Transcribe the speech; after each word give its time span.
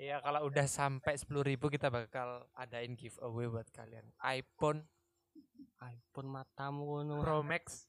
Iya 0.00 0.16
kalau 0.24 0.48
udah 0.48 0.64
sampai 0.64 1.12
sepuluh 1.20 1.44
ribu 1.44 1.68
kita 1.68 1.92
bakal 1.92 2.48
adain 2.56 2.96
giveaway 2.96 3.52
buat 3.52 3.68
kalian. 3.68 4.08
iPhone 4.32 4.80
iPhone 5.76 6.28
matamu 6.32 7.04
ngono. 7.04 7.20
Pro 7.20 7.44
Max. 7.44 7.84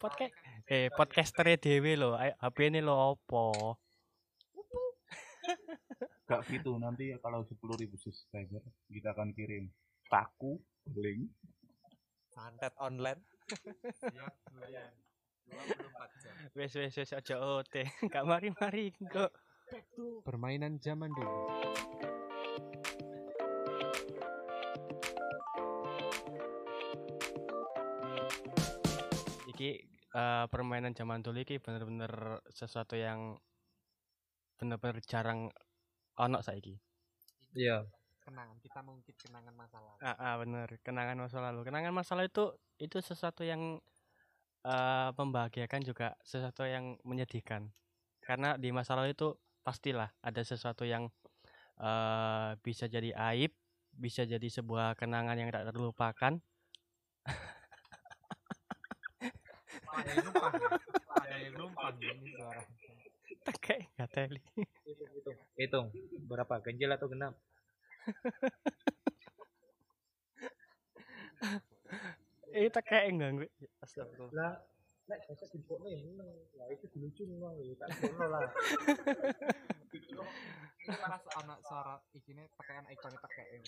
Podcast 0.00 0.32
eh 0.64 0.88
podcaster 0.88 1.60
dhewe 1.60 1.92
lho, 2.00 2.16
ayo 2.16 2.32
HP 2.40 2.72
ini 2.72 2.80
lho 2.80 2.96
opo? 3.12 3.76
Gak 6.24 6.40
gitu 6.48 6.80
nanti 6.80 7.12
ya 7.12 7.20
kalau 7.20 7.44
10.000 7.44 7.86
subscriber 8.00 8.64
kita 8.88 9.12
akan 9.12 9.30
kirim 9.36 9.70
paku 10.08 10.58
link 10.96 11.28
Santet 12.32 12.72
online. 12.80 13.20
Wes 16.56 16.72
wes 16.72 16.96
wes 16.96 17.12
aja 17.12 17.36
ote. 17.36 17.84
Gak 18.12 18.24
mari-mari 18.24 18.88
kok. 19.12 19.28
Permainan 20.24 20.80
zaman 20.80 21.12
dulu. 21.12 21.40
Iki 29.52 29.70
eh, 30.16 30.44
permainan 30.48 30.96
zaman 30.96 31.20
dulu 31.20 31.44
iki 31.44 31.60
bener-bener 31.60 32.40
sesuatu 32.48 32.96
yang 32.96 33.36
bener-bener 34.56 35.04
jarang 35.04 35.52
ono 36.16 36.40
saiki. 36.40 36.72
Iya. 37.52 37.84
Kenangan 38.24 38.58
kita 38.58 38.80
mengungkit 38.82 39.16
kenangan 39.22 39.54
masa 39.54 39.78
lalu. 39.78 39.98
Ah, 40.02 40.16
ah, 40.18 40.34
bener 40.40 40.68
kenangan 40.82 41.20
masa 41.20 41.38
lalu. 41.38 41.68
Kenangan 41.68 41.92
masa 41.92 42.16
lalu 42.16 42.32
itu 42.32 42.44
itu 42.80 42.98
sesuatu 43.04 43.44
yang 43.44 43.78
eh 44.66 45.08
membahagiakan 45.14 45.86
juga 45.86 46.18
sesuatu 46.26 46.66
yang 46.66 46.98
menyedihkan. 47.06 47.70
Karena 48.18 48.58
di 48.58 48.74
masa 48.74 48.98
lalu 48.98 49.14
itu 49.14 49.38
pastilah 49.62 50.10
ada 50.18 50.42
sesuatu 50.42 50.82
yang 50.82 51.06
eh 51.78 52.50
bisa 52.66 52.90
jadi 52.90 53.14
aib, 53.32 53.54
bisa 53.94 54.26
jadi 54.26 54.48
sebuah 54.50 54.98
kenangan 54.98 55.38
yang 55.38 55.54
tak 55.54 55.70
terlupakan. 55.70 56.42
Teli. 64.16 64.40
Hitung 65.60 65.92
berapa 66.24 66.56
ganjil 66.64 66.88
atau 66.88 67.04
genap? 67.12 67.36
Eh, 72.56 72.72
tak 72.72 72.88
kayak 72.88 73.12
enggak 73.12 73.30
gue. 73.36 73.48
Astagfirullah. 73.84 74.32
Lah, 74.32 74.56
nek 75.12 75.20
dipokno 75.52 75.92
ya 75.92 76.00
meneng. 76.00 76.32
Lah 76.56 76.66
itu 76.72 76.88
lucu 76.96 77.28
memang 77.28 77.52
ya 77.60 77.76
tak 77.76 77.88
dipokno 77.92 78.26
lah. 78.32 78.48
Pas 80.88 81.22
anak 81.44 81.58
suara 81.60 82.00
ikine 82.16 82.48
pakaian 82.56 82.88
ikonnya 82.88 83.18
pakai 83.20 83.60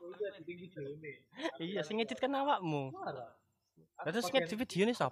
Oh 0.00 0.12
iya. 0.16 1.12
Iya, 1.60 1.80
sing 1.84 2.00
ngedit 2.00 2.16
kan 2.16 2.32
awakmu. 2.32 2.96
Lah 2.96 3.36
terus 4.08 4.32
ngedit 4.32 4.56
video 4.56 4.88
ini 4.88 4.96
itu. 4.96 5.04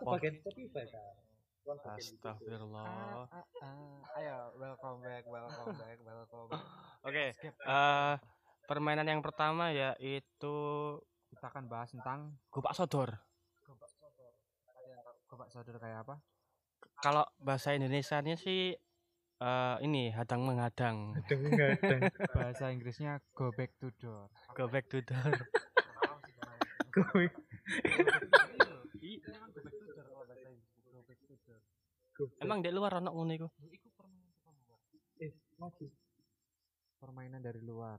Astagfirullah. 1.68 3.28
Ah, 3.28 3.28
ah, 3.28 3.44
ah. 3.60 4.18
Ayo, 4.18 4.36
welcome 4.56 5.04
back, 5.04 5.22
welcome 5.28 5.76
back, 5.76 5.96
welcome 6.00 6.48
back. 6.48 6.64
Oke, 7.04 7.24
Skip. 7.36 7.54
eh 7.60 8.16
permainan 8.66 9.04
yang 9.04 9.20
pertama 9.20 9.68
yaitu 9.68 10.56
Kita 11.42 11.58
akan 11.58 11.66
bahas 11.66 11.90
tentang 11.90 12.38
Gopak 12.54 12.70
Sodor. 12.70 13.18
gobak 13.66 13.90
sodor. 13.90 14.30
Tahu 14.62 15.10
gobak 15.26 15.50
sodor 15.50 15.74
kayak 15.82 16.06
apa? 16.06 16.22
Kalau 17.02 17.26
bahasa 17.42 17.74
Indonesianya 17.74 18.38
sih 18.38 18.78
eh 19.42 19.76
ini 19.82 20.14
hadang 20.14 20.46
menghadang. 20.46 21.18
Kadang-kadang. 21.26 21.98
Bahasa 22.38 22.70
Inggrisnya 22.70 23.18
go 23.34 23.50
back 23.50 23.74
to 23.82 23.90
door. 23.98 24.30
Go 24.54 24.70
back 24.70 24.86
to 24.86 25.02
door. 25.02 25.34
Emang 25.34 26.22
go 26.94 27.02
back. 27.10 27.34
Emang 32.38 32.58
di 32.62 32.70
luar 32.70 33.02
ono 33.02 33.10
ngono 33.18 33.34
iku? 33.34 33.50
Iku 33.66 33.90
permainan 33.98 34.30
dari 34.46 34.62
luar. 34.62 34.78
eh 35.18 35.32
maju. 35.58 35.86
Permainan 37.02 37.42
dari 37.42 37.60
luar. 37.66 37.98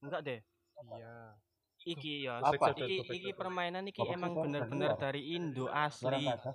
Enggak 0.00 0.24
deh. 0.24 0.40
Iya. 0.78 1.16
Iki 1.86 2.26
ya, 2.26 2.42
Apa? 2.42 2.74
iki 2.74 2.98
iki 3.06 3.30
permainan 3.30 3.86
iki 3.86 4.02
emang 4.02 4.34
bener-bener 4.34 4.98
dari 4.98 5.32
Indo 5.32 5.70
asli. 5.70 6.26
kan 6.26 6.54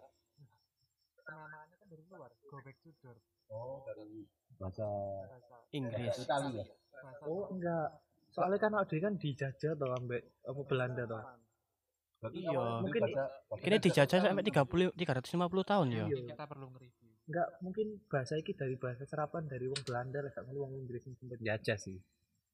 dari 1.87 2.03
luar. 2.05 2.31
Go 2.43 2.57
back 2.59 2.77
to 2.83 2.91
door. 2.99 3.15
Oh 3.47 3.79
dari 3.83 4.27
bahasa 4.57 4.87
Inggris. 5.71 6.15
Italia 6.17 6.61
ya. 6.61 6.65
Oh 7.23 7.47
enggak. 7.47 7.87
Soalnya 8.31 8.59
kan 8.59 8.71
ada 8.75 8.95
kan 8.97 9.13
dijajah 9.15 9.71
toh 9.75 9.91
ambek 9.93 10.21
apa 10.43 10.61
Belanda 10.67 11.03
toh. 11.05 11.23
Berarti 12.19 12.37
Iya. 12.37 12.59
Mungkin- 12.79 13.03
Kini 13.59 13.77
dijajah 13.79 14.19
sampai 14.21 14.43
30 14.43 14.91
350 14.93 15.63
tahun 15.63 15.87
ya. 15.89 16.05
Iya. 16.05 16.27
kita 16.29 16.43
perlu 16.45 16.67
nge-review. 16.69 17.09
Enggak, 17.21 17.47
mungkin 17.59 17.87
bahasa 18.05 18.35
iki 18.35 18.51
dari 18.51 18.75
bahasa 18.75 19.07
serapan 19.07 19.47
dari 19.47 19.63
wong 19.63 19.79
Belanda 19.87 20.19
lah, 20.19 20.31
ngono 20.43 20.67
wong 20.67 20.73
Inggris 20.77 21.07
yang 21.07 21.15
sempat 21.15 21.39
jajah 21.39 21.77
sih. 21.79 21.97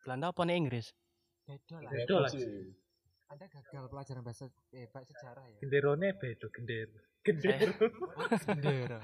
Belanda 0.03 0.29
apa 0.29 0.41
nih 0.43 0.55
Inggris? 0.55 0.93
Beda 1.47 1.75
lah. 1.79 1.91
Beda 1.95 2.15
lah. 2.27 2.29
sih. 2.29 2.75
Anda 3.31 3.45
gagal 3.47 3.87
pelajaran 3.87 4.23
bahasa 4.23 4.51
eh 4.75 4.87
bahasa 4.91 5.11
sejarah 5.15 5.47
ya. 5.47 5.59
Genderone 5.63 6.11
beda 6.15 6.47
gender. 6.51 6.87
Gender. 7.23 7.59
Bendera. 8.47 8.99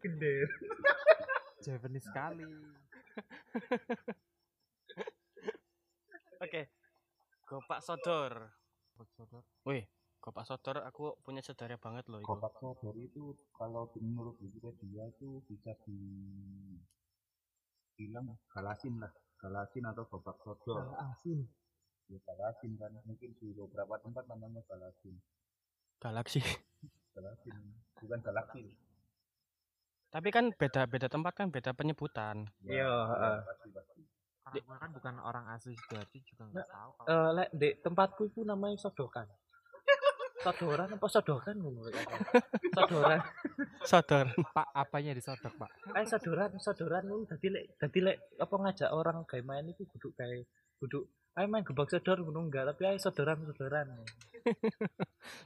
Gender. 0.00 0.46
Japanese 1.64 2.06
sekali. 2.08 2.44
Oke. 6.40 6.62
Gopak 7.46 7.80
Sodor. 7.80 8.32
Gobak 8.96 9.08
sodor. 9.12 9.42
Wih, 9.68 9.84
Gopak 10.20 10.44
Sodor 10.48 10.82
aku 10.82 11.16
punya 11.20 11.44
saudara 11.44 11.76
banget 11.76 12.08
loh 12.08 12.18
itu. 12.20 12.26
Kotak 12.26 12.56
sodor 12.58 12.96
itu 12.96 13.36
kalau 13.54 13.88
menurut 14.00 14.36
Wikipedia 14.40 15.06
itu 15.12 15.44
bisa 15.46 15.76
di 15.84 15.96
bilang 17.96 18.36
galasin 18.52 19.00
lah 19.00 19.10
galasin 19.40 19.84
atau 19.88 20.04
kotak 20.06 20.36
sodor 20.44 20.92
Asin. 21.00 21.48
ya 22.12 22.20
galasin 22.22 22.76
kan 22.76 22.92
mungkin 23.02 23.32
di 23.40 23.56
beberapa 23.56 23.96
tempat 23.98 24.28
namanya 24.28 24.60
galasin 24.68 25.16
Galaksi. 25.96 26.44
galasin 27.16 27.56
bukan 27.98 28.20
galaksi 28.20 28.76
Tapi 30.06 30.28
kan 30.32 30.48
beda-beda 30.54 31.12
tempat 31.12 31.32
kan 31.36 31.52
beda 31.52 31.76
penyebutan. 31.76 32.48
Iya, 32.64 32.88
ya, 32.88 32.92
heeh. 33.10 33.36
pasti 33.44 33.68
pasti 33.74 34.00
Karena 34.46 34.62
gue 34.64 34.76
kan 34.78 34.90
bukan 34.94 35.14
orang 35.20 35.44
asli 35.52 35.74
Sidoarjo 35.76 36.18
juga 36.22 36.42
nggak 36.46 36.68
tahu 36.72 36.90
kalau 36.96 37.08
Eh 37.10 37.30
lek 37.36 37.48
di 37.52 37.68
tempatku 37.82 38.22
itu 38.30 38.40
namanya 38.46 38.78
sodokan. 38.80 39.26
Sodoran 40.46 40.88
apa 40.94 41.06
sodokan 41.10 41.58
ngono 41.58 41.90
aku. 41.90 42.14
Sodoran. 42.70 43.18
Sodor. 43.82 44.26
Pak 44.54 44.66
apanya 44.70 45.10
disodok 45.10 45.50
Pak? 45.58 45.70
Eh 45.90 46.06
sodoran, 46.06 46.54
sodoran 46.62 47.02
ngono 47.02 47.26
dadi 47.26 47.50
lek 47.50 47.74
dadi 47.74 47.98
lek 47.98 48.16
apa 48.38 48.54
ngajak 48.54 48.90
orang 48.94 49.26
gawe 49.26 49.42
main 49.42 49.66
iku 49.66 49.82
kudu 49.90 50.14
kae 50.14 50.46
kudu 50.78 51.02
ayo 51.34 51.46
main 51.50 51.66
gebak 51.66 51.90
sodor 51.90 52.22
ngono 52.22 52.46
enggak, 52.46 52.62
tapi 52.70 52.86
ayo 52.86 52.98
sodoran-sodoran. 53.02 53.90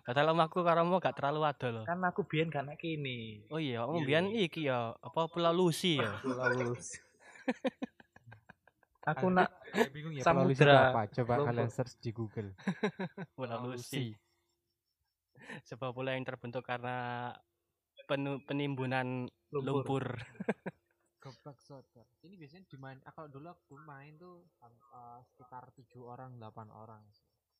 Padahal 0.05 0.37
omahku 0.37 0.61
karo 0.61 0.84
omah 0.84 1.00
gak 1.00 1.17
terlalu 1.17 1.41
ada 1.49 1.67
loh. 1.72 1.84
Kan 1.88 2.05
aku 2.05 2.28
biyen 2.28 2.53
gak 2.53 2.69
nek 2.69 2.77
kene. 2.77 3.49
Oh 3.49 3.56
iya, 3.56 3.88
om 3.88 3.97
Iya. 3.97 4.05
biyen 4.05 4.27
iki 4.37 4.69
ya, 4.69 4.93
apa 4.93 5.32
Pulau 5.32 5.56
Lucy 5.56 5.97
ya. 5.97 6.12
Lulus. 6.53 7.00
aku 9.11 9.32
nak 9.32 9.49
bingung 9.91 10.12
ya 10.12 10.22
Samudra 10.22 10.37
Pulau 10.37 10.53
Lucy 10.53 10.61
itu 10.61 10.77
apa? 10.77 11.03
Coba 11.17 11.32
kalian 11.49 11.71
search 11.72 11.97
di 11.99 12.11
Google. 12.12 12.53
Pulau 13.32 13.72
Lucy. 13.72 14.12
Sebuah 15.64 15.91
pulau 15.91 16.12
yang 16.12 16.25
terbentuk 16.25 16.62
karena 16.62 17.31
penu- 18.05 18.43
penimbunan 18.44 19.29
lumpur. 19.50 19.64
lumpur. 19.82 20.05
Gobak 21.20 21.61
sodor. 21.61 22.09
Ini 22.25 22.35
biasanya 22.35 22.64
dimain. 22.64 22.97
ah, 23.05 23.12
Kalau 23.12 23.29
dulu 23.29 23.53
aku 23.53 23.76
main 23.85 24.17
tuh 24.17 24.49
eh, 24.64 25.20
sekitar 25.29 25.69
tujuh 25.76 26.03
orang, 26.03 26.41
delapan 26.41 26.73
orang. 26.73 27.05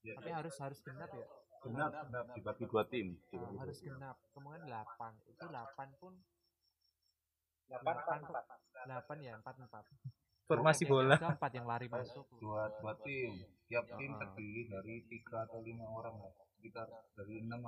Ya, 0.01 0.17
Tapi 0.17 0.33
harus 0.33 0.57
harus 0.57 0.81
genap 0.81 1.13
ya. 1.13 1.29
genap 1.61 1.93
genap 1.93 2.27
dibagi 2.33 2.65
dua 2.65 2.89
tim 2.89 3.21
dibagi 3.29 3.53
dua 3.53 3.61
harus 3.61 3.77
tim. 3.77 3.93
genap. 3.93 4.17
Kemungkinan 4.33 4.65
delapan. 4.65 5.13
Itu 5.29 5.45
delapan 5.45 5.89
pun 6.01 6.15
Delapan, 7.71 7.95
delapan 7.95 8.19
tuh 8.27 8.35
delapan 8.83 9.17
ya 9.21 9.33
empat 9.39 9.55
empat. 9.61 9.85
Formasi 10.49 10.83
bola. 10.89 11.15
Empat 11.21 11.53
yang 11.53 11.69
lari 11.69 11.87
masuk. 11.87 12.25
dua 12.41 12.67
dua 12.81 12.97
tim 13.05 13.45
tiap 13.69 13.87
tim 13.95 14.11
Heeh. 14.11 14.19
terdiri 14.19 14.63
dari 14.67 14.95
tiga 15.07 15.45
atau 15.47 15.61
lima 15.61 15.85
orang 15.85 16.17
lah 16.19 16.33
sekitar 16.61 16.87
dari 17.17 17.41
enam 17.41 17.61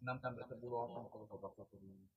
enam 0.00 0.16
sampai 0.16 0.42
sepuluh 0.42 0.88
orang 0.88 1.04
kalau 1.06 1.28
babak 1.28 1.68
ini 1.76 2.08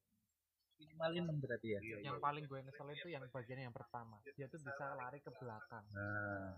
Minimal 0.81 1.11
6 1.37 1.43
berarti 1.45 1.67
ya. 1.67 1.79
iya, 1.79 1.97
Yang 2.01 2.17
iya. 2.17 2.25
paling 2.25 2.43
gue 2.49 2.57
ngeselin 2.57 2.97
tuh 2.97 3.11
yang 3.11 3.21
bagian 3.29 3.59
yang 3.61 3.75
pertama. 3.75 4.17
Dia 4.33 4.49
tuh 4.49 4.57
bisa 4.57 4.97
lari 4.97 5.21
ke 5.21 5.29
belakang. 5.29 5.85
nah 5.93 6.57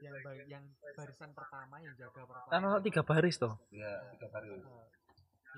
yang 0.00 0.14
ba- 0.22 0.46
yang 0.46 0.64
barisan 0.94 1.30
pertama 1.34 1.82
yang 1.82 1.92
jaga 1.98 2.22
pertama 2.22 2.48
kan 2.48 2.60
ono 2.62 2.78
tiga 2.78 3.02
baris 3.02 3.36
toh 3.36 3.58
ya 3.68 3.98
tiga 4.14 4.30
baris 4.30 4.62
Eh, 4.62 4.86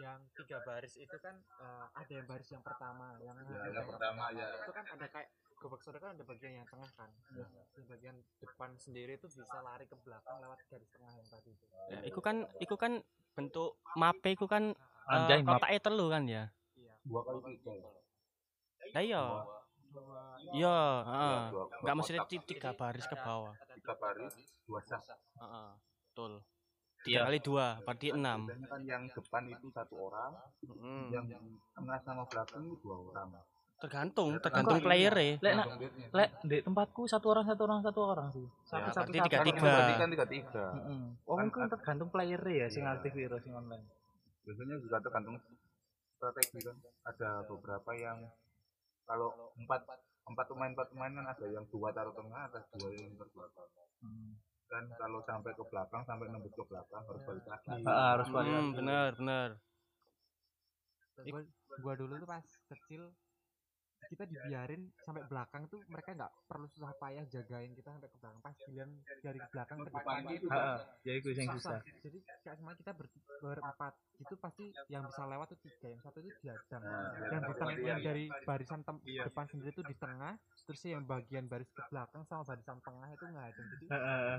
yang 0.00 0.25
tiga 0.32 0.58
baris 0.65 0.94
itu 0.97 1.17
kan 1.20 1.37
eh, 1.37 1.85
ada 1.93 2.08
yang 2.11 2.25
baris 2.25 2.49
yang 2.49 2.65
pertama 2.65 3.12
yang 3.20 3.37
ya, 3.37 3.61
yang 3.61 3.76
yang 3.76 3.87
pertama 3.87 4.25
ya 4.32 4.47
itu 4.56 4.73
kan 4.73 4.85
ada 4.88 5.06
kayak 5.06 5.29
gobak 5.62 5.81
sodor 5.81 6.00
kan 6.00 6.11
ada 6.12 6.25
bagian 6.25 6.53
yang 6.56 6.67
tengah 6.67 6.91
kan 6.93 7.06
Iya. 7.31 7.47
di 7.73 7.82
bagian 7.85 8.17
depan 8.37 8.75
sendiri 8.76 9.14
itu 9.14 9.26
bisa 9.29 9.59
lari 9.61 9.87
ke 9.87 9.94
belakang 9.97 10.37
lewat 10.37 10.59
garis 10.67 10.91
tengah 10.91 11.12
yang 11.12 11.29
tadi 11.29 11.50
itu 11.50 11.67
Ya, 11.88 11.99
iku 12.05 12.19
kan 12.19 12.37
iku 12.59 12.75
kan 12.75 12.93
bentuk 13.32 13.70
mape 13.94 14.29
iku 14.31 14.44
kan 14.44 14.75
anjay 15.05 15.41
map 15.41 15.56
kotaknya 15.56 15.81
telu 15.81 16.06
kan 16.09 16.23
ya. 16.25 16.44
iya 16.75 16.93
dua 17.03 17.20
kali 17.23 17.38
tiga 17.53 17.73
ya. 17.73 17.91
Lah 18.88 19.03
iya. 19.03 19.23
dua 19.23 20.23
Iya, 20.43 20.59
Ya, 20.59 20.79
heeh. 21.05 21.41
Enggak 21.79 21.94
mesti 21.94 22.12
kotak. 22.15 22.29
ti- 22.29 22.47
tiga 22.49 22.70
baris 22.73 23.05
ke 23.05 23.15
bawah. 23.15 23.55
tiga 23.73 23.94
baris 23.94 24.35
dua 24.62 24.81
sas 24.81 25.06
Heeh. 25.32 25.69
Betul. 26.08 26.32
Iya. 27.00 27.05
Tiga 27.05 27.20
kali 27.25 27.38
dua, 27.41 27.67
berarti 27.81 28.08
enam. 28.11 28.41
kan 28.65 28.82
yang 28.82 29.03
depan 29.08 29.43
itu 29.49 29.67
satu 29.69 29.94
orang 30.03 30.32
Mm. 30.62 31.06
yang 31.11 31.26
tengah 31.73 31.99
sama 32.00 32.23
belakang 32.25 32.62
itu 32.65 32.76
dua 32.81 32.97
orang 33.05 33.29
Tergantung, 33.82 34.29
Ya, 34.29 34.38
tergantung 34.38 34.79
tergantung 34.79 34.87
player 34.87 35.11
ya. 35.12 35.34
lek 35.43 35.52
nak 35.58 35.67
lek 36.14 36.31
di 36.44 36.58
tempatku 36.62 37.02
satu 37.05 37.26
orang 37.29 37.44
satu 37.44 37.62
orang 37.67 37.81
satu 37.82 38.00
orang 38.00 38.29
sih 38.31 38.46
satu 38.62 38.79
Ya, 38.81 38.94
satu 38.94 39.11
tiga- 39.11 39.43
tiga. 39.43 39.73
kan 39.99 40.08
tiga 40.08 40.26
tiga 40.31 40.67
Heeh. 40.79 41.02
Oh, 41.26 41.34
mungkin 41.37 41.67
tergantung 41.67 42.06
player 42.06 42.38
ya 42.38 42.67
sing 42.69 42.87
Iya. 42.87 42.94
aktif 42.94 43.11
itu 43.12 43.37
sing 43.43 43.50
online. 43.52 43.82
biasanya 44.43 44.75
juga 44.76 44.96
tergantung 44.99 45.34
strategi 46.12 46.58
kan 46.61 46.76
ada 47.05 47.31
beberapa 47.43 47.90
yang 47.93 48.19
kalau 49.02 49.31
empat 49.55 49.82
empat 50.25 50.46
pemain 50.46 50.70
empat 50.70 50.87
pemain 50.88 51.12
kan 51.12 51.26
ada 51.29 51.46
yang 51.49 51.67
dua 51.69 51.90
taruh 51.90 52.11
tengah 52.12 52.43
ada 52.44 52.58
dua 52.73 52.90
yang 52.93 53.14
terbelakang 53.17 53.67
Hmm. 53.99 54.31
kan 54.64 54.84
kalau 54.93 55.19
sampai 55.20 55.52
ke 55.52 55.64
belakang 55.64 56.02
sampai 56.02 56.26
nembus 56.26 56.50
ke 56.50 56.64
belakang 56.64 57.02
harus 57.02 57.23
balik 57.25 57.44
lagi 57.44 57.82
Ah, 57.84 58.14
harus 58.14 58.26
balik 58.29 58.46
Hmm, 58.49 58.62
lagi. 58.64 58.76
bener, 58.76 59.11
bener. 59.17 59.49
gua, 61.25 61.40
gua 61.76 61.94
dulu 61.94 62.14
tuh 62.17 62.29
pas 62.29 62.46
kecil 62.69 63.02
kita 64.12 64.29
dibiarin 64.29 64.93
sampai 65.00 65.25
belakang 65.25 65.64
tuh 65.67 65.81
mereka 65.88 66.12
nggak 66.12 66.32
perlu 66.44 66.69
susah 66.69 66.93
payah 67.00 67.25
jagain 67.26 67.73
kita 67.73 67.88
sampai 67.88 68.11
ke 68.12 68.19
belakang. 68.20 68.41
Pas 68.44 68.55
giliran 68.61 68.91
dari 69.25 69.41
belakang 69.49 69.79
ke 69.81 69.88
depan 69.88 70.20
itu 70.29 70.47
Heeh. 70.47 70.79
Ya 71.03 71.12
iku 71.17 71.29
sing 71.32 71.49
susah 71.49 71.81
susah. 71.81 72.00
jadi 72.05 72.19
kayak 72.44 72.56
semua 72.61 72.73
kita 72.76 72.93
ber, 72.93 73.06
berempat 73.41 73.93
itu 74.20 74.35
pasti 74.37 74.64
yang 74.87 75.03
bisa 75.09 75.23
lewat 75.25 75.47
tuh 75.50 75.61
tiga 75.64 75.87
yang 75.91 76.03
satu 76.05 76.19
itu 76.20 76.31
diadang 76.44 76.82
Nah, 76.82 77.11
yang 77.32 77.43
di 77.43 77.55
tengah 77.56 77.75
iya, 77.75 77.87
yang 77.88 78.00
iya. 78.00 78.06
dari 78.06 78.25
barisan 78.44 78.81
tem- 78.85 79.03
Iya. 79.03 79.23
depan 79.26 79.44
sendiri 79.49 79.70
tuh 79.73 79.87
di 79.87 79.97
tengah 79.97 80.35
terus 80.62 80.82
yang 80.85 81.03
bagian 81.03 81.50
baris 81.50 81.67
ke 81.73 81.82
belakang 81.88 82.23
sama 82.29 82.43
barisan 82.44 82.79
tengah 82.85 83.08
itu 83.11 83.25
nggak 83.25 83.47
ada. 83.50 83.62
Jadi 83.62 83.85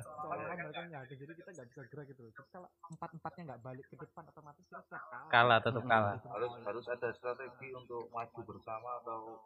seolah-olah 0.04 0.56
mereka 0.56 0.82
nggak 0.88 1.04
ada. 1.04 1.14
Jadi 1.18 1.32
kita 1.36 1.50
nggak 1.52 1.68
bisa 1.74 1.82
gerak 1.90 2.06
gitu 2.08 2.22
jadi 2.24 2.44
kalau 2.54 2.70
empat 2.88 3.10
empatnya 3.18 3.42
nggak 3.52 3.62
balik 3.66 3.86
ke 3.90 3.96
depan 3.98 4.24
otomatis 4.30 4.64
kita 4.64 4.82
kalah. 4.88 5.28
Kalah 5.28 5.60
tetap 5.60 5.84
kalah. 5.84 6.18
harus 6.24 6.54
harus 6.64 6.86
ada 6.88 7.10
strategi 7.12 7.68
untuk 7.74 8.08
maju 8.10 8.40
bersama 8.46 8.90
atau 9.04 9.42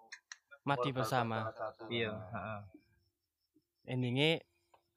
Mati 0.68 0.90
bersama. 0.92 1.48
Iya, 1.88 2.12
Nah. 2.12 2.62
Endingnya 3.88 4.44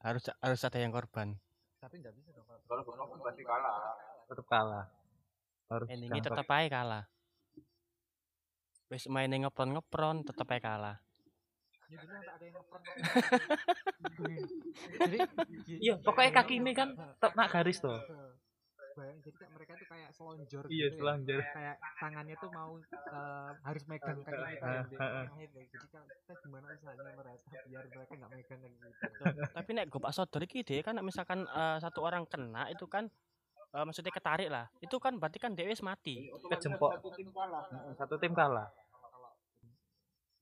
harus 0.03 0.27
harus 0.43 0.59
ada 0.67 0.75
yang 0.83 0.91
korban. 0.91 1.39
tapi 1.81 1.97
nggak 1.97 2.13
bisa 2.13 2.29
dong 2.37 2.45
kalau 2.45 2.85
bersama 2.85 3.17
pasti 3.25 3.41
kalah 3.41 3.97
Tetap 4.29 4.45
kalah. 4.45 4.85
Harus 5.71 5.87
Endingnya 5.89 6.21
tetap 6.21 6.45
aja 6.51 6.67
kalah. 6.69 7.03
Wis 8.91 9.07
mainnya 9.07 9.47
ngepron 9.47 9.71
ngepron 9.73 10.27
tetep 10.27 10.45
aja 10.51 10.61
kalah. 10.61 10.97
ya 11.91 11.99
jadi 14.99 15.17
Iya, 15.67 15.93
pokoknya 15.99 16.31
kaki 16.31 16.63
ini 16.63 16.71
kan 16.71 16.95
tetap 16.95 17.31
nak 17.35 17.51
garis 17.51 17.79
tuh. 17.79 17.95
Bayang 18.93 19.19
jadi 19.19 19.35
kayak 19.37 19.51
mereka 19.51 19.71
tuh 19.73 19.87
kayak 19.87 20.09
selonjor 20.11 20.63
Iya, 20.65 20.71
gitu 20.71 20.83
ya. 20.85 20.97
selanjur. 20.97 21.39
kayak 21.47 21.75
tangannya 21.97 22.35
tuh 22.35 22.49
mau 22.49 22.71
eh, 22.77 23.51
harus 23.61 23.83
megang 23.85 24.17
kaki 24.17 24.31
kita 24.31 24.35
Ah, 24.61 24.73
yang 24.73 24.85
di 24.85 24.95
ah, 24.95 25.03
ah. 25.03 25.23
tengah 25.23 25.39
itu. 25.41 25.59
jadi 25.63 25.87
kalau 25.87 26.07
kita 26.07 26.33
gimana 26.39 26.65
usahanya 26.69 27.11
mereka 27.13 27.47
biar 27.61 27.83
mereka 27.87 28.13
nggak 28.15 28.31
megang 28.31 28.59
kayak 28.59 28.73
gitu 28.73 29.23
Tapi 29.51 29.69
nek 29.71 29.87
gopak 29.87 30.11
sodor 30.11 30.41
iki 30.41 30.59
deh 30.61 30.79
kan 30.79 30.95
misalkan 31.01 31.39
eh, 31.43 31.77
satu 31.77 31.99
orang 31.99 32.23
kena 32.25 32.67
itu 32.67 32.85
kan 32.85 33.07
eh, 33.71 33.83
maksudnya 33.83 34.09
ketarik 34.09 34.47
lah. 34.47 34.65
Itu 34.77 34.97
kan 34.97 35.15
berarti 35.15 35.37
kan 35.37 35.51
dia 35.51 35.63
wis 35.63 35.79
mati. 35.79 36.27
Kejempok. 36.49 36.97
satu 36.97 37.09
tim 37.11 37.29
kalah 37.29 37.63
Satu 37.93 38.15
tim 38.15 38.31
kalah. 38.31 38.67
kalau 38.91 39.31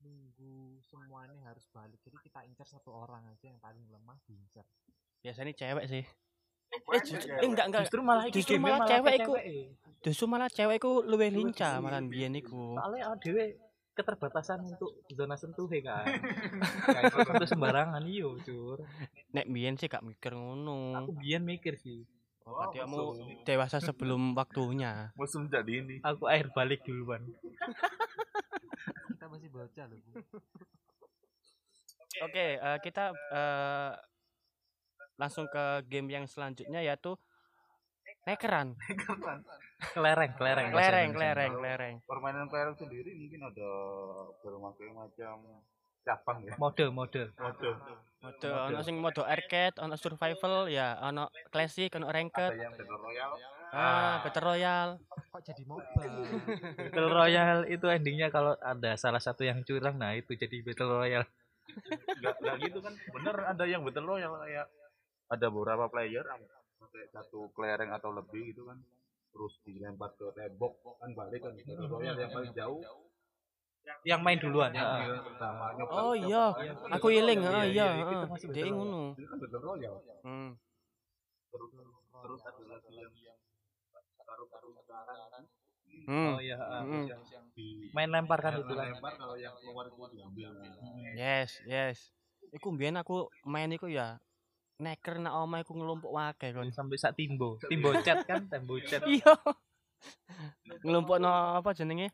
nunggu 0.00 0.54
semuanya 0.82 1.38
harus 1.44 1.68
balik 1.68 2.00
jadi 2.00 2.16
kita 2.18 2.40
incar 2.42 2.64
satu 2.64 2.90
orang 2.90 3.22
aja 3.26 3.46
yang 3.46 3.58
paling 3.58 3.84
lemah 3.84 4.16
diincar 4.24 4.64
Biasanya 5.20 5.52
cewek 5.52 5.84
sih. 5.86 6.04
Eh, 6.70 7.00
justru, 7.02 7.30
eh, 7.34 7.46
enggak 7.46 7.66
enggak. 7.66 7.82
Justru 7.86 8.00
malah 8.02 8.24
Justru 8.30 8.54
malah 8.62 8.78
cewek 8.86 9.14
iku. 9.18 9.34
Justru 10.00 10.24
malah 10.30 10.48
cewek 10.48 10.76
iku 10.78 11.02
luwih 11.02 11.30
lincah 11.30 11.82
malah 11.82 12.00
biyen 12.02 12.34
iku. 12.38 12.78
Soalnya 12.78 13.14
dhewe 13.18 13.44
keterbatasan 13.90 14.64
untuk 14.64 15.02
zona 15.12 15.34
sentuh 15.36 15.68
ya 15.68 15.82
kan. 15.82 16.06
Kayak 16.94 17.12
sentuh 17.12 17.48
sembarangan 17.50 18.02
iyo, 18.06 18.38
Cur. 18.46 18.86
Nek 19.34 19.50
biyen 19.50 19.76
sih 19.76 19.90
gak 19.90 20.06
mikir 20.06 20.32
ngono. 20.32 21.04
Aku 21.04 21.12
biyen 21.18 21.42
mikir 21.44 21.76
sih. 21.76 22.06
Oh, 22.48 22.56
berarti 22.56 22.80
Oh, 22.80 22.86
kamu 22.88 22.98
dewasa 23.44 23.78
sebelum 23.78 24.22
waktunya. 24.38 25.12
musuh 25.14 25.44
jadi 25.46 25.84
ini 25.84 25.96
Aku 26.00 26.24
air 26.30 26.48
balik 26.54 26.80
duluan. 26.86 27.20
kita 29.12 29.26
masih 29.28 29.48
bocah 29.52 29.84
loh. 29.84 29.98
Oke, 32.24 32.46
eh, 32.56 32.78
kita 32.80 33.12
eh, 33.12 33.92
langsung 35.20 35.44
ke 35.46 35.64
game 35.86 36.08
yang 36.08 36.24
selanjutnya 36.24 36.80
yaitu 36.80 37.12
nekeran. 38.24 38.72
Kelereng, 39.92 40.32
kelereng. 40.34 40.68
Kelereng, 40.70 41.08
kelereng, 41.10 41.52
kelereng. 41.54 41.94
permainan 42.04 42.48
kelereng 42.48 42.72
sendiri 42.74 43.12
mungkin 43.14 43.40
ada 43.42 43.70
berbagai 44.40 44.88
macam 44.90 45.36
cabang 46.00 46.38
ya 46.42 46.54
Mode, 46.56 46.88
mode. 46.88 47.22
mode 47.34 47.70
Mode 48.20 48.48
ono 48.48 48.80
sing 48.80 48.96
mode 48.96 49.20
arcade, 49.20 49.76
ono 49.76 49.96
survival, 49.96 50.68
ya 50.68 50.96
ono 50.98 51.28
classic, 51.48 51.92
ono 51.92 52.08
ada 52.08 52.14
ranked. 52.14 52.52
yang 52.54 52.72
battle 52.72 52.98
royale 52.98 53.36
Ah, 53.70 54.18
battle 54.20 54.44
royale. 54.46 54.92
kok 55.30 55.40
jadi 55.40 55.62
mobile 55.62 56.16
Battle 56.90 57.08
Royale 57.08 57.62
itu 57.70 57.86
endingnya 57.86 58.28
kalau 58.28 58.58
ada 58.58 58.98
salah 58.98 59.22
satu 59.22 59.46
yang 59.46 59.62
curang, 59.62 59.94
nah 59.94 60.10
itu 60.10 60.34
jadi 60.34 60.58
Battle 60.60 60.90
Royale. 60.90 61.28
nggak 62.18 62.34
nggak 62.34 62.56
gitu 62.60 62.78
kan 62.82 62.92
bener 63.14 63.36
ada 63.46 63.62
yang 63.62 63.80
battle 63.80 64.02
royale 64.02 64.42
kayak 64.42 64.66
ada 65.30 65.46
beberapa 65.46 65.86
player 65.86 66.26
pakai 66.80 67.04
satu 67.14 67.52
kelereng 67.54 67.94
atau 67.94 68.10
lebih 68.10 68.50
gitu 68.50 68.66
kan 68.66 68.78
terus 69.30 69.54
dilempar 69.62 70.10
ke 70.18 70.26
tembok 70.34 70.74
kan 70.98 71.10
balik 71.14 71.40
kan 71.46 71.54
royale 71.86 72.18
yang 72.18 72.32
paling 72.34 72.52
jauh 72.52 72.82
Yang 74.04 74.20
main 74.24 74.38
duluan. 74.40 74.70
yang 74.72 74.84
Heeh. 74.86 75.02
yang 75.12 75.24
pertama 75.24 75.64
nyoba 75.76 75.92
Oh 75.92 76.14
iya, 76.16 76.44
aku 76.92 77.08
iling, 77.12 77.40
Iya, 77.40 77.50
ah 77.52 77.64
iya, 77.68 77.86
iya, 77.96 78.04
itu 78.04 78.16
heeh. 78.16 78.52
Dia 78.54 78.64
ngono. 78.72 79.02
itu 79.16 79.26
kan 79.28 79.38
royale 79.60 80.00
Hmm. 80.20 80.50
terus 81.50 81.70
terus 82.22 82.40
ada 82.44 82.62
lagi 82.68 82.94
yang 83.00 83.12
taruh 84.20 84.46
taruh 84.52 84.72
sekarang 84.76 85.44
Hmm. 86.06 86.32
Oh 86.36 86.38
iya, 86.42 86.56
heeh. 86.58 86.82
Hmm. 86.86 87.06
Main 87.94 88.10
lempar 88.14 88.38
kan 88.40 88.52
itu 88.56 88.72
kan. 88.72 88.88
lempar 88.94 89.12
kalau 89.18 89.36
yang 89.36 89.54
keluar 89.58 89.84
itu 89.90 90.02
diambil 90.16 90.48
Yes, 91.18 91.50
yes. 91.66 91.98
Iku 92.54 92.74
mbiyen 92.74 92.98
aku 92.98 93.26
main 93.46 93.70
iku 93.70 93.86
ya 93.90 94.18
neker 94.80 95.20
nak 95.20 95.36
omah 95.38 95.60
iku 95.60 95.72
ngelumpuk 95.72 96.08
wae 96.08 96.32
kon. 96.50 96.68
Sampai 96.70 96.96
sak 96.96 97.14
timbo. 97.14 97.60
Timbo 97.62 97.92
chat 98.00 98.24
kan, 98.24 98.48
timbo 98.48 98.80
chat. 98.80 99.04
Iya. 99.04 99.36
Ngelumpuk 100.82 101.18
no 101.18 101.28
apa 101.54 101.70
jenenge? 101.70 102.08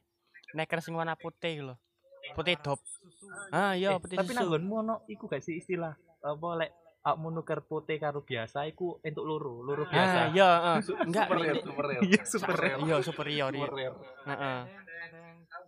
Neker 0.53 0.79
sing 0.81 0.93
warna 0.93 1.15
putih 1.15 1.63
lho. 1.63 1.75
Putih 2.35 2.59
dop. 2.59 2.83
Ah 3.49 3.73
iya, 3.73 3.95
Eh, 3.95 3.99
putih 3.99 4.19
tapi 4.19 4.31
susu. 4.31 4.39
nanggonmu 4.43 4.75
ono 4.77 4.95
iku 5.07 5.25
gak 5.25 5.41
sih 5.41 5.57
istilah 5.57 5.95
apa 6.19 6.49
lek 6.57 6.71
awakmu 7.01 7.31
nuker 7.33 7.63
putih 7.63 7.97
karo 7.97 8.21
biasa 8.21 8.67
iku 8.67 8.99
entuk 9.01 9.23
loro, 9.23 9.63
loro 9.63 9.87
biasa. 9.87 10.19
Ah 10.21 10.27
iya, 10.29 10.51
ah. 10.69 10.79
enggak 11.01 11.27
super 11.29 11.39
rare 11.39 11.63
super 11.63 11.85
rare 11.85 12.01
Iya, 12.03 12.21
super 12.27 12.55
rare. 12.57 12.77
Iya, 12.81 12.97
superior 13.01 13.51
iya. 13.53 13.63
super 13.63 13.71
rare 13.73 13.95
Heeh. 14.27 14.59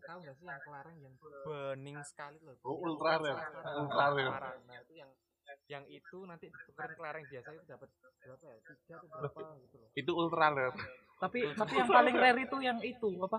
tahu 0.01 0.19
nggak 0.19 0.35
sih 0.35 0.47
yang 0.47 0.61
kelareng 0.61 0.97
yang 0.99 1.15
bening 1.45 1.97
sekali 2.03 2.39
loh 2.41 2.57
Oh, 2.61 2.77
ultra 2.83 3.13
rare. 3.17 3.39
Ultra 3.77 4.05
rare. 4.11 4.31
nah 4.65 4.77
itu 4.81 4.93
yang 4.97 5.11
yang 5.69 5.85
itu 5.87 6.19
nanti 6.25 6.49
tukerin 6.65 6.97
kelareng 6.97 7.25
biasa 7.29 7.49
itu 7.53 7.65
dapat 7.69 7.89
berapa 8.25 8.45
ya 8.49 8.59
tiga 8.65 8.95
atau 8.97 9.09
berapa 9.13 9.41
gitu 9.69 9.77
loh 9.77 9.91
itu 9.93 10.11
ultra 10.17 10.49
rare 10.49 10.73
Tapi 11.19 11.39
tapi 11.53 11.73
yang 11.77 11.91
paling 11.91 12.15
rare 12.17 12.41
itu 12.47 12.57
yang 12.65 12.79
itu 12.81 13.09
apa? 13.21 13.39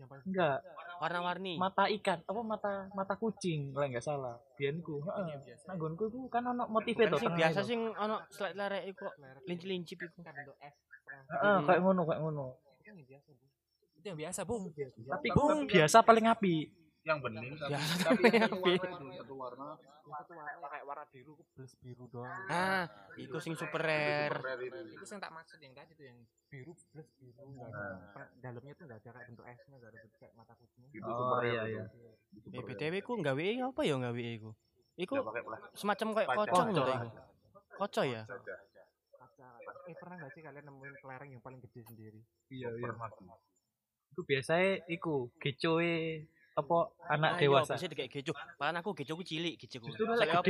yang 0.00 0.08
paling 0.08 0.24
Enggak, 0.24 0.58
Warna-warni. 1.00 1.54
mata 1.60 1.84
ikan, 1.92 2.20
apa 2.24 2.40
mata 2.40 2.72
mata 2.92 3.14
kucing 3.16 3.72
kalau 3.72 3.88
enggak 3.88 4.04
salah. 4.04 4.36
Biyenku, 4.56 5.00
heeh. 5.04 5.24
Nanggonku 5.68 6.12
iku 6.12 6.28
kan 6.28 6.44
ono 6.44 6.68
motive 6.68 7.08
Bukan 7.08 7.12
to 7.12 7.16
sing 7.20 7.28
tengah 7.32 7.40
biasa 7.40 7.60
itu. 7.60 7.68
sing 7.72 7.80
ono 7.96 8.16
slide-lare 8.28 8.78
iku 8.88 9.08
kok 9.08 9.14
kelereng 9.16 9.44
lincip-lincip 9.48 9.98
iku. 10.00 10.20
kan 10.24 10.32
bentuk 10.36 10.56
setengah. 10.60 11.24
Heeh, 11.28 11.56
kayak 11.68 11.80
ngono, 11.84 12.00
kayak 12.04 12.20
ngono. 12.20 12.46
itu 12.80 12.86
yang 12.88 13.00
biasa 13.00 13.28
bu 13.36 13.44
itu 14.00 14.06
yang 14.08 14.18
biasa 14.20 14.40
bung 14.48 14.64
Tapi 15.12 15.28
Bung. 15.36 15.58
biasa 15.68 15.96
paling 16.00 16.26
api. 16.32 16.54
Yang 17.00 17.18
bening 17.18 17.56
tapi, 17.56 17.72
Ya, 17.72 17.80
tapi 17.98 18.22
yang 18.28 18.44
satu 18.44 18.60
tapi- 18.60 18.76
warna 18.76 18.92
itu 19.08 19.16
satu 19.16 19.34
warna. 19.34 19.66
Satu 20.10 20.32
warna 20.34 20.66
kayak 20.68 20.84
warna 20.84 21.04
biru 21.08 21.32
belas 21.54 21.72
biru 21.78 22.04
doang. 22.06 22.44
ah 22.48 22.84
iku 23.16 23.36
sing 23.38 23.54
super 23.54 23.80
rare 23.80 24.28
super 24.28 24.44
rare 24.44 24.62
itu. 24.62 24.78
Itu 24.92 25.04
yang 25.06 25.18
tak 25.18 25.32
maksud 25.32 25.58
yang 25.58 25.72
tadi 25.72 25.92
tuh 25.94 26.04
yang 26.04 26.18
biru 26.46 26.72
plus 26.74 27.08
biru. 27.16 27.46
Nah. 27.54 28.12
pe- 28.12 28.32
dalamnya 28.38 28.72
tuh 28.74 28.84
nggak 28.84 28.98
ada 28.98 29.10
kayak 29.10 29.26
bentuk 29.28 29.44
esnya 29.46 29.76
nggak 29.76 29.86
ada 29.86 29.98
bentuk 29.98 30.18
kayak 30.18 30.34
mata 30.34 30.52
kucingnya. 30.54 30.88
Itu 30.90 31.04
Oh, 31.04 31.16
super 31.16 31.36
rare 31.38 31.48
iya, 31.48 31.62
itu. 31.62 31.70
iya. 31.70 32.12
Itu 32.30 32.46
super 32.46 32.60
rare. 32.60 32.76
BTW 32.76 32.94
ku 33.00 33.12
gawe 33.16 33.44
apa 33.64 33.80
ya 33.82 33.96
gawe 33.96 34.20
iku? 34.20 34.50
Iku 34.94 35.14
semacam 35.72 36.06
kayak 36.12 36.28
kocong 36.34 36.68
lho 36.68 36.82
Kaca. 36.82 36.92
iku 36.92 37.08
kocok 37.78 38.04
ya? 38.04 38.22
Eh 39.82 39.96
pernah 39.96 40.16
nggak 40.16 40.32
sih 40.32 40.42
kalian 40.42 40.64
nemuin 40.64 40.94
kelereng 40.98 41.30
yang 41.30 41.40
paling 41.40 41.58
gede 41.60 41.80
sendiri? 41.82 42.20
Iya 42.48 42.68
iya. 42.70 42.92
Itu 44.10 44.20
biasanya 44.22 44.84
iku 44.86 45.30
gecoe 45.38 46.26
apa 46.50 46.76
anak 47.08 47.38
dewasa? 47.38 47.78
bisa 47.78 47.86
kayak 47.88 48.10
geco 48.10 48.32
palan 48.58 48.76
aku 48.78 48.90
geco 48.92 49.14
ku 49.14 49.22
cilik 49.22 49.54
geco 49.56 49.78
ku 49.78 49.88
gede. 49.88 50.02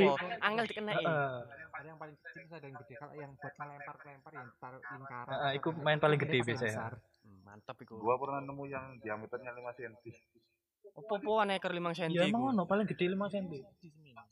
apa? 0.08 0.16
Angel 0.40 0.64
dikenai 0.64 0.96
Heeh. 0.96 1.34
ada 1.70 1.86
yang 1.86 1.98
paling 2.00 2.16
kecil 2.16 2.42
ada 2.50 2.66
yang 2.66 2.76
gede. 2.80 2.94
Kalau 2.96 3.14
yang 3.14 3.32
buat 3.36 3.54
ngelempar 3.54 3.96
kelempar 4.00 4.32
yang 4.32 4.48
taruh 4.56 4.80
lingkaran 4.80 5.36
iku 5.54 5.68
ada- 5.70 5.82
main 5.82 5.98
paling 5.98 6.18
ini 6.18 6.24
gede 6.24 6.38
biasanya. 6.42 6.96
Hmm, 7.20 7.38
mantap 7.44 7.76
iku. 7.78 7.94
Gua 7.96 8.16
pernah 8.16 8.40
nemu 8.40 8.64
yang 8.66 8.84
diameternya 8.98 9.52
5 9.52 9.76
cm 9.76 9.94
opo-opoan 10.90 11.54
eker 11.54 11.70
5 11.70 11.94
cm 11.94 12.10
ya 12.10 12.26
emang 12.26 12.50
ono 12.50 12.66
paling 12.66 12.82
gede 12.82 13.14
5 13.14 13.30
cm 13.30 13.54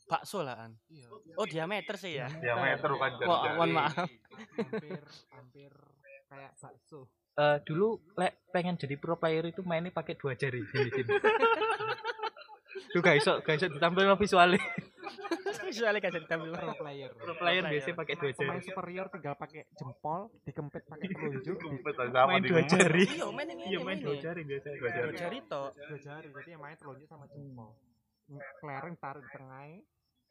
bakso 0.09 0.41
lah 0.41 0.67
an. 0.67 0.73
Iya. 0.89 1.07
Oh 1.37 1.45
diameter 1.45 1.95
sih 1.95 2.17
ya? 2.17 2.27
Diameter 2.27 2.89
bukan 2.89 3.11
jari. 3.15 3.29
Wah, 3.29 3.41
mohon 3.53 3.71
maaf. 3.71 3.93
Hampir 3.95 5.01
hampir 5.29 5.71
kayak 6.25 6.51
bakso. 6.57 7.05
Eh, 7.37 7.57
dulu 7.63 8.01
lek 8.17 8.38
pengen 8.49 8.75
jadi 8.75 8.95
pro 8.97 9.15
player 9.15 9.45
itu 9.49 9.61
mainnya 9.61 9.93
pakai 9.93 10.17
dua 10.17 10.33
jari 10.33 10.65
sini 10.69 10.89
sini 10.89 11.11
tuh 12.89 13.01
gak 13.05 13.15
iso 13.21 13.33
gak 13.45 13.55
iso 13.61 13.67
ditampilin 13.69 14.17
visualnya. 14.17 14.61
Soalnya 15.69 16.01
kasih 16.01 16.25
ditampil 16.25 16.49
pro 16.49 16.73
player. 16.81 17.09
Pro 17.13 17.33
player 17.37 17.61
player. 17.61 17.73
biasanya 17.77 17.95
pakai 18.01 18.13
dua 18.17 18.31
pemain 18.33 18.57
jari. 18.57 18.65
superior 18.65 19.05
tinggal 19.13 19.35
pakai 19.37 19.61
jempol 19.77 20.19
dikempit 20.41 20.83
pakai 20.89 21.07
telunjuk 21.13 21.57
sama 21.93 22.25
main 22.25 22.41
di 22.41 22.49
dua 22.49 22.63
jari. 22.65 23.03
Iya 23.05 23.27
main 23.29 23.47
ini 23.53 23.63
iya 23.69 23.79
main 23.85 23.97
dua 24.01 24.15
jari 24.17 24.41
biasanya. 24.41 24.77
Dua 24.81 24.89
jari. 24.89 25.05
dua 25.05 25.19
jari 25.21 25.37
toh. 25.45 25.69
Dua 25.77 25.99
jari 26.01 26.27
jadi 26.33 26.49
yang 26.57 26.61
main 26.65 26.75
telunjuk 26.81 27.05
sama 27.05 27.25
jempol. 27.29 27.69
Kelereng 28.61 28.95
taruh 28.97 29.21
di 29.21 29.29
tengah 29.29 29.61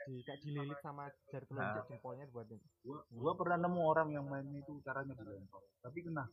di 0.08 0.14
kayak 0.26 0.40
dililit 0.42 0.78
sama 0.82 1.06
jari 1.30 1.44
telunjuk 1.46 1.84
jempolnya 1.87 2.25
buat 2.34 2.46
gua, 2.82 2.98
gua 3.12 3.32
pernah 3.38 3.58
nemu 3.62 3.80
orang 3.82 4.08
yang 4.14 4.25
main 4.26 4.46
itu 4.54 4.78
caranya 4.80 5.12
dilempar 5.12 5.60
tapi 5.82 5.98
kena 6.00 6.25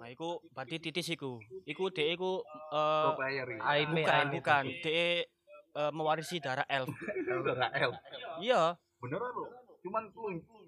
nah 0.00 0.08
iku 0.08 0.40
berarti 0.56 0.80
titis 0.80 1.12
iku. 1.12 1.36
iku 1.68 1.92
dek 1.92 2.16
iku 2.16 2.40
eh 2.72 3.84
bukan 3.84 4.24
bukan. 4.32 4.64
Dek 4.80 5.28
eh, 5.76 5.90
mewarisi 5.92 6.40
darah 6.40 6.64
elf. 6.68 6.88
Saudara 7.26 7.68
L 7.76 7.92
iya. 8.40 8.76
Beneran 8.96 9.32
lo 9.36 9.44
cuman 9.84 10.10
telunjuk 10.10 10.66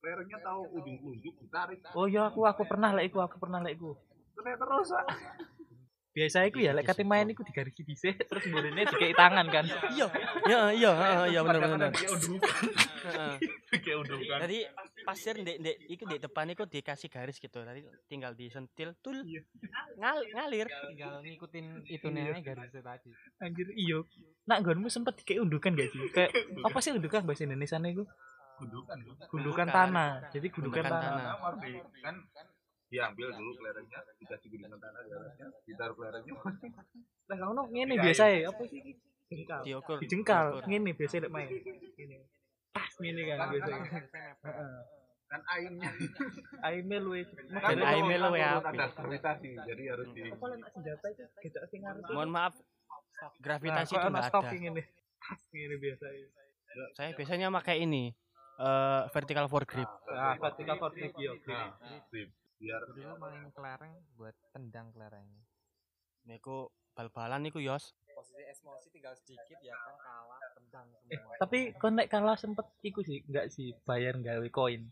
playernya 0.00 0.38
tahu 0.40 0.62
ujung 0.78 0.96
telunjuk 1.00 1.34
ditarik. 1.42 1.78
Oh 1.92 2.06
iya 2.06 2.30
aku 2.30 2.46
aku 2.46 2.62
pernah 2.64 2.94
lek 2.94 3.10
iku 3.12 3.18
aku 3.24 3.36
pernah 3.42 3.60
lek 3.60 3.76
iku. 3.76 3.92
Terus 4.34 4.88
ah. 4.94 5.06
Biasa 6.14 6.46
iku 6.46 6.62
ya 6.62 6.70
lek 6.70 6.86
kate 6.86 7.02
main 7.02 7.26
iku 7.26 7.42
digarisi 7.42 7.82
dhisik 7.82 8.14
terus 8.30 8.46
kemudian 8.46 8.86
dikei 8.86 9.10
tangan 9.18 9.50
kan. 9.50 9.66
Iya 9.90 10.06
iya 10.46 10.60
iya 10.70 10.90
heeh, 10.94 11.24
iya 11.34 11.40
bener 11.42 11.60
bener. 11.66 11.90
undukan 11.90 12.62
Heeh. 13.02 13.34
kayak 13.82 13.98
undukan 13.98 14.38
Jadi 14.46 14.58
pasir 15.02 15.34
ndek 15.42 15.56
ndek 15.58 15.76
iku 15.90 16.02
ndek 16.06 16.22
depan 16.30 16.46
iku 16.54 16.70
dikasih 16.70 17.10
garis 17.10 17.42
gitu. 17.42 17.58
Tadi 17.58 17.82
tinggal 18.06 18.38
disentil 18.38 18.94
tul 19.02 19.26
ngal, 19.98 20.22
ngalir. 20.38 20.70
tinggal 20.70 21.18
ngikutin 21.18 21.82
itu 21.90 22.06
nih 22.06 22.38
garisnya 22.46 22.82
tadi. 22.86 23.10
Anjir 23.42 23.68
iya. 23.74 23.98
Nak 24.46 24.62
nggonmu 24.62 24.86
sempet 24.86 25.18
dikei 25.18 25.42
undukan 25.42 25.74
gak 25.74 25.90
sih? 25.90 26.02
Kayak 26.14 26.30
apa 26.62 26.78
sih 26.78 26.94
undukan 26.94 27.26
bahasa 27.26 27.42
Indonesia 27.42 27.82
itu 27.82 28.06
undukan 28.62 28.96
gundukan. 29.02 29.26
Gundukan. 29.34 29.66
tanah. 29.66 30.30
Jadi 30.30 30.46
gundukan 30.54 30.84
tanah. 30.86 31.10
Nah, 31.34 31.58
kan 32.06 32.16
diambil 32.94 33.28
dulu 33.34 33.50
kelerengnya 33.58 33.98
dikasih 34.16 34.48
gunungan 34.48 34.78
tanah 34.78 35.00
di 35.02 35.10
atasnya 35.10 35.46
ditaruh 35.66 35.94
kelerengnya. 35.94 36.34
Lah 37.28 37.36
ngono 37.40 37.62
ngene 37.66 37.94
Iya, 37.94 38.02
biasa 38.04 38.22
ya 38.30 38.38
apa 38.46 38.62
sih? 38.64 38.80
Jengkal. 39.26 39.60
Diukur. 39.64 39.96
dijengkal. 39.98 40.44
Diukur. 40.52 40.64
ngene 40.68 40.90
biasa 40.94 41.14
lek 41.18 41.32
main. 41.32 41.48
Ngene. 41.50 42.16
Pas 42.70 42.92
ngene 42.94 43.22
kan 43.26 43.38
biasa. 43.50 43.70
Kan- 43.74 44.08
kan 45.24 45.42
aime 46.62 46.96
luwe. 47.00 47.20
Kan 47.24 47.42
Dan 47.48 47.58
kalau- 47.58 47.82
kan 47.82 47.96
luwe 48.22 48.38
turun 48.38 48.62
apik. 48.62 48.78
ada 48.78 48.86
gravitasi 48.94 49.48
jadi 49.58 49.82
harus 49.90 50.08
di 50.12 50.20
apa 50.24 50.44
lek 50.46 50.58
nak 50.60 50.70
senjata 50.70 51.06
itu 51.08 51.24
kita 51.42 51.58
sing 51.66 51.80
ngarep 51.82 52.02
Mohon 52.06 52.30
maaf. 52.30 52.54
Gravitasi 53.40 53.92
itu 53.92 53.98
Nah, 53.98 54.10
enggak 54.12 54.30
stok 54.30 54.44
ada. 54.44 54.54
ngene? 54.54 54.82
Pas 55.18 55.40
ngene 55.50 55.76
biasa 55.76 56.04
Saya 56.92 57.10
biasanya 57.12 57.46
pakai 57.50 57.76
ini 57.80 58.14
eh 58.54 59.02
vertical 59.10 59.46
for 59.48 59.64
grip. 59.64 59.90
nah 60.06 60.34
vertical 60.36 60.76
for 60.76 60.90
grip. 60.92 61.10
Yo 61.16 61.34
nah, 61.44 61.74
grip. 62.06 62.30
Biar 62.64 62.80
jadi 62.88 63.00
lo 63.12 63.14
main 63.20 63.44
kelereng 63.52 63.92
buat 64.16 64.32
tendang 64.56 64.88
kelerengnya. 64.96 65.44
Niku 66.24 66.72
bal-balan 66.96 67.44
niku 67.44 67.60
Yos. 67.60 67.92
posisi 68.14 68.46
emosi 68.46 68.88
tinggal 68.94 69.12
sedikit 69.20 69.58
ya 69.60 69.74
kan 69.74 69.96
kalah 70.00 70.40
tendang 70.56 70.86
Eh, 71.12 71.18
semua. 71.18 71.36
Tapi 71.36 71.58
kon 71.76 71.92
nek 71.98 72.08
kalah 72.08 72.38
sempet 72.40 72.64
iku 72.80 73.04
sih 73.04 73.20
enggak 73.28 73.52
sih 73.52 73.76
bayar 73.84 74.16
gawe 74.16 74.48
koin. 74.48 74.88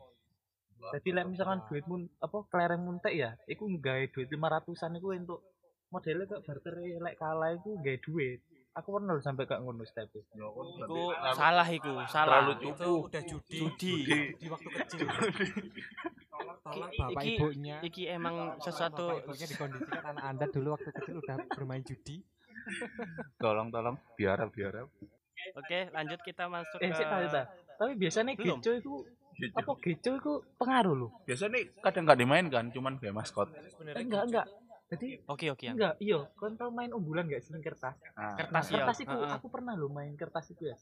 Jadi 0.83 1.09
lek 1.15 1.31
misalkan 1.31 1.63
duitmu 1.71 2.11
apa 2.21 2.39
kelereng 2.53 2.83
muntek 2.83 3.15
ya 3.15 3.39
iku 3.49 3.71
gawe 3.71 4.05
duit 4.11 4.29
500-an 4.29 4.99
iku 4.99 5.15
untuk 5.15 5.41
modelnya 5.95 6.29
kok 6.29 6.43
barter 6.45 6.75
lek 6.77 7.17
kalah 7.17 7.55
iku 7.57 7.79
gawe 7.79 7.99
duit 8.03 8.43
aku 8.73 8.89
pernah 8.97 9.15
sampai 9.21 9.45
gak 9.45 9.61
ngono 9.61 9.85
step 9.85 10.09
berarti- 10.09 11.37
salah 11.37 11.67
iku, 11.69 11.93
salah. 12.09 12.41
Terlalu 12.45 12.53
Itu 12.73 12.91
udah 13.05 13.23
judi. 13.23 13.57
Judi. 13.61 13.95
di 14.37 14.47
waktu 14.49 14.69
kecil. 14.73 15.07
Tolong 16.63 16.91
bapak 16.91 17.23
Iki- 17.23 17.37
ibunya. 17.37 17.77
Iki 17.85 18.03
emang 18.09 18.37
sesuatu 18.59 19.05
bapak 19.13 19.25
ibunya 19.29 19.47
dikondisikan. 19.47 20.03
Anak 20.09 20.25
anda 20.25 20.47
dulu 20.49 20.69
waktu 20.73 20.91
kecil 20.91 21.15
udah 21.21 21.37
bermain 21.53 21.83
judi. 21.85 22.17
Tolong 23.37 23.69
tolong. 23.69 23.97
Biar 24.17 24.39
biar 24.49 24.89
Oke, 25.59 25.91
lanjut 25.91 26.21
kita 26.23 26.47
masuk 26.47 26.79
eh 26.79 26.95
ke 26.95 27.03
tapi 27.75 27.99
biasanya 27.99 28.39
Belum. 28.39 28.63
geco 28.63 28.71
itu 28.79 28.95
apa 29.59 29.73
geco 29.81 30.11
itu 30.15 30.33
pengaruh 30.55 30.95
loh 30.95 31.11
biasanya 31.27 31.59
nih 31.59 31.65
kadang 31.83 32.05
nggak 32.07 32.19
dimainkan 32.21 32.65
cuman 32.71 32.95
kayak 33.03 33.17
maskot. 33.17 33.49
Eh, 33.51 34.07
enggak 34.07 34.23
enggak 34.31 34.47
jadi 34.93 35.09
Oke, 35.25 35.49
oke. 35.49 35.65
Yang. 35.65 35.75
enggak 35.75 35.95
iya 35.99 36.19
kon 36.37 36.53
tau 36.55 36.69
main 36.69 36.93
umbulan 36.93 37.25
gak 37.25 37.41
sih 37.41 37.57
kertas 37.57 37.97
nah, 38.13 38.37
Kertas 38.37 38.65
ya. 38.69 38.73
kertas 38.77 38.99
itu 39.01 39.17
Heeh. 39.17 39.33
aku 39.33 39.49
pernah 39.49 39.73
lo 39.73 39.89
main 39.89 40.13
kertas 40.13 40.53
itu 40.53 40.69
ya 40.69 40.77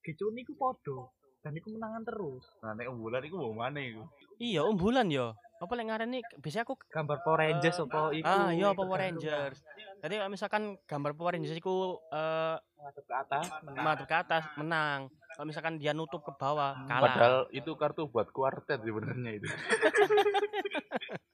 geco 0.00 0.30
niku 0.30 0.54
podo 0.54 1.10
dan 1.42 1.50
iku 1.52 1.74
menangan 1.74 2.02
terus 2.02 2.46
nah 2.58 2.72
nek 2.72 2.86
unggulan 2.86 3.22
itu 3.22 3.34
mau 3.34 3.50
mana 3.52 3.78
itu 3.78 4.06
Iya, 4.36 4.68
umbulan 4.68 5.08
yo. 5.08 5.32
Apa 5.56 5.72
lek 5.72 5.88
ngarani 5.88 6.20
biasanya 6.36 6.68
aku 6.68 6.76
gambar 6.92 7.24
Power 7.24 7.40
Rangers 7.40 7.80
apa 7.80 8.12
iku 8.12 8.28
ah 8.28 8.52
iya 8.52 8.68
Power 8.70 9.00
tergantung 9.00 9.24
Rangers. 9.24 9.58
Jadi 9.96 10.14
kalau 10.14 10.28
misalkan 10.30 10.62
gambar 10.84 11.12
Power 11.16 11.32
Rangers 11.32 11.56
iku 11.56 11.76
eh 12.12 12.56
ngadep 12.76 13.04
ke 13.08 13.14
atas 13.16 13.44
menang. 13.64 13.80
madep 13.82 14.04
ke 14.04 14.16
atas 14.20 14.44
menang. 14.54 15.00
Kalau 15.08 15.46
misalkan 15.48 15.74
dia 15.76 15.92
nutup 15.92 16.20
ke 16.20 16.32
bawah 16.32 16.76
kalah. 16.84 17.00
padahal 17.02 17.36
itu 17.50 17.72
kartu 17.74 18.04
buat 18.06 18.28
kuartet 18.28 18.80
sebenarnya 18.80 19.30
itu 19.36 19.48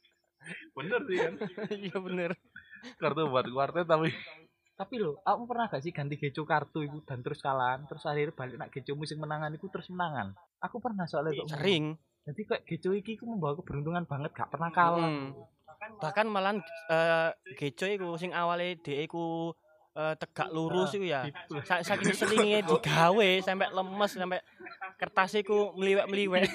bener 0.73 1.01
sih 1.05 1.17
kan 1.21 1.35
Iya 1.87 1.97
bener. 2.01 2.31
kartu 2.99 3.31
buat 3.31 3.47
kuartet 3.47 3.87
tapi 3.87 4.11
tapi 4.73 4.95
lo 4.99 5.21
aku 5.23 5.47
pernah 5.47 5.71
gak 5.71 5.85
sih 5.85 5.93
ganti 5.95 6.19
geco 6.19 6.43
kartu 6.43 6.83
itu 6.83 6.99
dan 7.07 7.23
terus 7.23 7.39
kalahan 7.39 7.87
terus 7.87 8.03
akhirnya 8.03 8.35
balik 8.35 8.57
nak 8.59 8.71
geco 8.75 8.99
musim 8.99 9.23
menangan 9.23 9.55
itu 9.55 9.71
terus 9.71 9.87
menangan 9.93 10.35
aku 10.59 10.83
pernah 10.83 11.07
soalnya 11.07 11.45
untuk 11.45 11.55
Sering. 11.55 11.95
jadi 12.27 12.41
kayak 12.43 12.63
geco 12.67 12.91
iki 12.91 13.15
ku 13.15 13.31
membawa 13.31 13.55
keberuntungan 13.55 14.03
banget 14.09 14.31
gak 14.35 14.51
pernah 14.51 14.71
kalah 14.75 15.11
Mm. 15.83 15.99
Bahkan 15.99 16.27
malah 16.31 16.55
eh 16.95 17.31
geco 17.59 17.91
iku 17.91 18.15
sing 18.15 18.31
awale 18.31 18.79
dhek 18.79 19.11
iku 19.11 19.51
eh, 19.99 20.15
tegak 20.15 20.55
lurus 20.55 20.95
iku 20.95 21.03
ya. 21.03 21.27
Sa 21.67 21.83
saking 21.83 22.15
selinge 22.15 22.63
digawe 22.71 23.31
sampai 23.43 23.67
lemes 23.67 24.15
sampai 24.15 24.39
kertas 25.03 25.35
iku 25.35 25.75
meliwek-meliwek. 25.75 26.47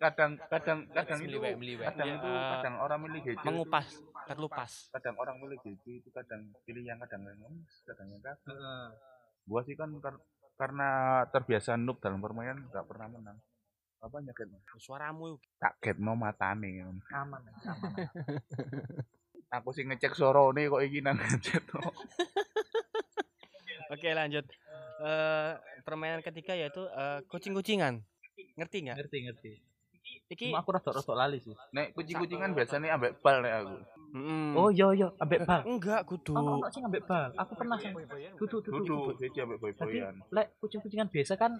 kadang 0.00 0.40
kadang 0.48 0.88
kadang 0.88 1.18
itu 1.20 1.28
Meliwek-meliwek. 1.28 1.84
kadang 1.86 2.08
itu 2.10 2.30
Eh, 2.32 2.48
kadang 2.48 2.74
orang 2.80 2.98
milih 3.04 3.20
gadget 3.22 3.44
mengupas, 3.44 3.86
terlupas. 4.24 4.72
kadang 4.90 5.14
orang 5.20 5.36
milih 5.36 5.60
gadget 5.60 6.00
itu 6.00 6.08
kadang 6.08 6.40
pilih 6.64 6.80
yang 6.80 6.96
kadang 7.04 7.28
yang 7.28 7.36
kadang 7.84 8.08
yang 8.08 8.20
kagak 8.20 8.40
Heeh. 8.48 8.84
gua 9.44 9.60
sih 9.60 9.76
kan 9.76 9.92
kar- 10.00 10.24
karena 10.56 10.88
terbiasa 11.28 11.76
noob 11.76 12.00
dalam 12.00 12.18
permainan 12.18 12.64
nggak 12.64 12.86
pernah 12.88 13.08
menang 13.10 13.38
apa 14.00 14.16
nyaket 14.18 14.48
Suaramu 14.78 15.36
tak 15.60 15.76
get 15.78 15.96
no 15.98 16.14
matane 16.14 16.82
aman 17.12 17.42
aman 17.62 17.92
aku 19.54 19.68
sih 19.70 19.84
ngecek 19.84 20.16
suara 20.16 20.42
nih 20.50 20.66
kok 20.66 20.80
iki 20.80 20.98
nang 20.98 21.20
gadget 21.20 21.62
Oke, 23.90 24.08
lanjut. 24.08 24.48
Eh 25.02 25.52
permainan 25.82 26.20
ketiga 26.20 26.54
yaitu 26.54 26.82
eh, 26.86 27.20
kucing-kucingan. 27.26 28.00
Ngerti 28.54 28.76
nggak? 28.82 28.96
ngerti 28.96 29.18
ngerti 29.22 29.52
Iki 30.24 30.48
cuma 30.48 30.60
aku 30.60 30.72
rada 30.72 30.90
rada 30.90 31.14
lali 31.14 31.38
sih 31.38 31.52
nek 31.70 31.92
kucing-kucingan 31.92 32.52
biasanya 32.52 32.96
ambek 32.96 33.20
bal 33.20 33.38
nek 33.38 33.52
aku 33.54 33.76
Mm-mm. 34.12 34.52
Oh 34.54 34.68
iya 34.68 34.92
iya, 34.92 35.08
ambek 35.16 35.40
bal. 35.42 35.60
enggak 35.64 36.04
kudu. 36.04 36.32
Ono 36.32 36.58
ono 36.58 36.68
sing 36.68 36.82
ambek 36.82 37.00
bal. 37.02 37.32
Aku 37.34 37.52
pernah 37.54 37.76
sing 37.76 37.96
dudu 38.34 38.60
dudu. 38.60 38.82
Duduk, 38.82 39.16
dia 39.16 39.40
ambek 39.42 39.56
Jadi 39.58 39.72
boy-boyan. 39.74 40.14
lek 40.28 40.46
kucing-kucingan 40.58 41.08
biasa 41.08 41.32
kan 41.34 41.52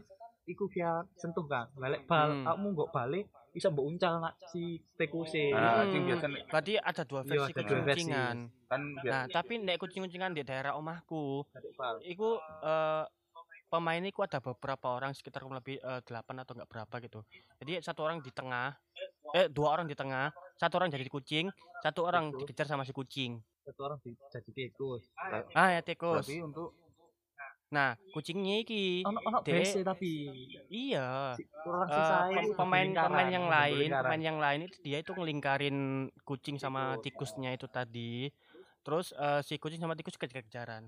iku 0.45 0.69
via 0.69 1.01
sentuh 1.15 1.45
kan. 1.45 1.73
Lek 1.75 2.05
bal, 2.05 2.29
Hmm. 2.31 2.45
kamu 2.47 2.67
nggak 2.73 2.91
balik 2.91 3.25
bisa 3.51 3.69
mbok 3.69 3.85
uncal 3.87 4.15
nak 4.19 4.37
si 4.47 4.63
tekuse. 4.95 5.49
Nah, 5.49 5.85
Hmm. 5.87 6.05
biasa 6.05 6.25
Berarti 6.47 6.73
ada 6.75 7.03
dua 7.03 7.21
Iya, 7.21 7.25
versi 7.25 7.41
versi. 7.41 7.57
kucing-kucingan. 7.59 8.37
kan 8.67 8.81
biasa 8.97 9.13
Nah, 9.15 9.25
tapi 9.31 9.55
nek 9.59 9.77
kucing-kucingan 9.79 10.33
di 10.33 10.43
daerah 10.43 10.73
omahku, 10.75 11.45
iku 12.03 12.29
eh 12.61 13.05
pemain 13.73 14.05
iku 14.05 14.29
ada 14.29 14.37
beberapa 14.45 14.93
orang 14.93 15.17
sekitar 15.17 15.41
lebih 15.49 15.81
eh, 15.81 16.01
delapan 16.05 16.45
atau 16.45 16.53
enggak 16.53 16.69
berapa 16.69 16.95
gitu. 17.09 17.21
Jadi 17.65 17.81
satu 17.81 18.05
orang 18.05 18.21
di 18.21 18.29
tengah, 18.29 18.77
eh 19.33 19.49
dua 19.49 19.73
orang 19.73 19.89
di 19.89 19.97
tengah, 19.97 20.29
satu 20.61 20.77
orang 20.77 20.93
jadi 20.93 21.09
kucing, 21.09 21.49
satu 21.81 22.05
orang 22.05 22.37
dikejar 22.37 22.69
sama 22.69 22.85
si 22.85 22.93
kucing. 22.93 23.41
Satu 23.65 23.81
orang 23.89 23.99
di- 24.05 24.19
jadi 24.29 24.51
tikus. 24.53 25.09
Ah 25.57 25.73
ya 25.73 25.81
tikus. 25.81 26.29
berarti 26.29 26.45
untuk 26.45 26.77
Nah, 27.73 27.97
kucingnya 28.13 28.61
iki 28.61 29.01
ono 29.01 29.41
Dek. 29.41 29.65
BC 29.65 29.81
tapi 29.81 30.13
iya 30.69 31.33
pem- 32.29 32.53
pemain 32.53 32.89
pemain 32.93 33.29
yang 33.33 33.47
lain, 33.49 33.89
pemain 33.89 34.23
yang 34.23 34.39
lain 34.39 34.61
itu 34.69 34.77
dia 34.85 35.01
itu 35.01 35.17
ngelingkarin 35.17 36.09
kucing 36.29 36.61
sama 36.61 37.01
tikusnya 37.01 37.57
itu 37.57 37.65
tadi. 37.73 38.29
Terus 38.85 39.17
eh, 39.17 39.41
si 39.41 39.57
kucing 39.57 39.81
sama 39.81 39.97
tikus 39.97 40.21
kejar-kejaran. 40.21 40.85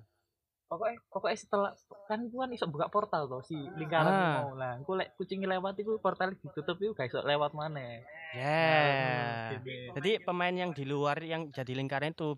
Pokoknya 0.75 0.99
pokoknya 1.07 1.39
setelah 1.39 1.71
kan 2.05 2.19
itu 2.21 2.35
kan 2.35 2.51
iso 2.51 2.67
buka 2.67 2.91
portal 2.91 3.31
tuh 3.31 3.47
si 3.47 3.55
lingkaran 3.55 4.11
Ah. 4.11 4.19
itu 4.19 4.27
mau 4.35 4.51
lah 4.55 4.73
aku 4.77 4.93
lek 4.99 5.15
kucing 5.15 5.47
lewat 5.47 5.79
itu 5.79 5.95
portal 6.03 6.35
ditutup 6.35 6.75
itu 6.77 6.91
gak 6.93 7.07
iso 7.07 7.23
lewat 7.23 7.55
mana 7.55 8.03
Yeah. 8.35 9.63
Jadi 9.95 10.19
pemain 10.19 10.51
yang 10.51 10.75
di 10.75 10.83
luar 10.83 11.23
yang 11.23 11.55
jadi 11.55 11.71
lingkaran 11.71 12.11
itu 12.11 12.35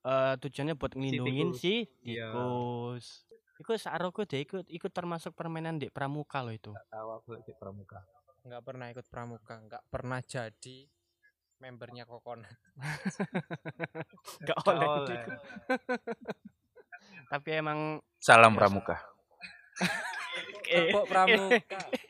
eh, 0.00 0.34
tujuannya 0.40 0.80
buat 0.80 0.96
ngelindungin 0.96 1.52
tikus. 1.52 1.60
si 1.60 1.84
Iya. 2.00 2.32
tikus. 2.32 3.06
Iku 3.60 3.76
saroku 3.76 4.24
deh 4.24 4.40
ikut 4.40 4.64
ikut 4.64 4.92
termasuk 4.96 5.36
permainan 5.36 5.76
di 5.76 5.92
pramuka 5.92 6.40
loh 6.40 6.56
itu. 6.56 6.72
tahu 6.88 7.08
aku 7.20 7.36
lagi 7.36 7.52
pramuka 7.52 8.00
nggak 8.46 8.62
pernah 8.62 8.86
ikut 8.88 9.06
pramuka 9.10 9.54
nggak 9.58 9.82
pernah 9.92 10.22
jadi 10.24 10.78
membernya 11.60 12.06
kokon 12.06 12.46
Gak 14.46 14.56
oleh. 14.64 14.88
Tapi 17.26 17.48
emang 17.58 17.98
salam 18.20 18.54
pramuka. 18.54 18.96
eh, 20.72 20.90
kok 20.90 21.06
pramuka 21.06 21.56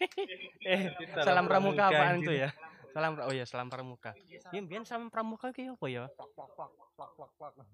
eh, 0.73 0.81
salam 1.21 1.45
pramuka 1.45 1.83
apaan 1.93 2.23
tuh 2.23 2.35
ya? 2.35 2.51
Salam 2.97 3.13
oh 3.21 3.35
ya 3.35 3.45
salam 3.45 3.69
pramuka. 3.69 4.17
Ya 4.53 4.61
biar 4.65 4.89
salam 4.89 5.13
pramuka 5.13 5.53
ki 5.53 5.69
apa 5.69 5.87
ya? 5.93 6.05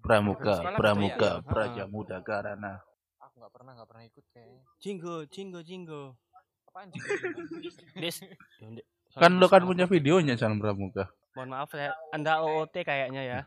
Pramuka, 0.03 0.59
Sekolah 0.59 0.75
pramuka, 0.75 1.29
ya? 1.39 1.45
praja 1.47 1.83
muda 1.87 2.19
karana. 2.19 2.83
aku 3.23 3.39
nggak 3.39 3.53
pernah 3.55 3.71
nggak 3.79 3.87
pernah 3.87 4.03
ikut 4.03 4.25
kayaknya 4.35 4.61
Jinggo, 4.83 5.15
jinggo, 5.31 5.59
jinggo. 5.63 6.01
apaan 6.67 6.91
Des. 8.03 8.17
Kan 9.15 9.39
lo 9.39 9.47
kan 9.47 9.63
punya 9.63 9.87
videonya 9.87 10.35
salam 10.35 10.59
pramuka. 10.59 11.07
Mohon 11.39 11.49
maaf 11.55 11.71
ya. 11.71 11.95
Anda 12.11 12.43
OOT 12.43 12.75
kayaknya 12.83 13.23
ya. 13.23 13.39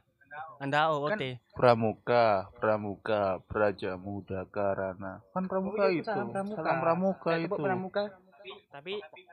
Anda 0.57 0.89
OOT. 0.93 1.23
Pramuka, 1.53 2.49
pramuka, 2.57 3.45
praja 3.45 3.97
muda 4.01 4.49
karana. 4.49 5.21
Kan 5.37 5.45
pramuka 5.49 5.85
Oh, 5.85 5.93
iya, 5.93 6.01
itu. 6.01 6.09
salam 6.09 6.33
pramuka. 6.33 6.57
Salam 6.61 6.77
pramuka 6.81 7.31
Lek 7.37 7.45
itu. 7.49 7.63
pramuka 7.63 8.03
Tapi 8.71 8.93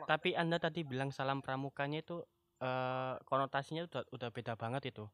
tapi 0.09 0.29
Anda 0.33 0.57
tadi 0.57 0.81
bilang 0.81 1.13
salam 1.13 1.39
pramukanya 1.39 2.01
itu 2.01 2.23
eh 2.63 3.13
konotasinya 3.27 3.85
udah 3.87 4.01
udah 4.09 4.29
beda 4.31 4.53
banget 4.55 4.91
itu. 4.95 5.05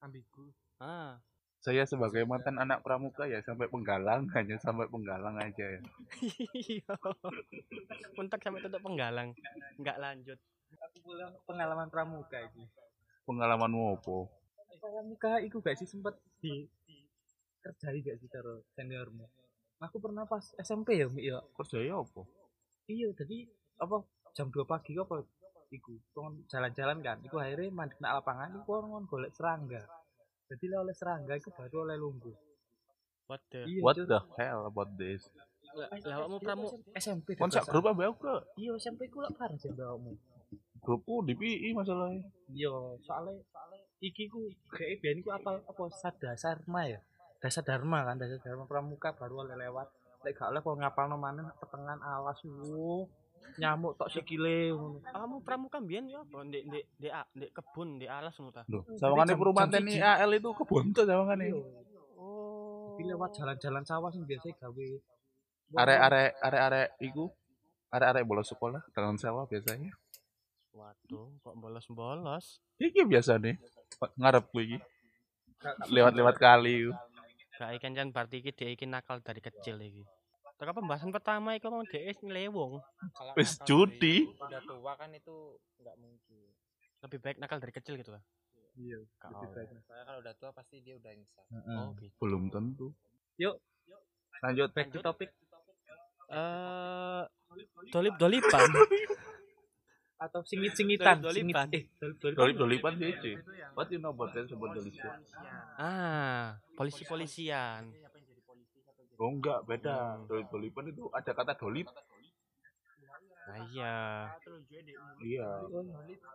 ambigu 0.00 0.48
Ah. 0.80 1.20
Saya 1.60 1.84
sebagai 1.84 2.24
mantan 2.24 2.56
anak 2.56 2.80
pramuka 2.80 3.28
ya 3.28 3.44
sampai 3.44 3.68
penggalang 3.68 4.24
hanya 4.34 4.56
sampai 4.56 4.88
penggalang 4.88 5.36
aja 5.36 5.66
ya. 5.76 5.80
Iya. 6.56 6.94
Mentok 8.16 8.40
sampai 8.40 8.64
tutup 8.64 8.80
penggalang. 8.80 9.36
Enggak 9.76 10.00
lanjut. 10.00 10.38
aku 10.80 10.96
pulang 11.02 11.34
pengalaman 11.44 11.90
pramuka 11.90 12.38
itu 12.40 12.62
Pengalamanmu 13.28 14.00
apa? 14.00 14.39
Pramuka 14.80 15.32
itu 15.44 15.60
gak 15.60 15.76
sih 15.76 15.86
sempet 15.86 16.16
di, 16.40 16.64
di 16.88 16.96
kerjai 17.60 18.00
gak 18.00 18.16
sih 18.18 18.28
karo 18.28 18.64
seniormu 18.74 19.28
aku 19.80 19.96
pernah 20.00 20.24
pas 20.24 20.42
SMP 20.56 21.00
ya 21.00 21.06
Mi 21.08 21.28
ya 21.28 21.40
Kerjanya 21.56 22.00
apa? 22.00 22.22
iya 22.88 23.08
jadi 23.12 23.48
apa 23.78 24.02
jam 24.32 24.48
2 24.48 24.64
pagi 24.64 24.96
apa 24.96 25.24
iku 25.70 25.92
jalan-jalan 26.50 26.98
kan 27.00 27.16
iku 27.22 27.38
akhirnya 27.38 27.70
mandi 27.70 27.94
nak 28.02 28.20
lapangan 28.20 28.50
iku 28.58 28.82
orang 28.82 29.06
golek 29.06 29.30
serangga 29.32 29.84
jadi 30.50 30.64
lah 30.74 30.78
oleh 30.82 30.94
serangga 30.96 31.38
iku 31.38 31.52
baru 31.54 31.86
oleh 31.86 31.96
lumbu 31.96 32.32
What 33.30 33.46
the? 33.54 33.62
iya 33.62 33.78
What 33.78 33.94
the 33.94 34.18
hell 34.34 34.66
about 34.66 34.90
this? 34.98 35.22
Lah 35.70 35.86
awakmu 36.18 36.42
pramu 36.42 36.66
SMP 36.98 37.38
Kon 37.38 37.46
sak 37.46 37.70
grup 37.70 37.86
apa 37.86 38.10
aku? 38.10 38.26
iya 38.58 38.74
SMP 38.74 39.06
ku 39.06 39.22
lak 39.22 39.38
parah 39.38 39.54
sih 39.54 39.70
mbakmu 39.70 40.18
Grupku 40.82 41.22
di 41.22 41.38
PI 41.38 41.70
masalahnya. 41.70 42.26
iya 42.50 42.74
soalnya 43.06 43.38
iki 44.00 44.32
ku 44.32 44.48
kayak 44.72 45.04
biyen 45.04 45.20
ku 45.20 45.30
apa 45.30 45.60
apa 45.64 45.82
sadasar 45.92 46.60
dharma 46.60 46.88
ya 46.88 47.00
dasar 47.40 47.64
dharma 47.64 48.04
kan 48.04 48.16
dasar 48.16 48.40
dharma 48.40 48.64
pramuka 48.64 49.12
baru 49.12 49.44
oleh 49.44 49.56
lewat 49.56 49.88
lek 50.24 50.36
gak 50.36 50.52
oleh 50.52 50.60
kok 50.60 50.76
ngapal 50.76 51.08
mana 51.16 51.52
pertengahan 51.56 52.00
alas 52.04 52.40
wo 52.44 53.08
nyamuk 53.56 53.96
tok 53.96 54.12
sikile 54.12 54.70
ngono 54.72 55.00
Kamu 55.00 55.36
pramuka 55.42 55.82
mbiyen 55.82 56.06
ya 56.06 56.22
apa? 56.22 56.38
Ndek 56.44 56.62
ndek 56.70 56.84
ndek 57.02 57.12
ndek 57.34 57.50
kebun, 57.50 57.98
ndek 57.98 58.10
alas 58.12 58.36
ngono 58.38 58.52
ta? 58.54 58.62
Loh, 58.70 58.86
sawangane 58.94 59.34
perumahan 59.34 59.74
siji. 59.74 59.98
AL 59.98 60.30
itu 60.38 60.48
kebuntu 60.54 61.02
sawangane. 61.02 61.50
Oh. 61.50 61.90
tapi 63.00 63.16
lewat 63.16 63.32
jalan-jalan 63.32 63.80
sawah 63.80 64.12
sing 64.12 64.28
biasa 64.28 64.52
gawe 64.60 64.88
Arek-arek 65.72 66.30
arek-arek 66.36 66.88
iku 67.00 67.32
arek-arek 67.88 68.24
bolos 68.28 68.52
sekolah 68.52 68.84
dengan 68.92 69.16
sawah 69.16 69.48
biasanya. 69.48 69.88
Waduh, 70.70 71.34
kok 71.42 71.54
bolos-bolos? 71.58 72.62
Iki 72.78 73.02
biasa 73.06 73.42
nih. 73.42 73.58
Ngarep 74.16 74.44
gue 74.54 74.62
iki. 74.64 74.78
Lewat-lewat 75.90 76.38
kali. 76.38 76.88
Gak 77.58 77.76
ikan 77.76 77.92
jan 77.92 78.08
berarti 78.14 78.40
iki 78.40 78.50
dhek 78.54 78.70
iki 78.78 78.86
nakal 78.88 79.20
dari 79.20 79.42
kecil 79.42 79.76
iki. 79.82 80.06
Tekan 80.56 80.76
pembahasan 80.76 81.12
pertama 81.12 81.52
iku 81.58 81.68
mau 81.68 81.84
dhek 81.84 82.22
ngelewong. 82.22 82.80
Wis 83.36 83.58
judi. 83.66 84.30
udah 84.40 84.62
tua 84.64 84.92
kan 84.96 85.10
itu 85.12 85.58
nggak 85.80 85.96
mungkin 86.00 86.48
Lebih 87.00 87.18
baik 87.20 87.36
nakal 87.40 87.58
dari 87.60 87.72
kecil 87.72 87.96
gitu 87.96 88.12
lah. 88.12 88.22
iya 88.78 88.96
soalnya 89.18 90.04
kalau 90.06 90.20
udah 90.22 90.34
tua 90.38 90.50
pasti 90.54 90.78
dia 90.80 90.94
udah 90.96 91.12
insaf 91.12 91.44
Oh 91.50 91.92
gitu. 91.98 92.14
Belum 92.22 92.48
tentu. 92.48 92.94
Yuk. 93.36 93.58
Lanjut. 94.40 94.70
back 94.72 94.88
to 94.94 95.02
topic 95.02 95.28
Eh 96.30 97.22
dolip-dolipan. 97.90 98.68
atau 100.20 100.44
singit-singitan 100.44 101.24
Dolip-dolipan. 101.24 101.66
singit 101.72 101.80
eh 101.80 102.12
dolip-dolipan 102.20 102.36
Dolip-dolipan 102.36 102.92
sih, 102.94 103.10
Ci. 103.16 103.32
What 103.72 103.88
you 103.88 103.98
know 103.98 104.12
about 104.12 104.36
that 104.36 104.44
about 104.46 104.76
dolipan? 104.76 105.16
ah, 105.80 106.60
polisi-polisian. 106.76 107.88
Oh 109.16 109.28
enggak, 109.32 109.64
beda. 109.64 109.96
Hmm. 110.16 110.28
Dolip-dolipan 110.28 110.84
itu 110.88 111.08
ada 111.10 111.32
kata 111.32 111.52
dolip. 111.56 111.88
Nah, 113.40 113.58
iya. 113.66 113.96
Iya. 115.20 115.48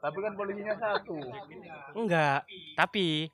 Tapi 0.02 0.17
kan 0.19 0.34
polisinya 0.34 0.76
satu. 0.76 1.17
Enggak, 1.93 2.39
tapi 2.74 3.30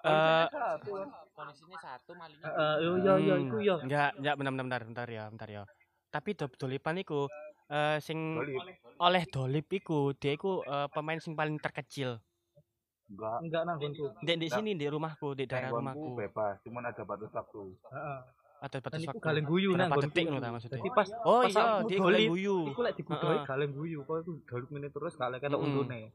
eh 0.00 0.08
Polisinya 0.08 0.48
satu 0.48 0.90
kan. 0.96 1.08
polisinya 1.36 1.78
satu 1.78 2.10
malingnya 2.16 2.48
Eh, 2.48 2.76
iya 2.80 2.90
iya 2.96 3.14
iya 3.20 3.34
hmm, 3.36 3.44
iku 3.44 3.56
ya 3.60 3.76
Enggak, 3.84 4.10
enggak 4.16 4.34
benar 4.40 4.52
benar 4.56 4.80
bentar, 4.88 5.06
ya, 5.06 5.24
bentar 5.28 5.48
ya. 5.50 5.62
Tapi 6.08 6.30
do- 6.32 6.56
dolipan 6.56 6.96
iku 6.98 7.28
eh 7.70 7.96
sing 7.98 8.18
Dolip. 8.34 8.58
oleh 8.98 9.22
dolip 9.24 9.66
iku 9.70 10.10
dia 10.12 10.34
iku 10.34 10.60
eh, 10.60 10.88
pemain 10.88 11.16
sing 11.16 11.32
paling 11.32 11.54
terkecil. 11.56 12.18
Enggak. 13.06 13.38
enggak 13.42 13.62
nanggonku 13.64 14.04
Di 14.20 14.32
di 14.36 14.48
sini 14.48 14.70
di 14.72 14.86
rumahku, 14.86 15.34
di 15.34 15.42
daerah 15.44 15.70
rumahku. 15.72 16.14
bebas, 16.14 16.58
cuman 16.60 16.82
ada 16.84 17.02
batas 17.02 17.30
waktu. 17.30 17.62
heeh 17.88 18.18
Ada 18.60 18.76
batas 18.78 19.00
waktu. 19.04 19.18
galeng 19.20 19.46
guyu 19.46 19.70
Berapa 19.72 19.82
nanggonku 19.88 20.04
detik 20.04 20.24
ngono 20.26 20.38
ta 20.38 20.50
maksudnya? 20.52 20.82
pas 20.92 21.08
Oh 21.24 21.40
pas 21.40 21.48
iya, 21.48 21.64
dolip, 21.80 21.98
golek 21.98 22.20
guyu. 22.28 22.56
iku 22.68 22.80
lek 22.82 22.94
digudoi 22.94 23.38
galeng 23.42 23.72
guyu 23.72 23.98
kok 24.04 24.16
iku 24.20 24.32
dolip 24.44 24.68
menit 24.70 24.90
terus 24.90 25.14
gak 25.14 25.30
lek 25.30 25.40
kata 25.40 25.56
untune 25.56 26.10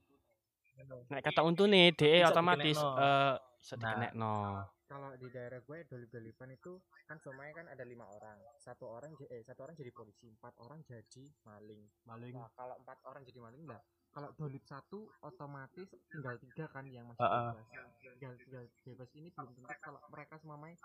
Nek 1.07 1.21
kata 1.21 1.41
untune 1.41 1.81
DE 1.91 2.19
Bisa 2.19 2.29
otomatis 2.29 2.77
eh 2.77 3.33
bisa 3.57 3.75
Nah. 4.11 4.67
Kalau 4.85 5.17
di 5.17 5.27
daerah 5.33 5.59
gue 5.65 5.77
dolip-dolipan 5.89 6.53
itu 6.53 6.77
kan 7.09 7.17
semuanya 7.21 7.63
kan 7.63 7.67
ada 7.73 7.83
lima 7.85 8.05
orang 8.05 8.37
satu 8.61 8.85
orang 8.85 9.17
eh 9.33 9.41
satu 9.41 9.65
orang 9.65 9.75
jadi 9.77 9.89
polisi 9.89 10.29
empat 10.29 10.53
orang 10.61 10.85
jadi 10.85 11.25
maling 11.45 11.83
Maling. 12.05 12.33
nah 12.37 12.49
kalau 12.53 12.77
empat 12.77 13.01
orang 13.09 13.25
jadi 13.25 13.39
maling 13.41 13.65
lah 13.65 13.81
kalau 14.13 14.31
dolip 14.39 14.63
satu 14.63 15.09
otomatis 15.25 15.89
tinggal 16.07 16.39
tiga 16.39 16.65
kan 16.71 16.85
yang 16.87 17.09
masih 17.09 17.25
ah. 17.25 17.51
bebas 17.51 17.67
tinggal 17.99 18.33
tinggal 18.39 18.65
bebas 18.85 19.09
ini 19.17 19.27
belum 19.33 19.51
tentu 19.57 19.75
kalau 19.81 19.99
mereka 20.07 20.35
semuanya 20.39 20.77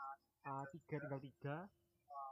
uh, 0.49 0.65
tiga 0.73 0.97
tinggal 0.99 1.23
tiga 1.23 1.57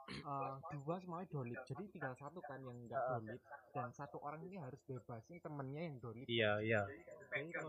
eh, 0.08 0.54
dua 0.74 0.96
semuanya 0.96 1.28
dolip 1.28 1.60
jadi 1.62 1.84
tinggal 1.86 2.14
satu 2.14 2.40
kan 2.40 2.58
yang 2.58 2.76
nggak 2.82 2.96
Ah. 2.98 3.18
dolip 3.18 3.40
dan 3.68 3.88
satu 3.90 4.16
orang 4.18 4.40
ini 4.42 4.56
harus 4.56 4.80
bebasin 4.82 5.36
temennya 5.38 5.82
yang 5.84 5.96
dolip 5.98 6.26
iya 6.26 6.52
iya. 6.58 6.82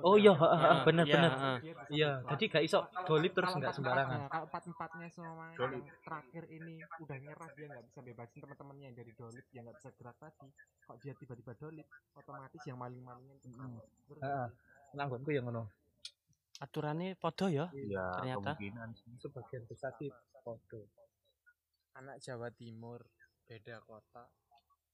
Oh 0.02 0.16
iya. 0.16 0.32
Heeh, 0.32 0.56
heeh, 0.56 0.72
Ah, 0.72 0.80
bener 0.82 1.04
iya, 1.04 1.14
bener 1.14 1.32
heeh. 1.32 1.58
dia 1.60 1.74
bisa 1.76 1.92
iya 1.92 2.12
jadi 2.26 2.44
gak 2.50 2.64
iso 2.64 2.80
dolip 3.04 3.32
terus 3.34 3.44
Kalau 3.46 3.60
nggak 3.60 3.70
empat-empatnya- 3.70 3.76
sembarangan. 3.76 4.20
kalau 4.32 4.46
empat 4.48 4.64
empatnya 4.66 5.08
semua 5.10 5.46
yang 5.52 5.74
terakhir 6.00 6.44
ini 6.50 6.74
udah 6.98 7.18
nyerah 7.20 7.50
dia 7.52 7.66
nggak 7.68 7.86
bisa 7.86 8.00
bebasin 8.02 8.40
teman-temannya 8.40 8.84
yang 8.86 8.96
dari 8.96 9.12
dolip 9.14 9.46
yang 9.50 9.64
nggak 9.66 9.78
bisa 9.78 9.90
gerak 9.94 10.16
tadi. 10.18 10.48
Kok 10.82 10.98
dia 10.98 11.14
tiba-tiba 11.14 11.54
dolip 11.54 11.88
otomatis 12.14 12.62
yang 12.64 12.78
maling-malingnya 12.78 13.36
Heeh. 14.18 14.48
nanggonku 14.92 15.30
yang 15.30 15.44
ngono. 15.46 15.68
Aturannya 16.58 17.16
podo 17.16 17.48
ya? 17.48 17.68
Iya, 17.70 18.04
Ternyata. 18.16 18.52
kemungkinan. 18.54 18.90
Sebagian 19.18 19.64
besar 19.66 19.92
sih 19.94 20.08
foto 20.42 20.88
anak 21.98 22.22
Jawa 22.22 22.54
Timur 22.54 23.02
beda 23.50 23.82
kota 23.86 24.30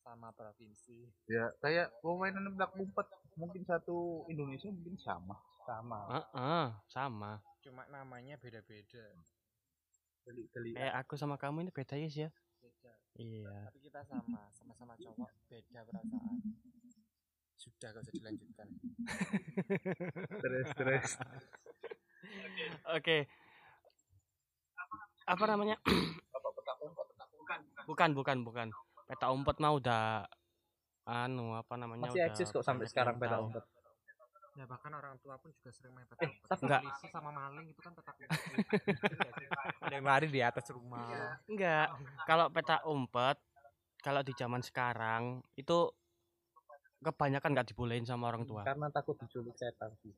sama 0.05 0.29
provinsi. 0.31 1.09
Ya, 1.25 1.49
kayak 1.59 1.91
permainan 1.99 2.53
petak 2.53 2.71
umpet 2.77 3.07
mungkin 3.35 3.61
satu 3.65 4.29
Indonesia 4.29 4.69
mungkin 4.69 4.95
sama. 5.01 5.35
sama. 5.65 5.99
Heeh, 6.13 6.65
sama. 6.87 7.41
Cuma 7.65 7.89
namanya 7.89 8.37
beda-beda. 8.37 9.05
Kayak 10.77 10.93
aku 11.05 11.17
sama 11.17 11.37
kamu 11.37 11.65
ini 11.67 11.71
beda 11.73 11.97
ya 11.97 12.09
sih 12.09 12.23
ya 12.25 12.31
beda. 12.65 12.93
Iya. 13.15 13.55
Tapi 13.69 13.79
kita 13.79 14.01
sama 14.09 14.41
sama-sama 14.51 14.93
cowok 14.97 15.29
beda 15.47 15.79
perasaan. 15.85 16.37
Sudah 17.55 17.89
gak 17.93 18.03
usah 18.03 18.13
dilanjutkan. 18.13 18.67
Terus 20.43 20.67
terus. 20.75 21.09
Oke. 22.93 23.29
Apa 25.25 25.45
namanya 25.49 25.79
bukan 27.85 28.09
bukan. 28.13 28.37
Bukan 28.41 28.67
peta 29.05 29.27
umpet 29.29 29.57
mah 29.57 29.71
udah 29.71 30.03
anu 31.05 31.53
apa 31.53 31.77
namanya 31.77 32.09
masih 32.09 32.25
eksis 32.25 32.49
kok 32.49 32.61
sampai 32.61 32.89
sekarang 32.89 33.15
peta 33.15 33.37
umpet 33.37 33.61
ya 34.55 34.65
bahkan 34.65 34.89
orang 34.89 35.19
tua 35.19 35.35
pun 35.35 35.53
juga 35.53 35.69
sering 35.69 35.93
main 35.93 36.07
Eh, 36.07 36.09
petak 36.09 36.25
umpet. 36.25 36.47
tapi- 36.47 36.63
Enggak. 36.63 36.81
polisi 36.81 37.07
sama 37.11 37.29
maling 37.29 37.67
itu 37.67 37.79
kan 37.79 37.91
petak 37.93 38.15
umpet 38.15 38.25
ada 39.83 39.93
yang 39.93 40.05
lari 40.05 40.27
di 40.27 40.41
atas 40.41 40.65
rumah. 40.71 41.37
Enggak. 41.45 41.87
Kalau 42.23 42.45
peta 42.49 42.81
umpet 42.83 43.37
kalau 43.99 44.21
di 44.21 44.33
zaman 44.33 44.61
sekarang 44.61 45.23
itu 45.53 45.77
kebanyakan 46.97 47.49
nggak 47.51 47.67
dibolehin 47.69 48.01
sama 48.03 48.31
orang 48.31 48.47
tua. 48.47 48.63
Karena 48.63 48.87
takut 48.89 49.13
diculik 49.19 49.53
setan. 49.53 49.91
Sih 49.99 50.15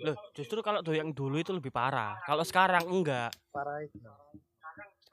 loh 0.00 0.16
justru 0.32 0.58
kalau 0.58 0.80
yang 0.88 1.12
dulu 1.12 1.36
itu 1.36 1.52
lebih 1.52 1.70
parah. 1.70 2.18
Kalau 2.24 2.42
sekarang 2.42 2.82
enggak. 2.84 3.30
Parah 3.52 3.78
itu 3.78 4.00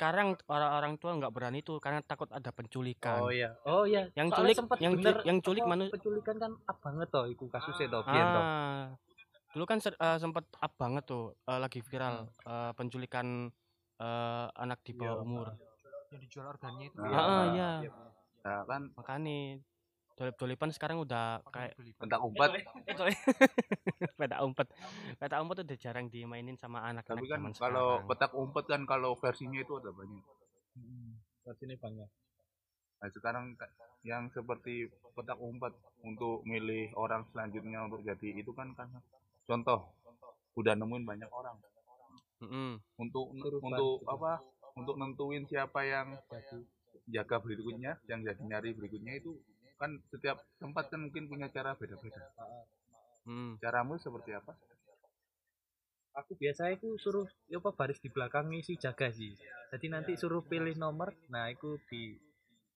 sekarang 0.01 0.33
orang-orang 0.49 0.97
tua 0.97 1.13
nggak 1.13 1.29
berani 1.29 1.61
tuh 1.61 1.77
karena 1.77 2.01
takut 2.01 2.25
ada 2.33 2.49
penculikan. 2.49 3.21
Oh 3.21 3.29
iya. 3.29 3.53
Oh 3.61 3.85
iya. 3.85 4.09
Yang 4.17 4.33
Soalnya 4.33 4.57
culik- 4.57 4.81
yang 4.81 4.93
bener 4.97 5.15
yang 5.21 5.37
culik 5.39 5.61
apa, 5.61 5.69
manu- 5.69 5.93
penculikan 5.93 6.35
kan 6.41 6.51
up 6.57 6.77
banget 6.81 7.07
toh 7.13 7.25
iku 7.29 7.45
kasusnya 7.45 7.87
toh 7.87 8.01
ah. 8.01 8.97
Dulu 9.53 9.63
kan 9.63 9.77
ser- 9.77 9.99
eh, 10.01 10.17
sempet 10.17 10.49
up 10.57 10.73
banget 10.73 11.05
tuh 11.05 11.37
eh, 11.37 11.59
lagi 11.61 11.85
viral 11.85 12.25
Hmm. 12.25 12.49
eh, 12.49 12.71
penculikan 12.73 13.27
eh, 14.01 14.47
anak 14.57 14.81
di 14.81 14.97
bawah 14.97 15.21
Iya, 15.21 15.21
umur. 15.21 15.47
Yang 16.09 16.19
dijual 16.25 16.45
organnya 16.49 16.85
itu. 16.89 16.97
Ya. 16.97 17.13
ah 17.13 17.45
iya. 17.53 17.69
iya. 17.85 17.91
Nah, 18.41 18.61
kan 18.65 18.81
makanya 18.97 19.61
dolip-dolipan 20.21 20.69
sekarang 20.69 21.01
udah 21.01 21.41
kayak 21.49 21.73
petak 22.01 22.21
umpet. 22.21 22.62
eh 22.86 22.93
sorry 22.93 23.17
peta 24.13 24.38
umpet. 24.45 24.69
Peta 25.17 25.41
umpet 25.41 25.65
udah 25.65 25.77
jarang 25.81 26.13
dimainin 26.13 26.62
sama 26.62 26.86
anak-anak 26.86 27.17
tapi 27.17 27.25
kan 27.25 27.41
zaman 27.41 27.51
kalau 27.57 27.88
sekarang. 27.97 28.10
petak 28.13 28.31
umpet 28.38 28.65
kan 28.69 28.81
kalau 28.86 29.12
versinya 29.17 29.57
itu 29.57 29.73
ada 29.81 29.89
banyak. 29.89 30.23
Berarti 31.41 31.63
ini 31.65 31.75
banyak. 31.81 32.10
Nah, 33.01 33.10
sekarang 33.10 33.57
ka- 33.57 33.73
yang 34.05 34.29
seperti 34.29 34.93
petak 35.17 35.41
umpet 35.41 35.73
untuk 36.05 36.45
milih 36.45 36.93
orang 36.93 37.25
selanjutnya 37.34 37.81
untuk 37.89 38.05
jadi 38.05 38.29
itu 38.38 38.53
kan 38.53 38.77
kan 38.77 38.93
contoh 39.49 39.89
udah 40.53 40.77
nemuin 40.77 41.05
banyak 41.10 41.29
orang. 41.34 41.57
Mm-mm. 42.45 42.77
untuk 43.01 43.34
Suruh 43.41 43.62
untuk 43.62 44.05
apa? 44.05 44.41
Untuk 44.77 45.01
nentuin 45.01 45.45
siapa 45.49 45.81
yang 45.81 46.13
jaga 47.10 47.38
berikutnya 47.41 47.97
yang 48.05 48.21
jadi 48.21 48.39
nyari 48.39 48.77
berikutnya 48.77 49.17
itu 49.17 49.34
kan 49.81 49.97
setiap 50.13 50.37
tempat 50.61 50.93
kan 50.93 51.01
mungkin 51.01 51.25
punya 51.25 51.49
cara 51.49 51.73
beda-beda. 51.73 52.21
Mm. 53.25 53.57
caramu 53.57 53.97
seperti 53.97 54.37
apa? 54.37 54.53
Aku 56.21 56.37
biasa 56.37 56.69
aku 56.69 57.01
suruh 57.01 57.25
ya 57.49 57.57
apa 57.57 57.73
baris 57.73 57.97
di 57.97 58.13
belakang 58.13 58.53
si 58.61 58.77
jaga 58.77 59.09
sih. 59.09 59.33
Jadi 59.73 59.89
nanti 59.89 60.13
suruh 60.13 60.45
pilih 60.45 60.77
nomor 60.77 61.17
nah 61.33 61.49
aku 61.49 61.81
di 61.89 62.13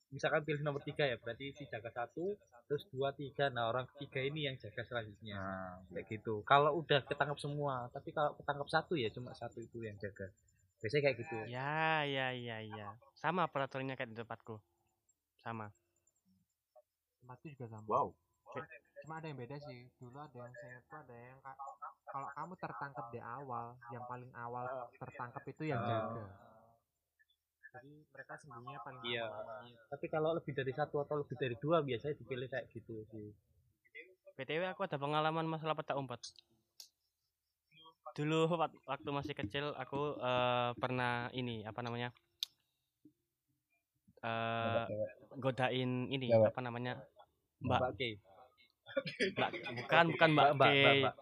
misalkan 0.09 0.41
pilih 0.45 0.65
nomor 0.65 0.81
tiga 0.81 1.05
ya 1.05 1.21
berarti 1.21 1.53
si 1.53 1.69
jaga 1.69 1.93
satu 1.93 2.33
terus 2.65 2.89
dua 2.89 3.13
tiga. 3.13 3.53
Nah 3.53 3.69
orang 3.69 3.85
ketiga 3.93 4.25
ini 4.25 4.49
yang 4.49 4.55
jaga 4.57 4.81
selanjutnya. 4.81 5.37
Nah 5.37 5.77
kayak 5.93 6.09
gitu. 6.09 6.41
Kalau 6.41 6.73
udah 6.81 7.05
ketangkap 7.05 7.37
semua 7.37 7.85
tapi 7.93 8.09
kalau 8.09 8.33
ketangkap 8.39 8.67
satu 8.71 8.97
ya 8.97 9.13
cuma 9.13 9.35
satu 9.37 9.61
itu 9.61 9.85
yang 9.85 9.97
jaga. 10.01 10.31
Biasanya 10.81 11.03
kayak 11.11 11.17
gitu. 11.21 11.35
Ya 11.53 12.01
ya 12.07 12.33
ya 12.33 12.57
ya. 12.65 12.87
Sama 13.19 13.45
peraturannya 13.51 13.93
kayak 13.93 14.13
di 14.13 14.17
tempatku. 14.17 14.57
Sama 15.43 15.69
tempatku 17.25 17.49
juga 17.49 17.65
sama. 17.67 17.85
Wow. 17.89 18.07
Cuma 19.01 19.17
ada 19.17 19.27
yang 19.27 19.39
beda 19.41 19.57
sih. 19.59 19.89
Dulu 19.97 20.17
ada 20.21 20.37
yang 20.37 20.53
saya 20.53 20.77
tuh 20.79 20.97
ada 21.01 21.15
yang 21.17 21.39
ka- 21.41 21.57
kalau 22.05 22.27
kamu 22.31 22.53
tertangkap 22.55 23.05
di 23.09 23.19
awal 23.19 23.65
yang 23.89 24.05
paling 24.05 24.31
awal 24.31 24.65
tertangkap 24.95 25.43
itu 25.43 25.63
yang 25.65 25.81
Ah. 25.81 25.89
jaga. 25.89 26.25
Jadi 27.75 27.91
mereka 28.07 28.33
sembunyinya 28.39 28.79
paling 28.79 29.01
Iya. 29.03 29.25
awal 29.27 29.67
tapi 29.89 30.05
kalau 30.07 30.29
lebih 30.31 30.53
dari 30.53 30.71
satu 30.71 31.03
atau 31.03 31.19
lebih 31.19 31.35
dari 31.35 31.55
dua 31.59 31.83
biasanya 31.83 32.15
dipilih 32.15 32.47
kayak 32.47 32.65
gitu 32.71 33.03
sih. 33.09 33.33
Btw 34.35 34.63
aku 34.69 34.85
ada 34.85 34.95
pengalaman 34.95 35.43
masalah 35.43 35.75
peta 35.75 35.97
umpet. 35.97 36.21
Dulu 38.15 38.47
wak- 38.55 38.79
waktu 38.85 39.09
masih 39.11 39.33
kecil 39.35 39.65
aku 39.75 40.15
eh, 40.15 40.71
pernah 40.79 41.27
ini 41.33 41.67
apa 41.67 41.83
namanya 41.83 42.15
eh 44.25 44.85
godain 45.35 46.07
ini 46.07 46.31
apa 46.31 46.57
namanya 46.57 46.97
mbak 47.65 47.79
Mbak 47.81 47.91
Kay. 47.97 48.13
mbak 49.35 49.49
bukan 49.83 50.05
bukan 50.13 50.29
mbak, 50.31 50.49
Mbak, 50.55 50.71
Kay. 50.71 50.99
Mbak. 51.03 51.15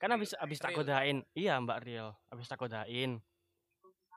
kan 0.00 0.08
habis 0.16 0.30
habis 0.40 0.58
tak 0.58 0.72
godain. 0.72 1.18
Iya 1.36 1.60
mbak 1.60 1.84
Riel 1.84 2.16
habis 2.32 2.48
tak 2.48 2.58
godain. 2.58 3.20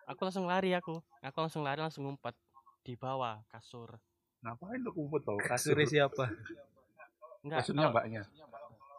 Aku 0.07 0.19
langsung 0.23 0.47
lari 0.47 0.71
aku. 0.75 0.99
Aku 1.23 1.37
langsung 1.43 1.63
lari 1.63 1.79
langsung 1.79 2.07
ngumpet 2.07 2.35
di 2.83 2.95
bawah 2.95 3.43
kasur. 3.51 3.99
Ngapain 4.43 4.79
lu 4.83 4.91
umpet 4.99 5.23
tau 5.23 5.39
kasurnya 5.39 5.87
siapa? 5.87 6.27
Enggak 7.43 7.63
kasurnya 7.63 7.87
mbaknya? 7.91 8.23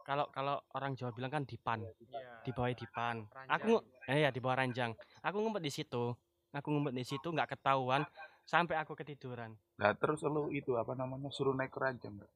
kalau 0.05 0.29
kalau 0.29 0.61
orang 0.77 0.93
Jawa 0.93 1.17
bilang 1.17 1.33
kan 1.33 1.45
dipan. 1.49 1.81
Iya. 1.81 2.45
di 2.45 2.51
bawah 2.53 2.73
dipan. 2.77 3.17
Aku 3.49 3.81
eh 4.05 4.29
ya 4.29 4.31
di 4.33 4.41
bawah 4.41 4.61
ranjang. 4.61 4.93
Aku 5.25 5.41
ngumpet 5.41 5.65
di 5.65 5.73
situ. 5.73 6.13
Aku 6.53 6.69
ngumpet 6.69 6.93
di 6.93 7.05
situ 7.09 7.25
nggak 7.33 7.57
ketahuan 7.57 8.05
sampai 8.45 8.77
aku 8.81 8.93
ketiduran 8.95 9.57
nah 9.81 9.93
terus 9.97 10.23
lu 10.23 10.53
itu 10.55 10.77
apa 10.79 10.95
namanya 10.95 11.29
suruh 11.35 11.57
naik 11.57 11.75
ranjang 11.75 12.15
nggak 12.21 12.33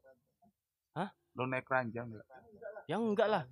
Hah? 0.99 1.11
lu 1.39 1.45
naik 1.47 1.69
ranjang 1.69 2.07
nggak 2.11 2.27
ya 2.89 2.97
enggak 2.97 3.29
lah 3.29 3.43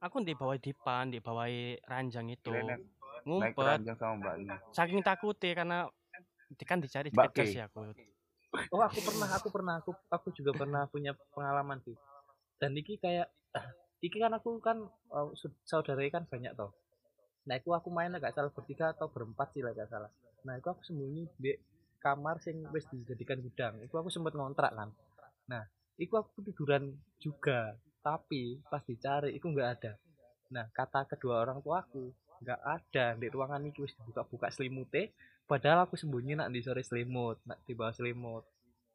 aku 0.00 0.22
di 0.22 0.34
bawah 0.38 0.56
dipan 0.56 1.10
di 1.10 1.18
bawah 1.18 1.50
ranjang 1.90 2.30
itu 2.30 2.48
Kirain 2.48 2.66
naik, 2.66 2.82
naik 3.26 3.54
ngumpet 3.54 3.66
ranjang 3.66 3.96
sama 3.98 4.14
mbaknya 4.22 4.56
saking 4.72 5.02
takutnya 5.02 5.52
karena 5.52 5.78
kan 6.64 6.80
dicari 6.80 7.12
Mbak 7.12 7.36
Kay. 7.36 7.52
sih 7.52 7.60
aku 7.60 7.92
Oh 8.72 8.80
aku 8.80 9.00
pernah, 9.04 9.28
aku 9.28 9.48
pernah, 9.52 9.74
aku 9.80 9.92
aku 10.08 10.28
juga 10.32 10.56
pernah 10.56 10.88
punya 10.88 11.12
pengalaman 11.36 11.80
sih. 11.84 11.96
Dan 12.56 12.72
iki 12.76 12.96
kayak, 12.96 13.28
iki 14.06 14.16
kan 14.16 14.32
aku 14.32 14.56
kan 14.60 14.88
uh, 15.12 15.28
su- 15.36 15.56
saudara 15.68 16.00
kan 16.08 16.24
banyak 16.24 16.56
toh. 16.56 16.72
Nah 17.48 17.56
aku 17.56 17.72
aku 17.76 17.88
main 17.92 18.12
agak 18.12 18.32
salah 18.36 18.52
bertiga 18.52 18.92
atau 18.92 19.08
berempat 19.08 19.52
sih 19.52 19.60
lah 19.64 19.72
gak 19.76 19.88
salah. 19.88 20.10
Nah 20.44 20.56
aku 20.60 20.68
aku 20.72 20.82
sembunyi 20.84 21.28
di 21.40 21.52
kamar 22.04 22.36
sing 22.44 22.56
wis 22.74 22.86
dijadikan 22.92 23.38
gudang. 23.46 23.74
Iku 23.84 23.94
aku 24.00 24.10
sempet 24.12 24.34
ngontrak 24.34 24.72
kan. 24.78 24.90
Nah, 25.50 25.64
iku 25.98 26.14
aku 26.22 26.42
tiduran 26.46 26.94
juga, 27.18 27.74
tapi 28.02 28.62
pas 28.70 28.82
dicari 28.86 29.34
iku 29.38 29.46
nggak 29.50 29.70
ada. 29.80 29.92
Nah 30.54 30.64
kata 30.72 31.04
kedua 31.12 31.44
orang 31.44 31.60
tua 31.60 31.84
aku 31.84 32.08
nggak 32.40 32.60
ada 32.62 33.06
di 33.20 33.26
ruangan 33.28 33.62
itu 33.68 33.84
wis 33.84 33.92
dibuka-buka 33.98 34.48
selimutnya 34.54 35.10
padahal 35.50 35.84
aku 35.84 35.98
sembunyi 35.98 36.38
nak 36.38 36.48
di 36.54 36.60
sore 36.62 36.80
selimut 36.86 37.36
nak 37.44 37.58
di 37.66 37.72
bawah 37.76 37.92
selimut. 37.92 38.44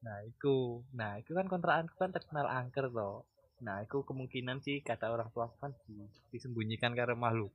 Nah 0.05 0.17
itu 0.25 0.81
nah 0.97 1.11
itu 1.21 1.31
kan 1.37 1.45
kontrakanku 1.51 1.93
kan 1.99 2.11
terkenal 2.15 2.47
angker 2.49 2.87
toh 2.89 3.27
nah 3.63 3.79
itu 3.79 4.03
kemungkinan 4.03 4.59
sih 4.65 4.83
kata 4.83 5.07
orang 5.07 5.29
tua 5.31 5.47
kan 5.61 5.71
di- 5.87 6.09
disembunyikan 6.35 6.91
karena 6.97 7.15
makhluk 7.15 7.53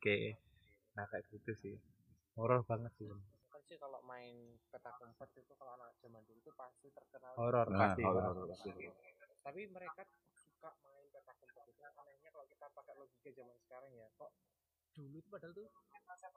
nah 0.97 1.05
kayak 1.11 1.27
gitu 1.35 1.53
sih. 1.63 1.75
Horor 2.39 2.63
banget 2.71 2.93
sih. 2.99 3.09
Kan 3.51 3.61
sih 3.67 3.77
kalau 3.83 3.99
main 4.07 4.35
petak 4.69 4.95
umpet 5.01 5.31
itu 5.35 5.53
kalau 5.57 5.73
anak 5.77 5.97
zaman 5.99 6.23
dulu 6.25 6.41
tuh 6.45 6.55
pasti 6.55 6.89
terkenal 6.93 7.33
horor 7.37 7.67
Nah, 7.73 7.81
pasti 7.89 8.03
horor, 8.05 8.21
Pak. 8.21 8.29
horor, 8.29 8.47
pasti. 8.53 8.71
tapi 9.41 9.61
mereka 9.73 10.03
suka 10.45 10.71
main 10.85 11.07
petak 11.09 11.37
umpet 11.41 11.65
itu 11.69 11.83
anehnya 11.83 12.31
kalau 12.33 12.47
kita 12.47 12.67
pakai 12.73 12.95
logika 12.97 13.29
zaman 13.33 13.57
sekarang 13.65 13.91
ya 13.97 14.07
kok 14.15 14.31
dulu 14.99 15.17
itu 15.17 15.29
padahal 15.31 15.53
tuh 15.55 15.67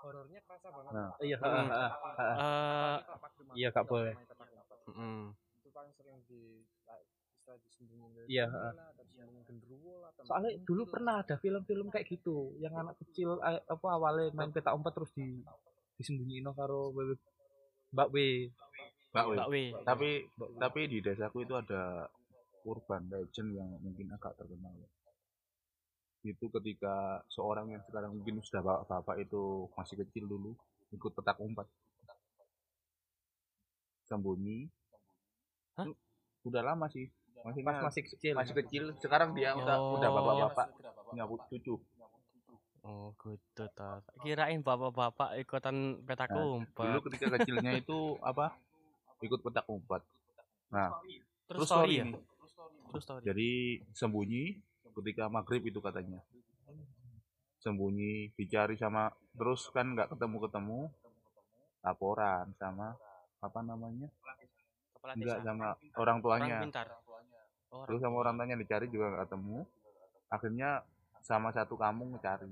horornya 0.01 0.39
kerasa 0.45 0.67
banget 0.69 0.91
Nah. 0.91 1.09
Iya, 1.21 1.37
Pak 1.39 1.49
Firman 3.35 3.55
Iya, 3.57 3.69
itu 3.69 3.75
Kak, 3.75 3.85
boleh. 3.89 4.13
itu 5.61 5.69
paling 5.71 5.93
sering 5.97 6.17
di 6.25 6.65
kayak 6.85 7.03
istilah 7.05 7.57
disembunyiin 7.61 8.11
dari 8.13 8.27
Iya, 8.29 8.45
genderuwo 9.47 9.93
lah 10.05 10.11
Soalnya 10.21 10.51
dulu 10.61 10.83
gitu. 10.85 10.93
pernah 10.93 11.15
ada 11.25 11.35
film-film 11.37 11.87
kayak 11.89 12.05
gitu, 12.09 12.53
yang 12.61 12.73
anak 12.77 12.95
kecil 13.01 13.41
eh, 13.41 13.61
apa 13.65 13.87
awalnya 13.89 14.29
main 14.33 14.53
petak 14.53 14.73
umpet 14.73 14.93
terus 14.93 15.11
di 15.17 15.41
disembunyiin 15.97 16.45
karo 16.53 16.93
Mbak 17.91 18.07
W. 18.09 18.17
Mbak 19.11 19.25
Wi. 19.25 19.35
Mbak 19.35 19.47
W. 19.47 19.55
Tapi 19.83 20.09
tapi 20.57 20.81
di 20.87 20.99
desaku 20.99 21.43
itu 21.43 21.53
ada 21.53 22.07
urban 22.63 23.03
legend 23.07 23.49
yang 23.51 23.69
mungkin 23.77 24.07
agak 24.09 24.35
terkenal. 24.35 24.71
ya. 24.73 24.89
Itu 26.23 26.47
ketika 26.49 26.95
seorang 27.27 27.67
yang 27.69 27.81
sekarang 27.83 28.13
mungkin 28.13 28.39
sudah 28.39 28.61
bapak-bapak 28.61 29.15
itu 29.19 29.41
masih 29.73 29.95
kecil 29.99 30.25
dulu 30.25 30.53
ikut 30.91 31.11
petak 31.11 31.35
umpet. 31.37 31.67
Sembunyi. 34.03 34.67
Hah? 35.75 35.87
Itu 35.87 35.95
Udah 36.43 36.63
lama 36.63 36.87
sih. 36.87 37.05
Maksudnya 37.41 37.65
Pas 37.73 37.85
masih 37.85 38.03
kecil. 38.05 38.33
masih 38.33 38.55
kecil. 38.55 38.83
Sekarang 38.97 39.33
dia 39.33 39.53
udah 39.53 39.75
Oh. 39.75 39.97
udah 39.97 40.09
Iya, 40.09 40.15
bapak-bapak 40.15 40.67
bapak-bapak. 40.67 41.05
punya 41.09 41.25
pu- 41.25 41.45
cucu. 41.49 41.75
Oh, 42.81 43.13
gitu 43.21 43.65
ta. 43.77 44.01
Kirain 44.25 44.65
bapak-bapak 44.65 45.37
ikutan 45.37 46.01
petak 46.01 46.33
Nah, 46.33 46.65
Dulu 46.65 46.99
ketika 47.09 47.25
kecilnya 47.37 47.77
itu 47.77 48.17
apa? 48.25 48.57
Ikut 49.21 49.37
petak 49.45 49.69
umpet. 49.69 50.01
Nah, 50.73 50.89
Terus 51.45 51.69
story 51.69 51.93
story 51.93 51.93
ya? 51.93 52.05
Terus 52.89 53.03
story. 53.05 53.21
Jadi 53.21 53.49
sembunyi 53.93 54.57
ketika 54.97 55.29
maghrib 55.29 55.61
itu 55.61 55.77
katanya. 55.77 56.17
Sembunyi 57.61 58.33
dicari 58.33 58.73
sama 58.73 59.13
terus 59.37 59.69
kan 59.69 59.93
nggak 59.93 60.17
ketemu-ketemu 60.17 60.89
laporan 61.85 62.49
sama 62.57 62.97
apa 63.37 63.59
namanya? 63.61 64.09
Kepala 64.97 65.13
Enggak 65.13 65.37
desa. 65.37 65.45
sama 65.45 65.67
orang 65.69 66.17
Orang 66.17 66.17
tuanya. 66.21 66.57
pintar. 66.65 66.87
Oh, 67.71 67.85
Terus 67.85 68.01
sama 68.01 68.15
orang 68.25 68.35
tuanya 68.41 68.57
dicari 68.57 68.89
juga 68.89 69.05
nggak 69.13 69.23
ketemu. 69.29 69.59
Akhirnya 70.33 70.69
sama 71.21 71.53
satu 71.53 71.77
kampung 71.77 72.17
cari. 72.17 72.49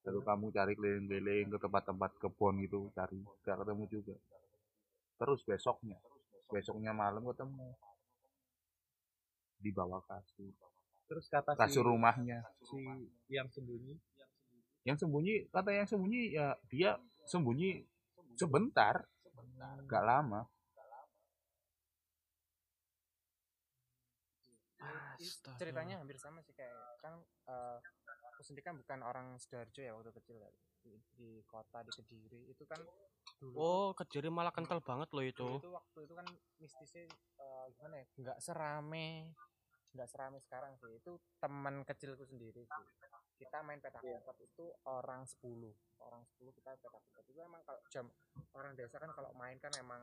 Satu 0.00 0.20
kampung 0.24 0.50
cari 0.50 0.72
keliling-keliling 0.72 1.52
ke 1.52 1.58
tempat-tempat 1.60 2.10
kebun 2.16 2.64
gitu 2.64 2.88
cari. 2.96 3.20
Nggak 3.20 3.56
ketemu 3.64 3.84
juga. 3.88 4.16
Terus 5.20 5.40
besoknya, 5.44 5.98
besoknya 6.48 6.92
malam 6.96 7.20
ketemu 7.28 7.76
di 9.60 9.70
bawah 9.72 10.00
kasur. 10.08 10.56
Terus 11.04 11.26
kata 11.28 11.52
si, 11.52 11.60
Kasur 11.60 11.84
rumahnya. 11.84 12.40
si 12.64 12.80
yang 13.28 13.50
sembunyi 13.52 13.98
yang 14.84 14.96
sembunyi 14.96 15.52
kata 15.52 15.70
yang 15.76 15.88
sembunyi 15.88 16.32
ya 16.32 16.56
dia 16.72 16.96
sembunyi 17.28 17.84
sebentar 18.36 19.04
gak 19.84 20.04
lama 20.04 20.48
Itu 25.20 25.52
ceritanya 25.60 26.00
hampir 26.00 26.16
sama 26.16 26.40
sih 26.40 26.56
kayak 26.56 26.96
kan 27.04 27.20
eh, 27.44 27.76
aku 28.40 28.48
sendiri 28.48 28.64
kan 28.64 28.80
bukan 28.80 29.04
orang 29.04 29.36
sidoarjo 29.36 29.84
ya 29.84 29.92
waktu 29.92 30.16
kecil 30.16 30.40
ya. 30.40 30.48
di, 30.80 30.96
di 31.12 31.30
kota 31.44 31.84
di 31.84 31.92
kediri. 31.92 32.48
Itu 32.48 32.64
kan 32.64 32.80
dulu 33.36 33.52
Oh, 33.52 33.88
kejari 33.92 34.32
malah 34.32 34.48
kental 34.48 34.80
banget 34.80 35.12
loh 35.12 35.20
itu. 35.20 35.44
dulu 35.44 35.60
tuh 35.60 35.72
waktu 35.76 35.98
itu 36.08 36.14
kan 36.16 36.24
mistisnya 36.56 37.04
eh, 37.36 37.64
gimana 37.76 38.00
ya 38.00 38.06
nggak 38.16 38.38
serame 38.40 39.36
nggak 39.92 40.08
serame 40.08 40.40
sekarang 40.40 40.72
sih. 40.80 40.88
Itu 40.96 41.20
teman 41.36 41.84
kecilku 41.84 42.24
sendiri 42.24 42.64
sih. 42.64 42.84
Kita 43.36 43.60
main 43.60 43.76
petak 43.76 44.00
umpet 44.00 44.36
itu 44.40 44.72
orang 44.88 45.28
10 45.28 45.44
orang 46.00 46.24
10 46.24 46.56
kita 46.56 46.80
petak 46.80 46.96
umpet. 46.96 47.24
Itu 47.28 47.40
emang 47.44 47.60
kalau 47.68 47.80
jam 47.92 48.08
orang 48.56 48.72
desa 48.72 48.96
kan 48.96 49.12
kalau 49.12 49.36
main 49.36 49.60
kan 49.60 49.72
emang 49.76 50.00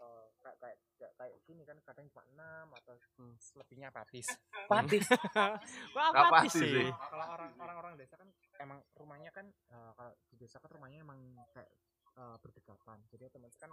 eh, 0.00 0.26
kayak 0.40 0.56
kayak 0.58 0.76
kayak, 0.96 1.12
kayak 1.14 1.36
gini 1.44 1.62
kan 1.62 1.76
kadang 1.84 2.06
cuma 2.08 2.24
6 2.26 2.66
atau 2.74 2.94
Hmm. 3.16 3.36
selebihnya 3.36 3.92
patis 3.92 4.24
patis 4.72 5.04
Wah, 5.96 6.08
pasti 6.32 6.64
sih? 6.64 6.72
sih. 6.72 6.88
kalau 6.88 7.26
orang 7.30 7.52
orang 7.56 7.76
orang 7.78 7.92
desa 7.94 8.16
kan 8.16 8.28
emang 8.56 8.80
rumahnya 8.96 9.30
kan 9.30 9.46
eh, 9.46 9.90
kalau 9.94 10.12
di 10.26 10.36
desa 10.36 10.56
kan 10.58 10.70
rumahnya 10.72 11.04
emang 11.04 11.20
kayak 11.52 11.70
eh, 12.16 12.36
berdekatan. 12.40 12.98
Jadi 13.08 13.22
otomatis 13.24 13.56
kan 13.56 13.70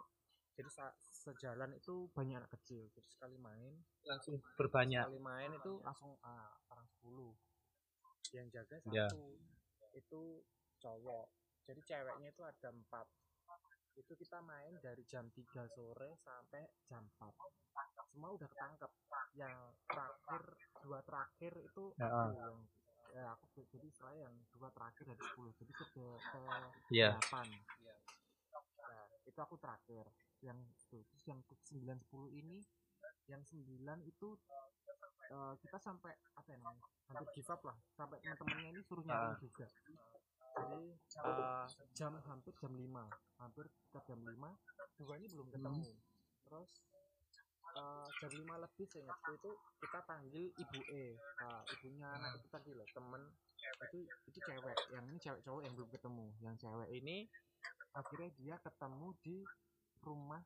jadi 0.54 0.70
sejalan 0.98 1.70
itu 1.72 2.10
banyak 2.12 2.42
anak 2.42 2.52
kecil. 2.58 2.90
Jadi 2.90 3.06
sekali 3.08 3.38
main 3.38 3.78
langsung 4.04 4.42
berbanyak. 4.58 5.06
sekali 5.06 5.22
main 5.22 5.52
itu 5.54 5.80
langsung 5.86 6.18
ah, 6.22 6.50
orang 6.68 6.88
10 7.00 7.38
yang 8.36 8.48
jaga 8.52 8.76
satu 8.82 8.92
Ya. 8.92 9.08
itu 9.94 10.42
cowok. 10.82 11.30
Jadi 11.64 11.80
ceweknya 11.84 12.30
itu 12.32 12.42
ada 12.42 12.70
empat 12.74 13.06
itu 13.98 14.14
kita 14.14 14.38
main 14.42 14.78
dari 14.78 15.02
jam 15.04 15.26
3 15.28 15.42
sore 15.68 16.16
sampai 16.22 16.64
jam 16.86 17.04
4 17.18 17.34
semua 18.08 18.30
udah 18.32 18.48
ketangkep. 18.48 18.92
Yang 19.34 19.58
terakhir 19.86 20.42
dua 20.80 21.00
terakhir 21.02 21.54
itu 21.60 21.84
Ya. 21.98 22.08
aku 22.08 22.30
yang 22.34 22.58
ya 23.08 23.26
aku 23.34 23.46
jadi 23.66 23.90
saya 23.90 24.18
yang 24.30 24.36
dua 24.52 24.70
terakhir 24.70 25.04
dari 25.08 25.22
10 25.34 25.50
jadi 25.58 25.72
ke, 25.74 25.86
ke 25.90 26.42
Iya. 26.94 27.18
8 27.18 27.50
nah 28.78 29.04
itu 29.26 29.40
aku 29.40 29.56
terakhir. 29.58 30.06
Yang 30.40 30.60
itu 30.72 30.98
terus 31.04 31.24
yang 31.26 31.42
ke 31.44 31.54
9 31.66 31.98
10 32.00 32.30
ini 32.32 32.62
yang 33.28 33.42
9 33.44 33.66
itu 34.06 34.30
eh, 35.28 35.54
kita 35.60 35.78
sampai 35.78 36.14
apa 36.34 36.48
ya 36.48 36.58
namanya? 36.62 36.86
Hampir 37.10 37.28
give 37.36 37.50
up 37.50 37.62
lah. 37.66 37.76
Sampai 37.92 38.22
teman-temannya 38.22 38.70
ini 38.72 38.82
suruh 38.86 39.04
nyari 39.04 39.34
Ah. 39.34 39.40
juga 39.42 39.68
jadi 40.58 40.82
eh, 41.24 41.66
jam 41.94 42.14
hampir 42.26 42.54
jam 42.58 42.74
5 42.74 42.82
hampir 43.38 43.66
ke 43.68 44.00
jam 44.04 44.20
5 44.20 44.34
dua 44.98 45.14
ini 45.18 45.28
belum 45.30 45.48
ketemu 45.54 45.84
terus 46.44 46.72
eh, 47.76 48.08
jam 48.20 48.32
5 48.32 48.64
lebih 48.66 48.86
seingatku 48.88 49.32
itu 49.34 49.52
kita 49.80 50.00
panggil 50.04 50.46
ibu 50.50 50.80
E 50.90 51.06
Nah, 51.38 51.62
ibunya 51.70 52.08
anak 52.12 52.42
itu 52.42 52.48
tadi 52.50 52.72
loh 52.74 52.88
temen 52.92 53.22
itu 53.88 54.00
itu 54.26 54.40
cewek 54.42 54.78
yang 54.90 55.06
ini 55.06 55.18
cewek 55.18 55.42
cowok 55.46 55.62
yang 55.64 55.74
belum 55.76 55.90
ketemu 55.94 56.26
yang 56.42 56.56
cewek 56.58 56.90
ini 56.92 57.30
akhirnya 57.94 58.30
dia 58.36 58.56
ketemu 58.60 59.08
di 59.22 59.38
rumah 60.02 60.42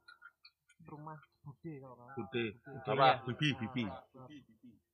rumah 0.82 1.19
bude 1.45 1.74
kalau 1.78 1.93
nggak. 1.93 2.15
Bude. 2.17 2.45
Apa? 2.89 3.21
Iya. 3.21 3.21
Bibi, 3.21 3.47
Ah, 3.54 3.58
bibi. 3.62 3.84
ah, 3.86 4.28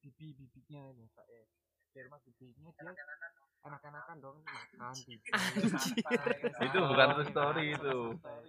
bibi 0.03 0.27
bibinya 0.36 0.82
itu 0.91 1.06
Kak, 1.15 1.25
eh. 1.32 1.47
di 1.95 1.99
rumah 2.03 2.19
bibinya 2.27 2.69
dia 2.75 2.91
enak-enakan 3.67 4.15
dong 4.23 4.38
makan 4.43 4.95
Itu 6.63 6.77
bukan 6.88 7.08
true 7.15 7.27
story 7.30 7.65
itu. 7.75 7.97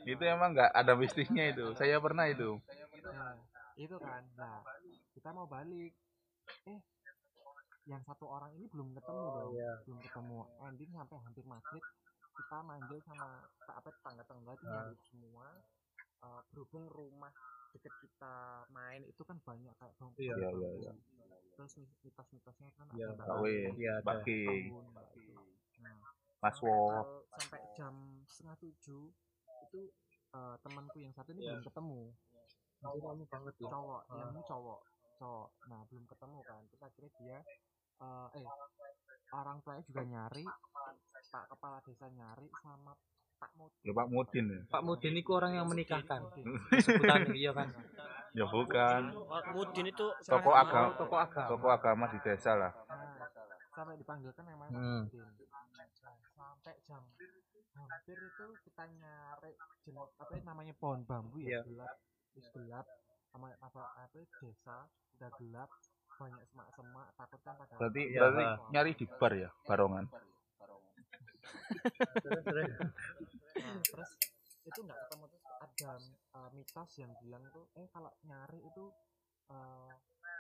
Itu 0.07 0.23
emang 0.25 0.55
nggak 0.55 0.71
ada 0.73 0.93
mistisnya 0.95 1.51
itu. 1.51 1.75
Saya 1.75 1.99
pernah 1.99 2.31
itu. 2.31 2.57
Nah, 3.05 3.35
itu 3.75 3.97
kan. 3.99 4.23
Nah 4.39 4.63
kita 5.13 5.29
mau 5.35 5.47
balik. 5.51 5.93
Eh 6.65 6.81
yang 7.89 8.05
satu 8.05 8.29
orang 8.29 8.53
ini 8.53 8.69
belum 8.69 8.93
ketemu 8.97 9.25
dong. 9.35 9.53
belum 9.85 9.99
ketemu. 10.05 10.39
Ending 10.65 10.91
sampai 10.95 11.17
hampir 11.21 11.45
maghrib. 11.45 11.85
Kita 12.39 12.59
manggil 12.63 12.99
sama 13.03 13.43
tak 13.67 13.77
apa 13.83 13.89
tetangga-tetangga 13.91 14.53
itu 14.55 14.65
nyari 14.71 14.97
semua 15.11 15.47
Eh, 16.19 16.43
berhubung 16.51 16.91
rumah 16.91 17.31
deket 17.73 17.93
kita 18.01 18.35
main 18.71 19.03
itu 19.05 19.23
kan 19.23 19.37
banyak 19.43 19.75
kayak 19.77 19.95
bang 19.97 20.11
Iya, 20.17 20.35
iya, 20.37 20.71
iya. 20.81 20.93
terus 21.53 21.73
mitos-mitosnya 22.03 22.71
kan 22.75 22.87
Iya, 22.95 23.13
ada 23.15 23.35
Wi, 23.43 23.75
Iya, 23.77 23.95
itu. 24.01 24.41
Nah, 25.83 25.95
Mas 26.39 26.59
sampai 27.35 27.61
jam 27.75 27.95
setengah 28.27 28.57
tujuh 28.63 29.05
itu 29.67 29.81
eh, 30.29 30.57
temanku 30.63 30.99
yang 31.03 31.13
satu 31.13 31.33
ini 31.33 31.41
Iya. 31.43 31.59
belum 31.59 31.65
ketemu. 31.67 32.03
Masih 32.79 33.03
lama 33.03 33.25
banget 33.27 33.55
ya? 33.59 33.69
Cowok 33.75 34.03
Ah. 34.07 34.17
yang 34.17 34.31
ini 34.31 34.43
cowok. 34.47 34.81
Cowok. 35.19 35.49
Nah 35.67 35.81
belum 35.91 36.05
ketemu 36.07 36.39
kan. 36.47 36.63
Terus 36.71 36.83
akhirnya 36.85 37.11
dia 37.19 37.39
eh, 37.99 38.29
eh 38.39 38.47
orang 39.35 39.59
tuanya 39.67 39.83
juga 39.83 40.03
nyari 40.07 40.45
pak 41.29 41.45
kepala 41.51 41.79
desa 41.83 42.07
nyari 42.09 42.47
sama 42.63 42.95
pak 43.39 43.51
Mut 43.55 43.71
Ya 43.81 43.93
Pak 43.93 44.07
Mudin 44.07 44.45
ya. 44.47 44.61
Pak 44.67 44.83
Mudin 44.83 45.15
itu 45.15 45.31
orang 45.31 45.53
yang 45.55 45.67
menikahkan 45.67 46.21
Mudin. 46.21 46.45
sebutan 46.79 47.21
iya 47.33 47.51
kan 47.53 47.69
Ya 48.31 48.45
bukan. 48.45 49.01
Oh, 49.17 49.41
Mudin 49.53 49.87
itu 49.89 50.07
Tokoh 50.21 50.53
agama, 50.53 50.93
tokoh 50.95 51.17
agama 51.17 51.49
tokoh 51.49 51.71
agama 51.71 52.05
di 52.09 52.19
desa 52.21 52.53
lah. 52.53 52.73
nah, 52.85 53.25
sampai 53.73 53.95
dipanggil 53.95 54.31
kan 54.33 54.45
namanya 54.45 54.69
Pak 54.69 54.77
Hmm. 54.77 55.03
Mudin 55.07 55.29
sampai 56.29 56.75
jam 56.85 57.03
hampir 57.79 58.19
itu 58.19 58.47
kita 58.65 58.85
nyari 58.93 59.53
jenis 59.81 60.11
apa 60.19 60.33
ya 60.33 60.43
namanya 60.45 60.75
pohon 60.75 61.01
bambu 61.03 61.39
Iya. 61.39 61.63
ya 61.63 61.65
gelap 61.65 61.95
terus 62.29 62.49
gelap 62.51 62.87
sama 63.29 63.55
apa 63.55 63.83
apa 63.95 64.19
desa 64.35 64.79
udah 65.15 65.31
gelap 65.33 65.71
banyak 66.13 66.43
semak-semak 66.45 67.07
takut 67.15 67.41
kan 67.41 67.55
pada 67.55 67.75
Berarti 67.77 68.03
Iya, 68.05 68.19
berarti 68.21 68.45
nyari 68.69 68.91
di 68.93 69.07
bar 69.09 69.33
ya, 69.33 69.51
barongan. 69.63 70.05
Nah, 73.59 73.79
terus 73.83 74.11
itu 74.69 74.79
nggak 74.85 74.99
ketemu 75.09 75.25
terus 75.33 75.45
ada 75.49 75.91
uh, 76.37 76.51
mitos 76.53 76.91
yang 77.01 77.13
bilang 77.25 77.45
tuh 77.51 77.65
eh 77.81 77.89
kalau 77.89 78.13
nyari 78.29 78.61
itu 78.61 78.85
uh, 79.49 79.93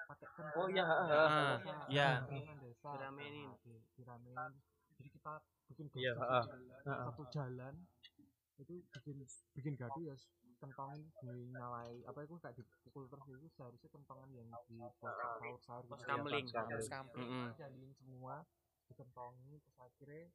pakai 0.08 0.28
kentongan 0.36 0.60
Oh, 0.60 0.68
iya, 0.68 0.84
kentongan 0.84 1.48
desa, 1.48 1.74
iya. 1.88 2.08
kentongan 2.28 2.58
Diramein. 2.96 3.34
Nah, 3.48 3.56
di- 3.64 3.84
diramein 3.96 4.52
jadi 4.98 5.08
kita 5.14 5.32
bikin 5.70 5.86
gosok 5.94 6.18
heeh, 6.18 6.44
di 6.58 6.66
heeh. 6.88 7.04
satu 7.06 7.22
jalan 7.30 7.74
itu 8.58 8.74
bikin 8.98 9.16
bikin 9.54 9.74
gaduh 9.78 10.02
ya 10.02 10.16
kentongin 10.58 11.06
dinyalai 11.22 12.02
apa 12.02 12.26
itu 12.26 12.34
kayak 12.42 12.58
dipukul 12.58 13.06
terus 13.06 13.26
itu 13.30 13.46
seharusnya 13.54 13.88
kentongan 13.94 14.26
yang 14.34 14.48
di 14.66 14.74
pojok 14.98 15.14
sahur 15.38 15.54
sahur 15.62 15.84
gitu 15.86 16.02
kamling. 16.02 16.46
Mm-mm. 17.14 17.48
jadiin 17.54 17.92
semua 17.94 18.42
dikentongi 18.90 19.54
terus 19.62 19.78
akhirnya 19.78 20.26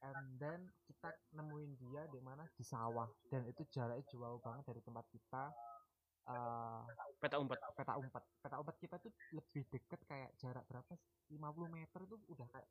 and 0.00 0.18
then 0.36 0.60
kita 0.84 1.08
nemuin 1.32 1.76
dia 1.76 2.02
di 2.08 2.20
mana 2.20 2.44
di 2.50 2.64
sawah 2.64 3.08
dan 3.28 3.44
itu 3.44 3.62
jaraknya 3.68 4.04
jauh 4.08 4.40
banget 4.40 4.64
dari 4.66 4.80
tempat 4.80 5.04
kita 5.08 5.44
eh 6.26 6.82
Peta 7.20 7.36
umpet. 7.36 7.58
peta 7.76 7.92
umpet 7.96 8.24
peta 8.40 8.56
umpet 8.56 8.76
kita 8.78 8.96
tuh 8.96 9.12
lebih 9.32 9.62
deket 9.68 10.00
kayak 10.04 10.30
jarak 10.36 10.64
berapa 10.64 10.92
sih? 10.96 11.08
50 11.32 11.68
meter 11.68 12.00
itu 12.00 12.16
udah 12.28 12.48
kayak 12.48 12.68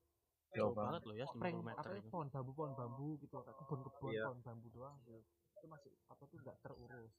Jauh 0.50 0.74
banget 0.74 1.02
loh 1.06 1.14
ya 1.14 1.26
prank 1.30 1.62
90 1.62 1.70
meter 1.70 1.86
apa 1.86 1.94
ya, 1.94 2.02
itu. 2.02 2.10
pohon 2.10 2.28
bambu 2.30 2.52
pohon 2.58 2.74
bambu 2.74 3.08
gitu 3.22 3.36
kayak 3.38 3.58
kebun-kebun 3.62 4.10
Iya. 4.10 4.24
pohon 4.26 4.40
bambu 4.42 4.68
doang 4.74 4.96
gitu 5.06 5.22
itu 5.60 5.66
masih 5.70 5.92
apa 6.08 6.24
tuh 6.26 6.38
nggak 6.40 6.58
terurus 6.64 7.14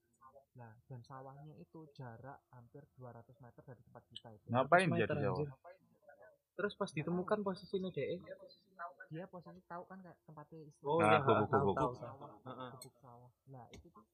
nah 0.51 0.73
dan 0.91 1.01
sawahnya 1.07 1.55
itu 1.55 1.79
jarak 1.95 2.39
hampir 2.51 2.83
200 2.99 3.23
meter 3.39 3.63
dari 3.63 3.81
tempat 3.87 4.03
kita 4.11 4.29
itu 4.35 4.47
Ngapain 4.51 4.89
dia 4.91 5.07
meter, 5.07 5.15
di 5.15 5.23
Jawa? 5.23 5.35
anjir. 5.39 5.49
Terus 6.51 6.73
pas 6.75 6.91
ditemukan 6.91 7.39
posisinya 7.41 7.89
DE. 7.89 8.19
Dia 9.11 9.27
posisi 9.27 9.61
tahu 9.67 9.83
kan 9.91 9.99
kayak 10.01 10.19
tempatnya 10.23 10.59
istilah 10.71 10.87
Oh 10.87 10.99
Nah, 11.03 11.11
iya, 11.11 11.19
gubuk, 11.21 11.49
tahu, 11.51 11.71
tahu, 11.75 11.93
sawah 11.99 12.29
tahu. 12.41 12.71
Gubuk 12.79 12.95
sawah 13.03 13.31
nah 13.51 13.67
itu 13.75 13.87
tuh 13.91 14.05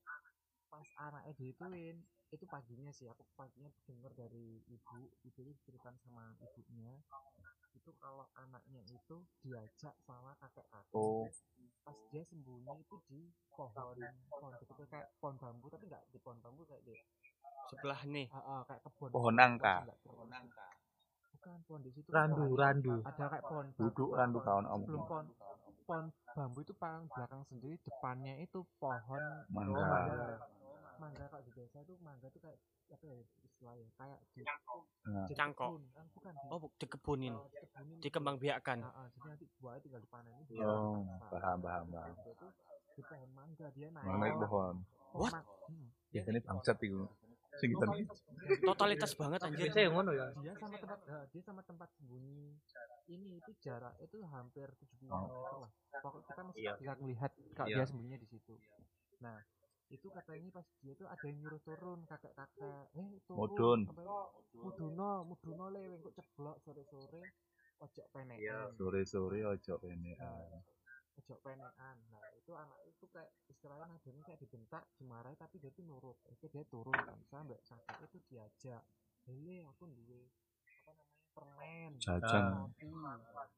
pas 0.66 0.88
anaknya 0.98 1.32
dihituin 1.37 1.96
itu 2.35 2.44
paginya 2.48 2.90
sih 2.90 3.06
aku 3.06 3.22
paginya 3.38 3.70
denger 3.87 4.11
dari 4.16 4.59
ibu 4.66 4.96
itu 5.22 5.38
tuh 5.38 5.54
cerita 5.62 5.94
sama 6.02 6.35
ibunya 6.59 6.96
itu 7.76 7.90
kalau 8.02 8.26
anaknya 8.35 8.82
itu 8.88 9.16
diajak 9.44 9.94
sama 10.02 10.35
kakek 10.42 10.66
kakek 10.72 10.96
Oh. 10.96 11.28
pas 11.85 11.96
dia 12.11 12.24
sembunyi 12.26 12.82
itu 12.82 12.96
di 13.06 13.20
pohon 13.52 13.94
pohon 14.26 14.52
gitu 14.59 14.72
kayak 14.90 15.12
pohon 15.22 15.37
bambu 15.38 15.70
tapi 15.70 15.87
nggak 15.87 16.02
di 16.11 16.18
pohon 16.18 16.40
bambu 16.42 16.66
kayak 16.66 16.82
di 16.82 16.96
Sebelah 17.66 18.00
nih. 18.06 18.26
ah, 18.30 18.38
ah, 18.38 18.61
kayak 18.62 18.78
kebun 18.87 19.11
Pohon 19.11 19.35
nangka. 19.35 19.82
Nggak 19.87 19.98
terurus. 20.06 20.30
Bukan 21.46 21.62
pohon 21.62 21.80
di 21.80 21.90
situ 21.90 22.09
Randu, 22.11 22.42
pohon. 22.44 22.59
randu. 22.59 22.94
ada 23.00 23.24
kayak 23.28 23.44
pohon 23.44 23.66
Duduk 23.72 24.11
randu 24.12 24.38
kawan 24.42 24.66
om. 24.66 24.80
sebelum 24.82 25.02
pohon 25.06 25.26
pohon 25.87 26.04
bambu 26.35 26.59
itu 26.61 26.74
paling 26.74 27.06
belakang 27.09 27.42
sendiri 27.46 27.78
depannya 27.80 28.35
itu 28.37 28.66
pohon 28.76 29.22
Mangga. 29.46 29.78
mangga 29.80 30.37
mangga 30.98 31.24
kalau 31.28 31.44
di 31.44 31.52
desa 31.54 31.78
itu 31.80 31.94
mangga 32.00 32.26
itu 32.26 32.38
kayak 32.40 32.59
apa 32.88 33.04
ya 33.04 33.14
istilahnya 33.44 33.87
kayak 33.94 34.18
di 34.32 34.42
Nah. 35.06 35.22
Cangkok. 35.30 35.70
kebun. 35.70 35.87
Ah, 35.94 36.06
bukan 36.11 36.32
di, 36.35 36.46
Oh, 36.50 36.59
bu- 36.59 36.74
dikebunin. 36.76 37.30
dikebunin. 37.30 37.98
Dikembang 38.02 38.37
biakan. 38.37 38.78
Ah, 38.82 38.90
ah, 38.90 39.06
jadi 39.09 39.26
nanti 39.28 39.44
buahnya 39.56 39.80
tinggal 39.80 40.00
dipanen 40.02 40.35
itu 40.42 40.52
Oh, 40.59 40.98
Nah, 40.98 41.30
paham 41.30 41.59
paham 41.62 41.85
paham. 41.87 42.11
itu 42.16 42.32
tuh 42.35 42.50
di 42.90 43.02
pohon 43.04 43.30
mangga 43.30 43.66
dia 43.70 43.87
naik 43.88 44.11
naik 44.18 44.35
pohon? 44.37 44.74
What? 45.14 45.30
hmm. 45.70 45.87
Biasanya 46.11 46.40
bangsat 46.42 46.76
itu. 46.80 47.06
Kita 47.58 47.84
nih. 47.88 48.04
Totalitas 48.62 49.12
banget 49.12 49.40
anjir. 49.42 49.66
Biasanya 49.66 49.84
yang 49.84 49.94
ngono 49.94 50.10
ya. 50.12 50.26
dia 50.36 50.54
sama 50.54 50.76
tempat 50.76 50.98
eh, 51.04 51.24
dia 51.30 51.42
sama 51.42 51.62
tempat 51.62 51.88
sembunyi 51.94 52.56
ini 53.06 53.38
itu 53.38 53.50
jarak 53.60 53.94
itu 53.98 54.18
hampir 54.26 54.66
70 54.76 55.06
Oh. 55.06 55.22
meter 55.30 55.54
lah 55.62 55.70
pokok 55.96 56.20
kita 56.26 56.42
masih 56.42 56.58
Iya. 56.60 56.72
bisa 56.76 56.92
melihat 56.98 57.30
kalau 57.54 57.68
Iya. 57.70 57.76
dia 57.78 57.86
sembunyinya 57.86 58.18
di 58.18 58.28
situ 58.28 58.54
nah 59.16 59.38
itu 59.86 60.06
katanya 60.10 60.50
pas 60.50 60.66
dia 60.82 60.92
tuh 60.92 61.06
ada 61.06 61.22
yang 61.22 61.38
nyuruh 61.38 61.62
turun 61.62 62.02
kakek 62.04 62.34
kakek 62.34 62.84
eh 62.92 63.08
turun 63.22 63.38
Mudun. 63.38 63.80
apa 63.86 64.02
ya? 64.02 64.18
muduno 64.58 65.10
muduno 65.24 65.64
leweng 65.70 66.02
kok 66.02 66.12
ceblok 66.18 66.56
sore 66.58 66.82
sore 66.82 67.22
ojo 67.78 68.02
penekan 68.10 68.42
Iya. 68.42 68.58
Sore 68.74 69.02
sore 69.06 69.40
ojo 69.46 69.74
ini. 69.86 70.12
Nah, 70.18 70.58
ojo 71.16 71.35
penekan 71.40 71.96
nah 72.12 72.22
itu 72.37 72.52
anak 72.55 72.79
itu 72.87 73.05
kayak 73.12 73.31
istilahnya 73.50 73.92
nadanya 73.92 74.22
kayak 74.24 74.40
dibentak 74.40 74.83
dimarahi 74.96 75.37
tapi 75.37 75.59
dia 75.61 75.70
tuh 75.74 75.85
nurut. 75.85 76.16
Itu 76.31 76.46
dia 76.48 76.64
turun 76.64 76.94
kan. 76.94 77.18
Sampai 77.26 77.59
itu 78.07 78.18
diajak 78.31 78.83
hele 79.26 79.66
aku 79.66 79.90
duwe 79.90 80.31
apa 80.87 80.90
namanya 80.94 81.26
permen. 81.35 81.92
Jajan. 81.98 82.42
roti 82.55 82.87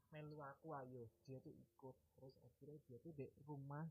melu 0.09 0.39
aku 0.41 0.73
ayo. 0.73 1.05
Dia 1.29 1.39
tuh 1.45 1.53
ikut. 1.53 1.97
Terus 2.17 2.35
akhirnya 2.41 2.79
dia 2.89 2.99
tuh 3.05 3.13
di 3.13 3.29
rumah. 3.45 3.85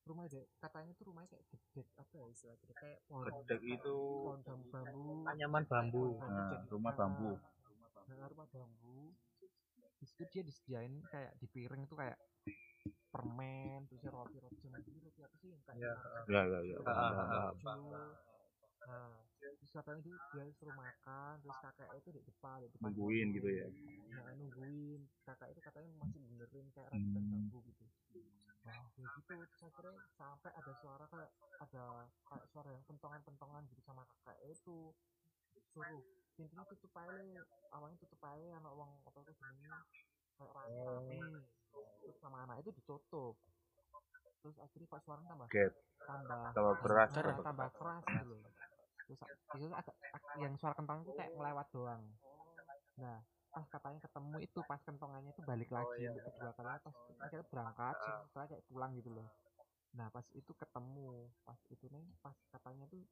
Rumah 0.00 0.26
dek 0.26 0.56
katanya 0.58 0.92
tuh 0.96 1.12
rumahnya 1.12 1.28
kayak 1.30 1.44
gedek 1.52 1.86
apa 1.94 2.12
ya 2.16 2.24
istilah 2.32 2.56
gedek 2.64 2.76
kayak 2.80 2.98
pohon 3.06 3.24
Gedek 3.46 3.60
itu. 3.62 3.98
Pohon 4.26 4.40
bambu. 4.42 4.68
Bambu. 4.72 5.02
Anyaman 5.28 5.64
bambu. 5.68 6.04
Nah, 6.18 6.26
jadi- 6.26 6.66
rumah 6.72 6.92
ah, 6.92 6.98
bambu. 6.98 7.30
nah, 8.10 8.26
rumah 8.26 8.48
bambu. 8.50 9.14
Di 10.00 10.04
situ 10.08 10.24
dia 10.32 10.42
disediain 10.42 11.04
kayak 11.06 11.36
di 11.38 11.46
piring 11.46 11.84
tuh 11.84 12.00
kayak 12.00 12.16
permen 13.10 13.78
terus 13.90 14.02
roti 14.06 14.36
roti 14.38 14.56
zaman 14.64 14.80
dulu 14.86 14.98
roti 15.10 15.20
apa 15.26 15.36
sih? 15.42 15.48
Yang 15.52 15.62
kayak 15.66 15.78
Iya, 15.78 15.92
Ya 16.30 16.40
ya 16.46 16.60
ya. 16.62 16.76
Nah 18.86 19.12
terus 19.60 19.70
katanya 19.76 20.00
dia 20.00 20.16
dia 20.32 20.44
suruh 20.56 20.72
makan 20.72 21.32
terus 21.44 21.56
kakek 21.60 21.90
itu 22.00 22.08
di 22.16 22.20
depan 22.24 22.56
di 22.64 22.68
depan 22.72 22.88
Nungguin 22.90 23.28
gitu 23.36 23.48
ya. 23.52 23.66
nah, 24.16 24.32
nungguin. 24.40 25.00
Kakak 25.26 25.48
itu 25.52 25.60
katanya 25.60 25.90
masih 26.00 26.18
benerin 26.24 26.66
kayak 26.72 26.88
rajutan 26.96 27.22
Hmm. 27.22 27.30
bambu 27.30 27.58
gitu. 27.68 27.84
Nah 28.64 28.80
ya 28.96 29.06
gitu. 29.12 29.36
Terus 29.52 29.62
akhirnya 29.68 29.96
sampai 30.16 30.50
ada 30.56 30.72
suara 30.80 31.04
kayak 31.12 31.30
ada 31.60 31.84
kayak 32.24 32.46
suara 32.48 32.68
yang 32.72 32.84
pentongan-pentongan 32.88 33.62
gitu 33.68 33.82
sama 33.84 34.02
kakak 34.08 34.38
itu. 34.48 34.94
Suruh 35.70 36.02
pintunya 36.34 36.64
tutup 36.72 36.92
aja 36.96 37.20
awalnya 37.76 37.96
tutup 38.00 38.20
aja 38.24 38.56
anak 38.58 38.72
uang 38.72 38.90
apa 39.04 39.18
itu 39.22 39.32
kayak 39.36 39.76
rame-rame 40.48 41.20
terus 42.00 42.16
sama 42.22 42.38
anak 42.48 42.56
itu 42.64 42.70
ditutup. 42.72 43.34
Terus 44.40 44.56
akhirnya 44.56 44.86
kok 44.88 45.00
suaranya 45.04 45.28
tambah 45.36 45.48
Gap. 45.52 45.72
tambah 46.08 46.42
Tambah 46.56 46.74
keras. 46.80 47.08
tambah, 47.12 47.34
tambah 47.44 47.68
keras 47.76 48.04
gitu 48.08 48.36
terus 49.10 49.66
itu 49.66 49.74
agak 49.74 49.96
ag- 50.14 50.38
yang 50.38 50.54
suara 50.54 50.74
kentang 50.78 51.02
itu 51.02 51.12
kayak 51.18 51.34
ngelewat 51.34 51.66
doang. 51.74 52.02
Nah 53.02 53.18
pas 53.50 53.66
katanya 53.66 53.98
ketemu 54.06 54.36
itu 54.46 54.60
pas 54.62 54.78
kentongannya 54.86 55.30
itu 55.34 55.42
balik 55.42 55.70
lagi 55.74 56.06
untuk 56.06 56.22
kedua 56.38 56.54
kalinya 56.54 56.78
pas 56.86 56.96
akhirnya 57.26 57.46
berangkat 57.50 57.94
setelah 58.30 58.46
kayak 58.46 58.64
pulang 58.70 58.90
gitu 58.94 59.10
loh. 59.10 59.26
Nah 59.98 60.06
pas 60.14 60.26
itu 60.38 60.52
ketemu 60.54 61.10
pas 61.42 61.58
itu 61.74 61.86
nih 61.90 62.04
pas 62.22 62.36
katanya 62.54 62.84
tuh 62.86 63.02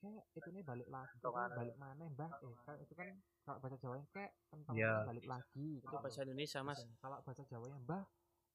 kayak 0.00 0.24
itu 0.32 0.48
nih 0.48 0.64
balik 0.64 0.88
lagi 0.88 1.16
tuh 1.20 1.32
balik 1.32 1.76
mana 1.76 2.04
mbah 2.08 2.30
eh 2.40 2.54
kan 2.64 2.76
itu 2.80 2.92
kan 2.96 3.08
kalau 3.44 3.58
bahasa 3.60 3.76
Jawanya 3.76 4.06
kayak 4.12 4.32
kentongnya 4.48 4.80
Iya. 4.80 4.94
balik 5.04 5.26
lagi 5.28 5.68
Itu 5.80 5.84
gitu. 5.84 5.96
bahasa 6.00 6.20
Indonesia, 6.24 6.60
Mas. 6.64 6.80
kalau 7.00 7.16
bahasa 7.20 7.42
Jawanya 7.44 7.76
mbah 7.84 8.04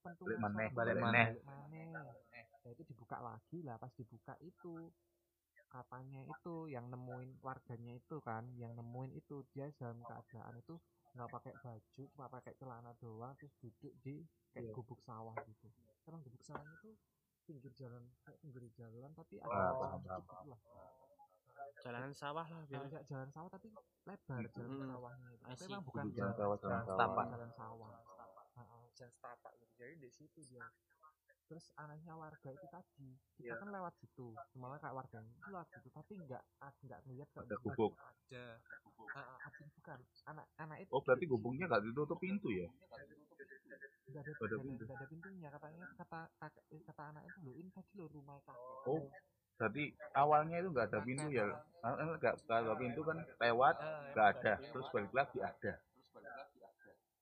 pentung 0.02 0.26
Balik 0.30 0.40
maneh, 0.42 0.68
suara 0.70 0.78
balik 0.78 0.96
balik 0.98 1.04
maneh. 1.06 1.28
maneh. 1.46 1.94
Nah 2.66 2.70
itu 2.74 2.84
dibuka 2.86 3.18
lagi 3.22 3.58
lah. 3.62 3.78
Pas 3.78 3.94
dibuka 3.94 4.34
itu 4.42 4.90
katanya 5.70 6.22
itu 6.24 6.70
yang 6.72 6.88
nemuin 6.88 7.42
warganya 7.42 7.94
itu 7.98 8.22
kan 8.22 8.48
yang 8.56 8.72
nemuin 8.78 9.12
itu 9.18 9.44
dia 9.52 9.68
dalam 9.76 10.00
keadaan 10.06 10.56
itu 10.62 10.78
nggak 11.16 11.30
pakai 11.32 11.54
baju 11.60 12.04
cuma 12.16 12.28
pakai 12.32 12.54
celana 12.56 12.92
doang 13.02 13.34
terus 13.40 13.52
duduk 13.60 13.94
di 14.04 14.24
kayak 14.54 14.72
gubuk 14.74 15.02
sawah 15.02 15.36
gitu. 15.46 15.68
Karena 16.06 16.18
gubuk 16.22 16.42
sawahnya 16.46 16.74
itu 16.80 16.92
pinggir 17.46 17.74
jalan 17.78 18.02
kayak 18.26 18.40
pinggir 18.42 18.64
jalan 18.74 19.10
tapi 19.14 19.38
ada 19.38 19.78
paham, 19.78 20.02
gitu 20.02 20.50
lah 20.50 20.62
Jalanan 21.86 22.14
sawah 22.18 22.48
lah 22.50 22.64
jalan, 22.66 22.90
biar 22.90 22.92
kayak 22.98 23.06
jalan 23.06 23.30
sawah 23.30 23.50
tapi 23.54 23.68
lebar 24.06 24.42
jalan 24.50 24.70
Mm-mm. 24.74 24.90
sawahnya 24.90 25.30
itu 25.38 25.44
tapi 25.46 25.54
Asik. 25.54 25.70
emang 25.70 25.84
bukan 25.86 26.06
jalan 26.18 26.34
sawah, 26.34 26.58
jalan 26.58 26.82
sawah. 26.82 26.86
setapak 26.90 27.26
jalan 27.30 27.52
sawah 27.54 27.92
Heeh, 28.56 28.84
jalan 28.98 29.12
setapak 29.14 29.52
gitu 29.62 29.74
jadi 29.78 29.94
di 30.00 30.10
situ 30.10 30.40
dia 30.50 30.66
terus 31.46 31.70
anehnya 31.78 32.18
warga 32.18 32.50
itu 32.50 32.66
tadi 32.66 33.10
kita 33.38 33.54
Iya. 33.54 33.62
kan 33.62 33.70
lewat 33.70 33.94
situ 34.02 34.34
malah 34.58 34.82
kayak 34.82 34.96
warga 34.98 35.18
itu 35.22 35.50
lewat 35.54 35.68
situ 35.70 35.88
tapi 35.94 36.14
nggak 36.18 36.42
nggak 36.90 37.00
ngeliat 37.06 37.30
kalau 37.30 37.46
Ada 37.46 37.58
gubuk. 37.62 37.92
ada 37.94 38.46
Heeh, 39.16 39.38
ada 39.46 39.64
bukan 39.78 40.00
anak 40.26 40.48
anak 40.58 40.78
itu 40.82 40.92
Oh 40.92 41.02
berarti 41.06 41.26
gubungnya 41.30 41.70
gak 41.70 41.86
ditutup 41.86 42.18
pintu 42.18 42.50
ya? 42.50 42.66
nggak 42.66 44.22
ada, 44.26 44.32
nggak 44.34 44.48
ada 44.48 44.56
nggak 44.58 44.64
pintu. 44.66 44.84
nggak 44.90 44.98
ada 44.98 45.08
pintunya 45.08 45.50
katanya 45.54 45.84
kata 46.02 46.20
kata 46.88 47.04
anak 47.14 47.24
itu 47.30 47.38
loh 47.46 47.54
ini 47.54 47.70
tadi 47.70 47.92
lo 47.94 48.06
rumah 48.10 48.42
kakek 48.42 48.90
Oh 48.90 49.06
berarti 49.56 49.84
awalnya 50.14 50.58
itu 50.62 50.70
nggak 50.74 50.88
ada 50.92 51.00
pintu 51.08 51.28
ya? 51.32 51.46
Eh, 51.86 51.94
Nggak 52.20 52.36
kalau 52.50 52.76
pintu 52.82 53.02
kan 53.06 53.18
lewat 53.44 53.76
nggak 54.14 54.28
ada, 54.38 54.54
terus 54.60 54.88
balik 54.94 55.14
lagi 55.14 55.38
ada. 55.42 55.74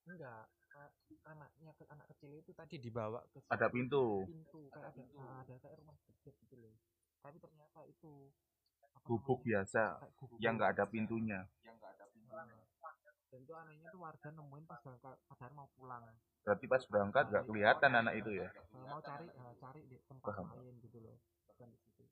enggak 0.03 0.43
a- 0.75 0.93
anaknya 1.31 1.71
ke 1.79 1.83
anak 1.87 2.05
kecil 2.11 2.31
itu 2.35 2.51
tadi 2.51 2.75
dibawa 2.75 3.23
ke 3.31 3.39
Ada 3.47 3.67
pintu. 3.71 4.27
pintu 4.27 4.67
kayak 4.73 4.91
ada 4.91 5.01
nah, 5.15 5.39
ada 5.43 5.53
kayak 5.63 5.75
rumah 5.79 5.95
gede 6.03 6.31
gitu 6.43 6.55
loh. 6.59 6.75
Tapi 7.23 7.37
ternyata 7.39 7.79
itu 7.87 8.11
Gubuk 9.03 9.43
biasa 9.43 9.99
kayak 9.99 10.13
gubuk 10.19 10.37
yang 10.39 10.55
nggak 10.55 10.71
ada 10.79 10.85
pintunya. 10.87 11.39
Nah, 12.23 12.47
dan 13.31 13.39
itu 13.43 13.53
anehnya 13.55 13.87
tuh 13.91 13.99
warga 13.99 14.27
nemuin 14.31 14.63
pas 14.69 14.79
ke- 14.79 15.19
padahal 15.27 15.51
mau 15.55 15.67
pulang. 15.75 16.03
Berarti 16.43 16.65
pas 16.67 16.83
berangkat 16.87 17.23
nggak 17.31 17.45
kelihatan 17.47 17.91
anak 17.95 18.13
itu 18.19 18.31
ya? 18.43 18.47
Eh, 18.51 18.85
mau 18.87 18.99
cari 19.03 19.27
eh, 19.27 19.53
cari 19.59 19.81
di 19.87 19.97
tempat 20.07 20.35
lain 20.39 20.75
gitu 20.83 20.97
loh 21.03 21.15
bukan 21.51 21.67
di 21.71 21.77
situ 21.83 22.03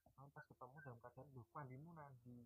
Nah, 0.00 0.09
pas 0.28 0.44
ketemu 0.44 0.76
dalam 0.84 0.98
keadaan 1.00 1.28
lu 1.32 1.42
pandimu 1.48 1.90
nanti 1.96 2.36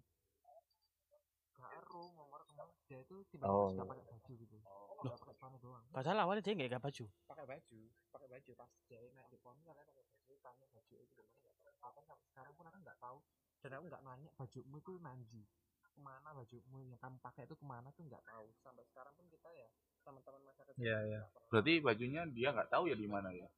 gak 1.54 1.70
ero 1.80 2.02
ngomor 2.14 2.42
ke 2.46 2.52
mana. 2.54 2.70
Dia 2.90 2.98
itu 3.02 3.16
tiba-tiba 3.30 3.50
Oh, 3.50 3.70
sudah 3.72 3.86
pakai 3.86 4.04
baju 4.06 4.32
gitu. 4.36 4.56
Nggak 5.04 5.18
pakai 5.22 5.34
celana 5.38 5.58
doang. 5.62 5.84
Padahal 5.90 6.18
awalnya 6.26 6.42
dia 6.44 6.54
nggak 6.54 6.82
baju. 6.82 7.04
pakai 7.30 7.46
baju 7.46 7.80
pakai 8.10 8.28
baju. 8.30 8.50
Pas 8.58 8.70
dia 8.86 8.98
naik 9.14 9.28
di 9.30 9.38
pohon 9.42 9.56
katanya 9.62 9.86
pakai 9.90 10.04
baju 10.04 10.32
tanya 10.42 10.66
baju 10.70 10.94
itu 10.98 11.22
gimana 11.34 11.56
nggak 11.62 11.74
tahu. 11.80 11.94
Sampai 12.06 12.26
sekarang 12.30 12.52
pun 12.54 12.64
aku 12.70 12.78
nggak 12.82 12.98
tahu. 13.00 13.18
Dan 13.64 13.70
aku 13.78 13.84
nggak 13.88 14.02
nanya 14.04 14.28
bajumu 14.36 14.76
itu 14.78 14.92
nanji 15.00 15.42
ke 15.80 16.00
mana 16.02 16.28
bajumu? 16.34 16.76
Yang 16.84 17.00
kamu 17.00 17.16
pakai 17.22 17.42
itu 17.46 17.54
ke 17.54 17.64
mana? 17.66 17.88
Tuh 17.94 18.04
nggak 18.04 18.24
tahu. 18.26 18.46
Sampai 18.60 18.84
sekarang 18.90 19.12
pun 19.14 19.26
kita 19.30 19.48
ya 19.54 19.66
teman-teman 20.04 20.40
masa 20.44 20.62
kecil 20.68 20.84
Iya, 20.84 20.98
iya. 21.08 21.20
nggak 21.24 21.48
Berarti 21.48 21.72
bajunya 21.80 22.22
dia 22.28 22.48
nggak 22.52 22.68
tahu 22.68 22.84
ya 22.92 22.96
di 22.98 23.08
mana 23.08 23.30
ya. 23.32 23.48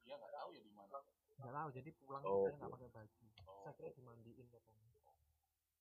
nggak 1.37 1.53
tahu 1.53 1.69
jadi 1.69 1.89
pulang 2.01 2.23
Oh, 2.25 2.49
saya 2.49 2.55
nggak 2.57 2.71
pakai 2.73 2.89
baju 2.89 3.23
saya 3.63 3.73
kira 3.77 3.89
dimandiin 3.93 4.47
katanya 4.49 4.89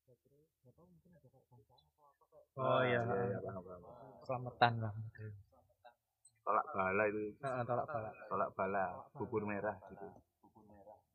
saya 0.04 0.16
kira 0.22 0.38
nggak 0.62 0.74
tahu 0.76 0.86
mungkin 0.90 1.10
ada 1.16 1.28
kayak 1.28 1.46
bantuan 1.50 1.82
atau 1.86 2.06
apa 2.10 2.24
kayak 2.30 2.44
Oh 2.56 2.80
iya, 2.82 3.00
iya, 3.04 3.14
iya, 3.26 3.38
heeh. 3.38 3.44
paham, 3.44 3.62
paham. 3.62 3.82
Selamatan 4.26 4.72
lah. 4.80 4.92
Tolak 6.46 6.66
bala 6.70 7.02
itu, 7.10 7.18
Heeh, 7.42 7.62
tolak 7.66 7.86
bala. 7.90 8.10
tolak 8.30 8.50
bala, 8.54 8.84
bubur 9.18 9.42
merah 9.44 9.76
gitu. 9.90 10.06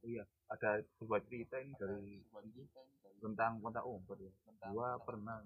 Iya, 0.01 0.23
ada 0.49 0.81
sebuah 0.97 1.21
cerita 1.29 1.55
ini 1.61 1.71
dari 1.77 2.19
tentang 3.21 3.61
kotak 3.61 3.85
umpet 3.85 4.17
ya. 4.27 4.31
Gua 4.73 4.97
pernah 5.01 5.39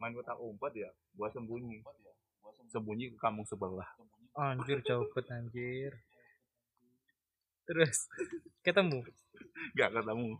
main 0.00 0.12
kotak 0.14 0.38
umpet 0.40 0.72
ya, 0.78 0.90
gua 1.18 1.28
sembunyi. 1.30 1.82
Sembunyi 2.70 3.12
ke 3.12 3.18
kampung 3.20 3.44
sebelah. 3.44 3.86
Anjir 4.34 4.80
jauh 4.82 5.06
banget 5.14 5.30
anjir. 5.30 5.92
Terus 7.64 8.08
ketemu. 8.60 9.00
Gak 9.76 9.90
ketemu. 9.96 10.36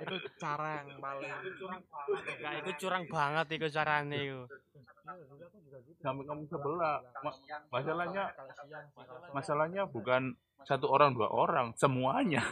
itu 0.00 0.16
cara 0.40 0.82
yang 0.82 0.98
paling 0.98 1.30
Enggak, 1.30 2.52
itu 2.64 2.70
curang 2.86 3.04
banget 3.06 3.46
itu 3.60 3.66
carane 3.70 4.18
itu. 4.18 4.42
Sampai 6.00 6.24
kampung 6.26 6.48
sebelah. 6.48 6.98
Ma- 7.22 7.40
masalahnya 7.70 8.24
masalahnya 9.30 9.82
bukan 9.86 10.34
satu 10.66 10.90
orang 10.90 11.14
dua 11.14 11.28
orang, 11.30 11.72
semuanya. 11.76 12.42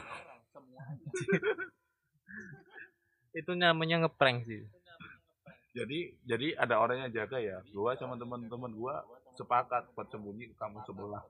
Itu 3.35 3.53
namanya 3.55 4.07
ngeprank 4.07 4.49
sih. 4.49 4.63
Jadi 5.77 6.17
jadi 6.27 6.59
ada 6.59 6.81
orang 6.81 7.07
yang 7.07 7.13
jaga 7.13 7.39
ya. 7.39 7.63
Gua 7.71 7.95
sama 7.95 8.19
teman-teman 8.19 8.73
gua 8.75 9.05
sepakat 9.39 9.95
buat 9.95 10.09
sembunyi 10.11 10.51
ke 10.51 10.55
kampung 10.59 10.83
sebelah. 10.83 11.23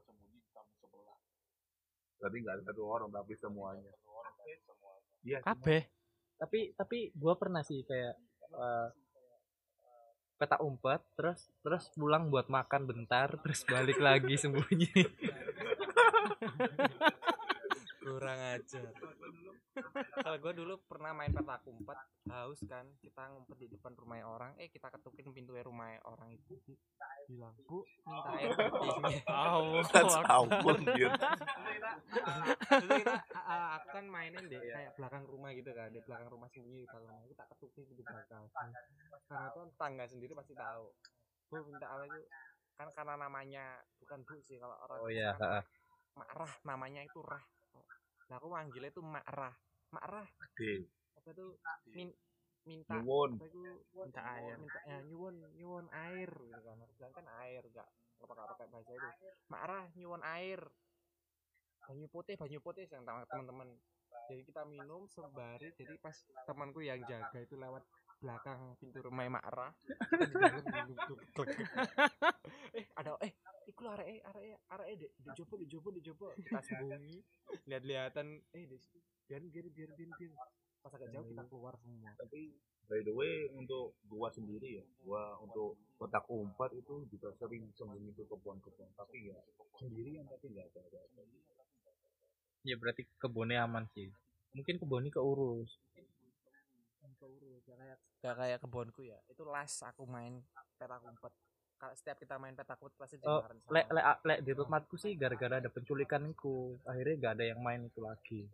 Jadi 2.19 2.37
nggak 2.43 2.55
ada 2.59 2.65
satu 2.71 2.83
orang 2.87 3.11
tapi 3.15 3.35
semuanya. 3.39 3.93
Iya. 5.23 5.39
Kabeh. 5.43 5.83
Tapi 6.39 6.75
tapi 6.75 7.11
gua 7.15 7.39
pernah 7.39 7.63
sih 7.67 7.83
kayak 7.87 8.15
eh, 8.55 8.89
petak 10.39 10.63
umpet 10.63 11.03
terus 11.19 11.51
terus 11.67 11.91
pulang 11.99 12.31
buat 12.31 12.47
makan 12.47 12.87
bentar 12.87 13.27
terus 13.43 13.67
balik 13.67 13.99
lagi 13.99 14.39
sembunyi. 14.39 14.91
kurang 18.09 18.41
ajar. 18.41 18.89
Kalau 20.17 20.39
gue 20.41 20.53
dulu. 20.57 20.75
Pernah 20.89 21.13
main 21.13 21.31
petak 21.31 21.69
umpet 21.69 21.99
haus 22.33 22.61
kan. 22.65 22.89
Kita 23.05 23.29
ngumpet 23.29 23.61
di 23.61 23.69
depan 23.69 23.93
rumah 23.95 24.19
orang. 24.25 24.57
Eh 24.57 24.73
kita 24.73 24.89
ketukin 24.89 25.31
pintu 25.37 25.53
rumah 25.53 25.93
orang 26.09 26.33
itu. 26.33 26.57
Bilang 27.29 27.53
bu 27.69 27.85
minta 28.09 28.31
air 28.41 28.49
putih 28.57 29.21
Oh, 29.29 29.85
Ampun, 30.33 30.81
dia. 30.97 31.13
Kita 31.13 31.29
a- 33.37 33.45
a- 33.45 33.71
aku 33.77 33.89
kan 33.93 34.05
mainin 34.09 34.49
deh 34.49 34.65
kayak 34.65 34.97
belakang 34.97 35.29
rumah 35.29 35.53
gitu 35.53 35.71
kan. 35.77 35.93
Di 35.93 36.01
belakang 36.01 36.29
rumah 36.33 36.49
sendiri 36.49 36.89
belakang 36.89 37.13
rumah 37.13 37.29
kita 37.29 37.45
ketukin 37.53 37.85
di 37.93 38.05
belakang 38.05 38.49
karena 39.29 39.53
kan 39.53 39.69
tangga 39.77 40.05
sendiri 40.09 40.33
pasti 40.33 40.57
tahu. 40.57 40.89
Bu 41.53 41.61
minta 41.69 41.93
apa 41.93 42.09
itu? 42.09 42.25
Kan 42.81 42.89
karena 42.97 43.21
namanya 43.21 43.77
bukan 44.01 44.25
bu 44.25 44.41
sih 44.41 44.57
kalau 44.57 44.73
orang 44.89 44.99
Oh 45.05 45.11
iya, 45.13 45.37
makrah 46.17 46.51
namanya 46.65 47.05
itu 47.05 47.21
rah 47.23 47.45
nah 48.29 48.37
aku 48.37 48.49
manggilnya 48.53 48.93
itu 48.93 49.01
makrah 49.01 49.57
makrah 49.89 50.29
Oke. 50.45 50.85
apa 51.17 51.29
itu? 51.33 51.47
Min, 51.97 52.09
minta 52.69 53.01
Nyuwun. 53.01 53.41
apa 53.41 53.47
itu? 53.49 53.65
Minta 53.97 54.23
air. 54.37 54.55
minta 54.61 54.81
ya 54.85 54.99
nyuwun 55.09 55.35
nyuwun 55.57 55.87
air 55.93 56.31
gitu 56.31 56.61
kan. 56.61 56.77
Harus 56.77 56.95
bilang 57.01 57.15
kan 57.17 57.27
air 57.47 57.63
enggak 57.65 57.89
enggak 57.89 58.29
pakai 58.29 58.45
pakai 58.53 58.67
bahasa 58.69 58.91
itu. 58.93 59.09
Makrah 59.49 59.85
nyuwun 59.97 60.23
air. 60.25 60.61
Banyu 61.89 62.07
putih 62.13 62.35
banyu 62.37 62.59
putih 62.61 62.85
yang 62.93 63.05
teman-teman. 63.07 63.69
Jadi 64.29 64.43
kita 64.45 64.63
minum 64.69 65.09
sembari 65.09 65.73
jadi 65.73 65.97
pas 65.97 66.17
temanku 66.45 66.85
yang 66.85 67.01
jaga 67.09 67.39
itu 67.41 67.57
lewat 67.57 67.81
belakang 68.19 68.75
pintu 68.83 68.99
rumah 68.99 69.25
glek. 71.39 71.55
eh 72.79 72.85
ada 72.99 73.15
eh 73.23 73.33
iku 73.71 73.87
lho 73.87 73.91
arek 73.95 74.23
arek 74.27 74.59
arek 74.75 74.87
di 74.99 75.07
di 75.07 75.31
jopo 75.39 75.55
di 75.55 75.67
jopo 75.71 75.89
di 75.95 76.03
jopo 76.03 76.35
kita 76.35 76.61
sembunyi 76.67 77.23
lihat-lihatan 77.71 78.27
eh 78.55 78.65
di 78.67 78.77
situ 78.77 78.99
biar 79.29 79.43
biar 79.45 79.67
biar 79.71 79.91
biar 79.95 80.11
biar 80.19 80.33
pas 80.83 80.93
agak 80.95 81.11
jauh 81.13 81.27
kita 81.27 81.43
keluar 81.51 81.75
semua 81.79 82.11
Tapi 82.17 82.41
by 82.89 83.01
the 83.05 83.13
way 83.13 83.45
untuk 83.53 83.93
gua 84.09 84.33
sendiri 84.33 84.81
ya, 84.81 84.85
gua 85.05 85.37
untuk 85.45 85.77
kotak 86.01 86.25
umpat 86.33 86.73
itu 86.73 87.05
juga 87.13 87.29
sering 87.37 87.69
sembunyi 87.77 88.17
ke 88.17 88.25
kebun-kebun. 88.25 88.89
Tapi 88.97 89.29
ya 89.29 89.39
sendirian 89.77 90.25
tapi 90.25 90.49
nggak 90.49 90.67
ada. 90.73 90.81
ada. 90.89 91.23
Ya 92.65 92.75
berarti 92.81 93.05
kebunnya 93.21 93.69
aman 93.69 93.85
sih. 93.93 94.09
Mungkin 94.57 94.81
kebunnya 94.81 95.13
keurus. 95.13 95.69
Keurus 97.19 97.63
gak 97.67 97.79
kayak 97.79 97.99
gak 98.23 98.37
kayak 98.39 98.59
kebonku 98.63 99.03
ya 99.05 99.19
itu 99.27 99.43
las 99.45 99.83
aku 99.83 100.07
main 100.07 100.41
petak 100.79 101.03
umpet 101.03 101.35
kalau 101.79 101.95
setiap 101.95 102.19
kita 102.19 102.35
main 102.39 102.55
petak 102.55 102.79
umpet 102.79 102.99
pasti 102.99 103.19
Oh, 103.27 103.43
lek 103.71 103.87
lek 103.91 104.05
lek 104.25 104.39
di 104.47 104.53
tempatku 104.55 104.95
sih 104.95 105.19
gara-gara 105.19 105.59
ada 105.59 105.71
penculikan 105.71 106.27
itu 106.31 106.79
akhirnya 106.87 107.15
gak 107.19 107.33
ada 107.39 107.45
yang 107.51 107.61
main 107.61 107.83
itu 107.87 108.01
lagi 108.01 108.47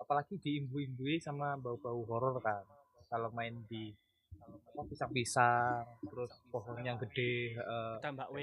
apalagi 0.00 0.40
diimbu-imbui 0.40 1.20
sama 1.20 1.54
bau-bau 1.60 2.02
horor 2.08 2.40
kan 2.40 2.64
kalau 3.10 3.28
main 3.34 3.52
di 3.66 3.92
apa, 4.72 4.86
pisang-pisang 4.86 5.84
terus 6.06 6.32
pohon 6.48 6.78
yang 6.80 6.96
gede 6.96 7.58
eh, 7.58 7.94
Ada 8.00 8.10
Mbak 8.14 8.28
W. 8.32 8.38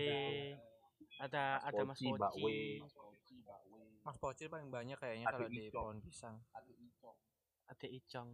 Ada 1.17 1.43
ada 1.65 1.81
Mas 1.81 1.97
Poci, 1.97 2.13
Mbak 2.13 2.33
W. 2.37 2.45
Poci. 2.45 3.39
mas 4.05 4.17
pocil 4.21 4.47
paling 4.47 4.71
banyak 4.71 4.95
kayaknya 5.01 5.27
kalau 5.27 5.49
di 5.51 5.67
pohon 5.67 5.97
pisang 5.99 6.37
Ada 7.67 7.87
Icong. 7.89 8.29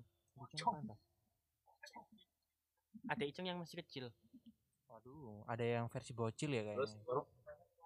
Ada 3.03 3.23
Icong 3.25 3.45
yang 3.45 3.59
masih 3.59 3.81
kecil. 3.81 4.05
waduh 4.86 5.41
ada 5.47 5.65
yang 5.65 5.89
versi 5.89 6.13
bocil 6.13 6.49
ya 6.49 6.61
kayaknya 6.61 6.86
Terus 6.86 6.93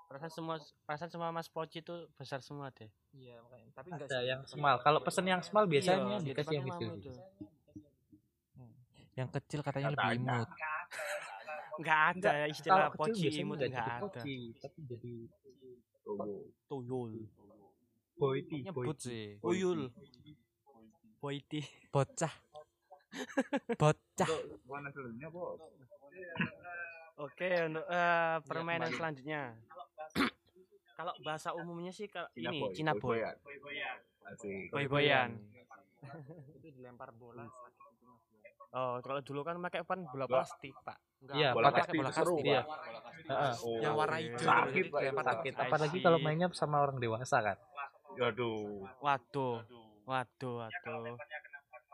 Perasaan 0.07 0.31
semua 0.31 0.55
perasaan 0.83 1.11
semua 1.11 1.29
Mas 1.31 1.47
Poci 1.47 1.79
itu 1.79 1.91
besar 2.15 2.39
semua 2.39 2.71
deh. 2.71 2.87
iya 3.11 3.39
makanya 3.41 3.71
tapi 3.73 3.87
enggak 3.91 4.07
ada 4.07 4.19
yang 4.23 4.41
small 4.43 4.79
kalau 4.79 4.99
pesen 4.99 5.25
yang 5.25 5.39
small 5.39 5.67
biasanya 5.67 5.99
Iya, 5.99 6.17
di 6.17 6.27
dikasih 6.31 6.53
yang 6.53 6.65
kecil 6.65 6.89
itu. 6.93 7.11
yang 9.13 9.29
kecil 9.29 9.59
katanya 9.61 9.89
lebih 9.91 10.03
Katanya. 10.05 10.35
imut 10.37 10.49
Enggak 11.77 11.99
ada 12.09 12.31
Kalau 12.33 12.47
istilah 12.49 12.79
kecil 12.89 13.13
Poci 13.13 13.27
imut 13.37 13.57
nggak 13.57 13.67
enggak 13.67 13.87
ada. 13.87 14.03
poci, 14.03 14.35
tapi 14.57 14.79
jadi 14.83 15.13
tunggu. 16.01 16.35
Tuyul. 16.65 17.11
boyti 18.17 18.57
nyebut 18.63 18.97
sih 18.97 19.37
Boyti. 21.17 21.61
bocah 21.89 22.29
bocah. 23.81 24.29
Oke, 27.17 27.49
untuk 27.65 27.85
eh, 27.89 28.37
permainan 28.45 28.91
selanjutnya. 28.93 29.57
Kalau 30.97 31.13
bahasa 31.21 31.53
umumnya 31.53 31.93
sih 31.93 32.09
kalau 32.09 32.25
Cina 32.33 32.49
ini 32.49 32.57
boy, 32.57 32.73
Cina 32.73 32.93
boy. 32.97 33.21
boy-boyan. 33.21 33.97
Asik. 34.25 34.73
Boy-boyan. 34.73 35.29
itu 36.57 36.67
dilempar 36.73 37.13
bola 37.13 37.45
Oh, 38.73 38.97
kalau 38.99 39.21
dulu 39.23 39.45
kan 39.45 39.61
pakai 39.63 39.85
pan 39.85 40.03
bola 40.09 40.25
Bola. 40.25 40.41
plastik, 40.41 40.73
Pak. 40.81 40.97
enggak 41.23 41.35
Iya, 41.37 41.49
Bola 41.53 41.69
plastik 41.71 41.97
bola 41.97 42.11
seru, 42.11 42.35
plastik. 42.35 42.49
Iya. 42.51 42.61
Pak. 42.61 42.77
Heeh. 43.29 43.53
Oh, 43.63 43.77
yang 43.79 43.93
warna 43.95 44.17
hijau 44.19 44.37
sakit, 44.41 44.85
sakit. 44.91 45.53
apalagi 45.55 45.97
kalau 46.01 46.17
mainnya 46.19 46.47
sama 46.51 46.77
orang 46.83 46.97
dewasa 46.97 47.37
kan 47.41 47.57
Aduh. 48.17 48.83
Waduh. 48.99 49.61
Waduh, 50.07 50.53
waduh. 50.63 51.19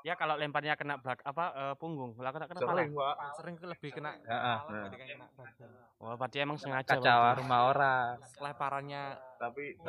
Ya 0.03 0.14
kalau 0.20 0.36
lemparnya 0.38 0.78
kena 0.78 0.99
belak 1.01 1.24
apa 1.26 1.45
eh, 1.55 1.76
punggung, 1.82 2.14
kalau 2.14 2.30
kena 2.30 2.45
kena 2.45 2.59
pala. 2.61 2.76
Sering, 2.86 2.91
Pak. 2.93 3.16
sering 3.39 3.55
ke 3.57 3.66
lebih 3.66 3.89
kena 3.95 4.11
Heeh. 4.22 4.57
kepala 4.61 4.88
kena 4.93 5.26
Wah, 5.97 6.14
berarti 6.20 6.38
emang 6.43 6.59
sengaja. 6.59 6.99
kacau 6.99 7.16
rumah 7.39 7.59
orang 7.72 8.20
lemparannya 8.43 9.03
Tapi 9.39 9.80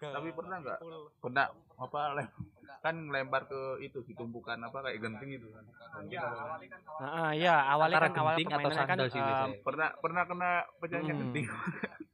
tapi 0.00 0.28
pernah 0.32 0.56
nggak 0.62 0.78
full. 0.80 1.10
pernah 1.18 1.50
apa 1.74 2.00
lem, 2.14 2.28
kan 2.80 2.94
lempar 3.10 3.42
ke 3.50 3.82
itu 3.82 3.98
ditumpukan 4.06 4.54
apa 4.62 4.78
kayak 4.88 4.98
genting 5.02 5.30
itu 5.42 5.48
kan. 5.50 5.64
Genting 5.98 6.20
apa? 6.22 6.62
Heeh, 7.02 7.28
iya, 7.42 7.56
awalnya 7.66 7.98
kan 7.98 8.12
awal 8.14 8.38
genting 8.38 8.48
atau 8.48 8.58
permainannya 8.62 8.86
kan 8.86 8.96
sandal 8.96 9.08
sih 9.10 9.20
eh, 9.20 9.50
Pernah 9.66 9.88
pernah 9.98 10.22
kena 10.24 10.50
pecahnya 10.78 11.12
Hmm. 11.12 11.20
genting. 11.26 11.46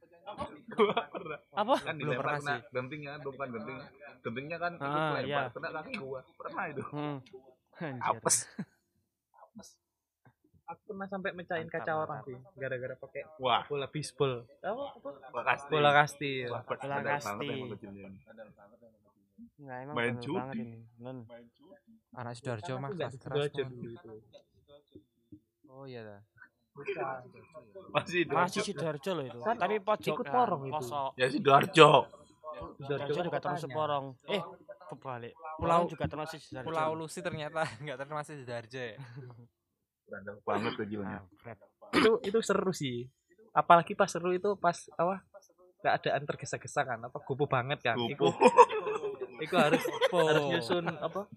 Gua 0.71 0.97
pernah. 1.05 1.39
apa? 1.51 1.75
Kan 1.77 1.93
Belum 1.93 1.99
dilempar 2.09 2.23
pernah 2.23 2.39
kena 2.39 2.53
sih. 2.53 2.61
gentingnya, 2.71 3.13
bukan 3.19 3.47
genting. 3.51 3.77
Gentingnya 4.21 4.57
kan 4.57 4.71
Ah, 4.77 4.87
lempar 4.87 5.23
iya. 5.23 5.41
kena 5.49 5.69
kaki 5.73 5.93
gua. 5.97 6.21
Pernah 6.33 6.63
itu. 6.67 6.83
Hmm. 6.87 7.17
Anjir. 7.77 8.01
Apes. 8.13 8.37
aku 10.63 10.81
pernah 10.87 11.03
sampai 11.05 11.31
mecahin 11.33 11.67
kaca 11.67 11.91
orang 11.97 12.23
sih 12.23 12.37
gara-gara 12.55 12.95
pakai 12.95 13.27
Wah, 13.37 13.59
bola 13.65 13.85
bisbol 13.85 14.47
apa 14.63 14.95
bola 15.67 15.91
kasti 15.91 16.47
Bola 16.47 17.01
kasti. 17.03 17.47
emang 17.51 17.69
kecilnya. 17.75 18.07
Nggak, 19.57 19.77
emang 19.83 19.95
Main 19.97 20.15
judi. 20.15 20.37
banget 20.37 20.55
ini. 20.57 20.79
Non. 20.97 21.17
anak 22.13 22.33
sidoarjo 22.33 22.73
mah 22.77 22.89
keras 22.91 23.19
dulu 23.19 23.43
itu 23.43 23.63
oh 25.65 25.83
iya 25.83 26.01
dah 26.05 26.19
Masih 27.91 28.21
Masih 28.25 28.61
Sidoarjo. 28.61 29.11
Loh 29.13 29.25
itu. 29.25 29.39
Kan 29.39 29.55
Tapi 29.55 29.75
pojok 29.77 30.13
ikut 30.13 30.27
porong 30.27 30.61
itu. 30.65 30.73
Kosok. 30.75 31.11
Ya 31.15 31.27
Sidoarjo. 31.27 31.89
Sidoarjo 32.77 33.11
kan 33.11 33.23
juga 33.23 33.39
termasuk 33.39 33.67
kotanya. 33.67 33.77
porong. 33.77 34.05
Eh, 34.27 34.41
kebalik. 34.87 35.33
Pulau- 35.55 35.87
juga 35.87 36.05
termasuk 36.05 36.37
Sidoarjo. 36.37 36.67
Pulau 36.67 36.89
Lusi 36.93 37.19
ternyata 37.19 37.61
nggak 37.81 37.97
termasuk 37.97 38.33
sidoarjo 38.35 38.79
ya 38.79 38.97
Randang 40.05 40.37
banget 40.41 40.73
kecilnya. 40.75 41.19
Kampret. 41.39 41.59
itu 41.93 42.11
itu 42.25 42.39
seru 42.39 42.71
sih 42.71 43.03
apalagi 43.51 43.91
pas 43.93 44.07
seru 44.07 44.31
itu 44.31 44.55
pas 44.55 44.75
apa 44.93 45.27
keadaan 45.77 46.23
tergesa-gesa 46.25 46.83
kan 46.85 46.99
apa 47.01 47.19
gupu 47.21 47.43
banget 47.45 47.79
kan 47.81 47.95
Kupu. 47.95 48.07
itu 48.07 48.27
itu 49.41 49.55
harus 49.57 49.83
harus 50.07 50.43
nyusun 50.47 50.87
apa 50.89 51.27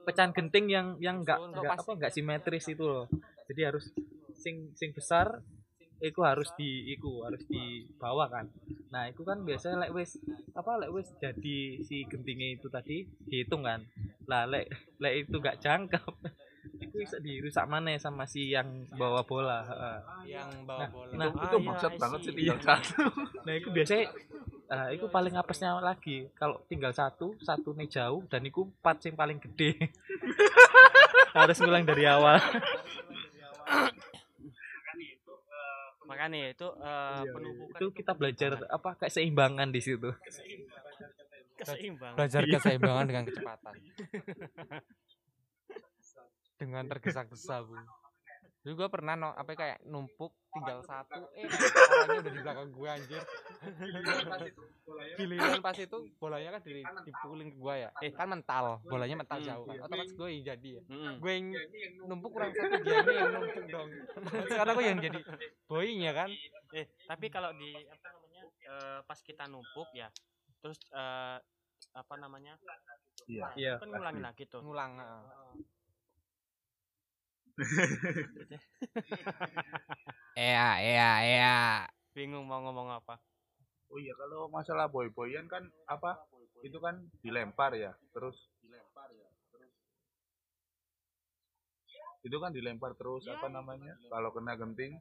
pecahan 0.00 0.32
genting 0.32 0.66
yang 0.66 0.86
yang 0.98 1.20
enggak 1.20 1.36
enggak 1.36 1.72
apa 1.74 1.90
enggak 1.90 2.10
simetris 2.10 2.64
itu 2.66 2.80
loh 2.80 3.04
jadi 3.44 3.68
harus 3.68 3.92
sing 4.44 4.56
sing 4.76 4.92
besar 4.92 5.40
itu 5.98 6.20
harus 6.20 6.52
di 6.52 6.92
iku 6.92 7.24
harus 7.24 7.40
di 7.48 7.62
bawah 7.96 8.28
kan. 8.28 8.46
Nah 8.92 9.08
itu 9.08 9.24
kan 9.24 9.40
biasanya 9.40 9.88
lek 9.88 9.92
wis 9.96 10.20
apa 10.52 10.76
lek 10.76 10.92
wis 10.92 11.08
jadi 11.16 11.56
si 11.80 12.04
gentingnya 12.04 12.60
itu 12.60 12.68
tadi 12.68 13.08
dihitung 13.24 13.64
kan. 13.64 13.80
Lah 14.28 14.44
lek 14.44 14.68
lek 15.00 15.24
itu 15.24 15.36
enggak 15.40 15.64
jangkep 15.64 16.14
itu 16.84 16.96
bisa 16.98 17.16
dirusak 17.20 17.64
mana 17.64 17.96
sama 17.96 18.24
si 18.24 18.52
yang 18.52 18.68
bawa 18.92 19.24
bola 19.24 19.64
heeh. 19.64 19.98
yang 20.28 20.50
Nah, 20.64 20.64
bawa 20.66 20.86
bola. 20.90 21.12
nah, 21.14 21.28
itu 21.30 21.44
Ah, 21.46 21.60
iya, 21.60 21.68
maksud 21.68 21.92
banget 21.96 22.18
sih 22.20 22.32
tinggal 22.36 22.58
satu. 22.60 23.04
nah 23.44 23.52
itu 23.54 23.68
biasanya 23.70 24.04
eh, 24.66 24.88
itu 24.96 25.06
paling 25.08 25.34
apesnya 25.36 25.76
lagi 25.78 26.28
kalau 26.32 26.56
tinggal 26.66 26.92
satu 26.92 27.32
satu 27.38 27.72
nih 27.72 27.88
jauh 27.88 28.24
dan 28.28 28.42
itu 28.42 28.60
empat 28.66 28.96
yang 29.06 29.16
paling 29.16 29.38
gede. 29.40 29.72
Harus 31.38 31.56
ngulang 31.58 31.84
dari 31.84 32.04
awal 32.04 32.36
Makanya 36.24 36.56
itu 36.56 36.68
eh, 36.80 37.22
penumpukan 37.28 37.76
Iya, 37.76 37.84
itu 37.84 37.86
kita 38.00 38.12
belajar 38.16 38.52
apa 38.72 38.90
keseimbangan 38.96 39.68
di 39.68 39.80
situ. 39.84 40.08
Keseimbangan. 41.60 42.16
belajar 42.16 42.42
keseimbangan 42.56 43.04
dengan 43.04 43.24
kecepatan. 43.28 43.74
Dengan 46.56 46.84
tergesa-gesa 46.88 47.60
bu 47.68 47.76
dulu 48.64 48.74
gue 48.74 48.88
pernah 48.88 49.12
no, 49.12 49.28
apa 49.30 49.52
kayak 49.52 49.84
numpuk 49.84 50.32
tinggal 50.48 50.80
satu 50.80 51.20
eh 51.36 51.44
orangnya 51.44 52.18
udah 52.24 52.32
di 52.32 52.40
belakang 52.40 52.68
gue 52.72 52.88
anjir 52.88 53.22
giliran 55.14 55.60
pas 55.60 55.76
itu 55.76 55.98
bolanya 56.16 56.48
kan 56.56 56.60
di, 56.62 56.80
dipukulin 56.80 57.48
ke 57.52 57.58
gue 57.58 57.74
ya 57.76 57.90
eh 58.00 58.10
kan 58.10 58.26
mental 58.26 58.80
bolanya 58.82 59.20
mental 59.20 59.36
Hmm, 59.36 59.46
jauh 59.46 59.64
kan 59.66 59.76
otomatis 59.82 60.14
gue 60.14 60.28
yang 60.30 60.44
jadi 60.46 60.68
ya 60.78 60.82
Mm-mm. 60.88 61.14
gue 61.20 61.30
yang 61.30 61.46
numpuk 62.08 62.30
kurang 62.32 62.50
satu 62.50 62.76
dia 62.80 62.98
yang 63.04 63.30
numpuk 63.34 63.66
dong 63.68 63.88
sekarang 64.50 64.74
gue 64.74 64.86
yang 64.86 65.00
jadi 65.02 65.18
boeing 65.66 66.00
ya 66.00 66.14
kan 66.16 66.30
Eh, 66.74 66.90
tapi 67.06 67.30
kalau 67.30 67.54
di 67.54 67.70
apa 67.70 68.10
namanya? 68.10 68.42
eh, 68.66 68.98
pas 69.06 69.14
kita 69.14 69.46
numpuk 69.46 69.94
ya. 69.94 70.10
Terus 70.58 70.82
eh, 70.90 71.38
apa 71.94 72.14
namanya? 72.18 72.58
Iya. 73.30 73.46
iya 73.54 73.72
kan 73.78 73.94
ngulangin 73.94 74.26
lagi 74.26 74.42
tuh. 74.50 74.58
ngulang 74.58 74.98
ah. 74.98 75.22
Iya, 80.34 80.66
iya, 80.82 81.10
iya. 81.22 81.54
Bingung 82.10 82.46
mau 82.50 82.58
ngomong 82.62 82.90
apa. 82.90 83.14
Oh 83.90 83.98
iya 84.02 84.10
kalau 84.18 84.50
masalah 84.50 84.90
boy-boyan 84.90 85.46
kan 85.46 85.62
apa? 85.86 86.18
Itu 86.66 86.82
kan 86.82 86.98
dilempar 87.22 87.78
ya. 87.78 87.94
Terus 88.10 88.34
itu 92.24 92.36
kan 92.40 92.50
dilempar 92.50 92.96
terus 92.98 93.28
apa 93.30 93.46
namanya? 93.46 93.94
Kalau 94.10 94.34
kena 94.34 94.58
genting 94.58 94.98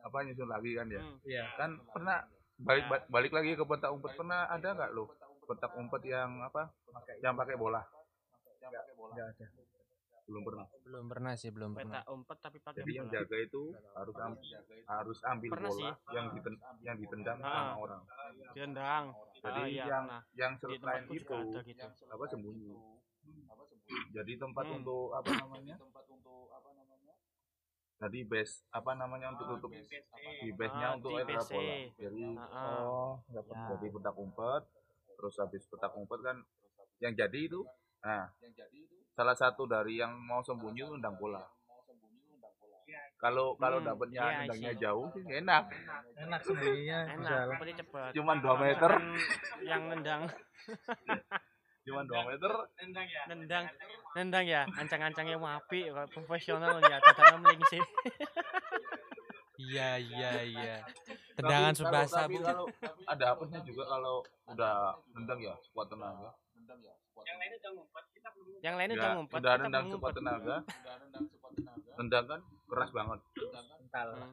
apa 0.00 0.16
nyusun 0.24 0.48
lagi 0.48 0.70
kan 0.78 0.86
ya? 0.88 1.02
Hmm. 1.02 1.18
iya 1.26 1.44
Kan 1.58 1.70
pernah 1.92 2.24
balik 2.58 2.84
ba- 2.88 3.06
balik 3.10 3.32
lagi 3.34 3.52
ke 3.58 3.64
petak 3.66 3.90
umpet 3.92 4.16
pernah 4.16 4.48
ada 4.48 4.68
nggak 4.72 4.90
lo? 4.96 5.10
Petak 5.44 5.76
umpet 5.76 6.02
yang 6.08 6.40
apa? 6.40 6.72
Yang 7.20 7.34
pakai 7.36 7.56
bola? 7.60 7.82
nggak 8.58 9.28
ada 9.36 9.46
Belum 10.28 10.44
pernah. 10.44 10.66
belum 10.84 11.04
pernah 11.08 11.32
sih 11.34 11.48
belum 11.48 11.70
pernah 11.72 12.00
Peta 12.00 12.12
umpet 12.12 12.38
tapi 12.38 12.58
pakai 12.60 12.78
Jadi 12.78 12.92
yang 12.94 13.08
jaga 13.08 13.36
itu 13.38 13.62
harus 13.94 14.16
am- 14.18 14.40
harus 14.86 15.18
ambil 15.24 15.50
Pernah 15.50 15.70
bola 15.70 15.80
sih. 15.80 15.92
yang 16.12 16.26
diten 16.30 16.54
yang 16.80 16.96
ditendang 16.96 17.38
Ah. 17.38 17.48
sama 17.48 17.74
orang. 17.78 18.02
Ditendang. 18.46 19.04
Jadi 19.38 19.56
Ah, 19.58 19.66
iya, 19.66 19.84
yang 19.86 20.04
pernah. 20.04 20.22
yang 20.34 20.52
selain 20.54 21.04
itu 21.06 21.12
gitu. 21.64 21.86
apa 22.06 22.24
sembunyi. 22.26 22.72
Jadi 24.10 24.32
tempat 24.36 24.64
Hmm. 24.64 24.76
untuk 24.78 25.04
apa 25.10 25.30
namanya? 25.34 25.76
Jadi 27.98 28.18
base 28.22 28.62
apa 28.70 28.92
namanya 28.94 29.26
untuk 29.32 29.46
tutup 29.50 29.72
di 29.72 30.50
base-nya 30.52 30.86
Ah, 30.86 30.94
untuk 30.94 31.10
air 31.10 31.26
bola. 31.26 31.74
Jadi 31.96 32.22
Heeh. 32.30 32.78
oh 32.78 33.12
Ya. 33.26 33.40
pernah 33.42 33.68
jadi 33.72 33.86
petak 33.90 34.14
umpet, 34.14 34.62
terus 35.16 35.34
habis 35.36 35.62
petak 35.64 35.92
umpet 35.94 36.20
kan 36.20 36.36
yang 37.00 37.10
jadi 37.12 37.40
itu, 37.40 37.64
nah 37.98 38.30
salah 39.18 39.34
satu 39.34 39.66
dari 39.66 39.98
yang 39.98 40.14
mau 40.14 40.38
sembunyi 40.38 40.78
itu 40.80 40.94
nendang 40.94 41.18
bola. 41.18 41.42
Kalau 43.18 43.58
kalau 43.58 43.82
Hmm, 43.82 43.90
dapatnya 43.90 44.22
iya, 44.22 44.30
I 44.30 44.36
nendangnya 44.40 44.72
see. 44.72 44.80
jauh 44.80 45.06
sih 45.10 45.22
enak. 45.26 45.64
enak 46.16 46.40
sembunyinya 46.40 46.98
Enak, 47.10 47.46
cepet. 47.74 48.10
Cuman 48.14 48.36
2 48.38 48.54
meter, 48.56 48.92
yang 49.60 49.82
nendang, 49.90 50.22
cuman 51.84 52.04
2 52.06 52.28
meter. 52.30 52.52
nendang, 53.26 53.64
nendang 54.14 54.44
ya, 54.46 54.62
ancang-ancangnya 54.72 55.34
wapi, 55.34 55.90
kalau 55.90 56.06
profesional 56.06 56.78
ya, 56.78 57.02
tatanya 57.04 57.36
melingsi. 57.42 57.78
iya 59.58 59.98
iya 59.98 60.30
iya 60.40 60.76
tendangan 61.34 61.74
kalau- 61.74 61.80
subasa 61.82 62.24
tapi 62.24 62.38
bu 62.38 62.46
kalau 62.46 62.64
ada 63.04 63.24
apesnya 63.34 63.58
juga 63.60 63.82
kalau 63.84 64.22
udah 64.46 64.94
nendang 65.12 65.42
ya 65.42 65.54
sekuat 66.68 66.76
tenaga. 66.76 66.92
Yang 68.58 68.74
lain 68.76 68.90
udah 68.90 69.00
Ya, 69.00 69.14
ngumpet, 69.16 69.38
udah 69.38 69.52
kita 69.52 69.62
nendang 69.64 69.84
belum 69.84 69.94
sekuat 69.94 70.12
ngumpet. 70.12 70.20
tenaga. 70.20 70.56
Nendang 71.96 72.24
kan 72.26 72.40
keras 72.68 72.90
banget. 72.92 73.20
mental 73.78 74.08
Hmm. 74.12 74.32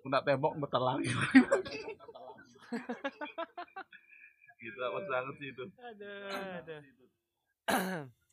Kena 0.00 0.18
tembok 0.24 0.52
meter 0.56 0.80
lagi. 0.80 1.08
gitu 4.64 4.80
apa 4.80 4.98
banget 5.04 5.34
sih 5.36 5.48
itu. 5.52 5.64
Aduh, 5.76 6.32
aduh. 6.32 6.80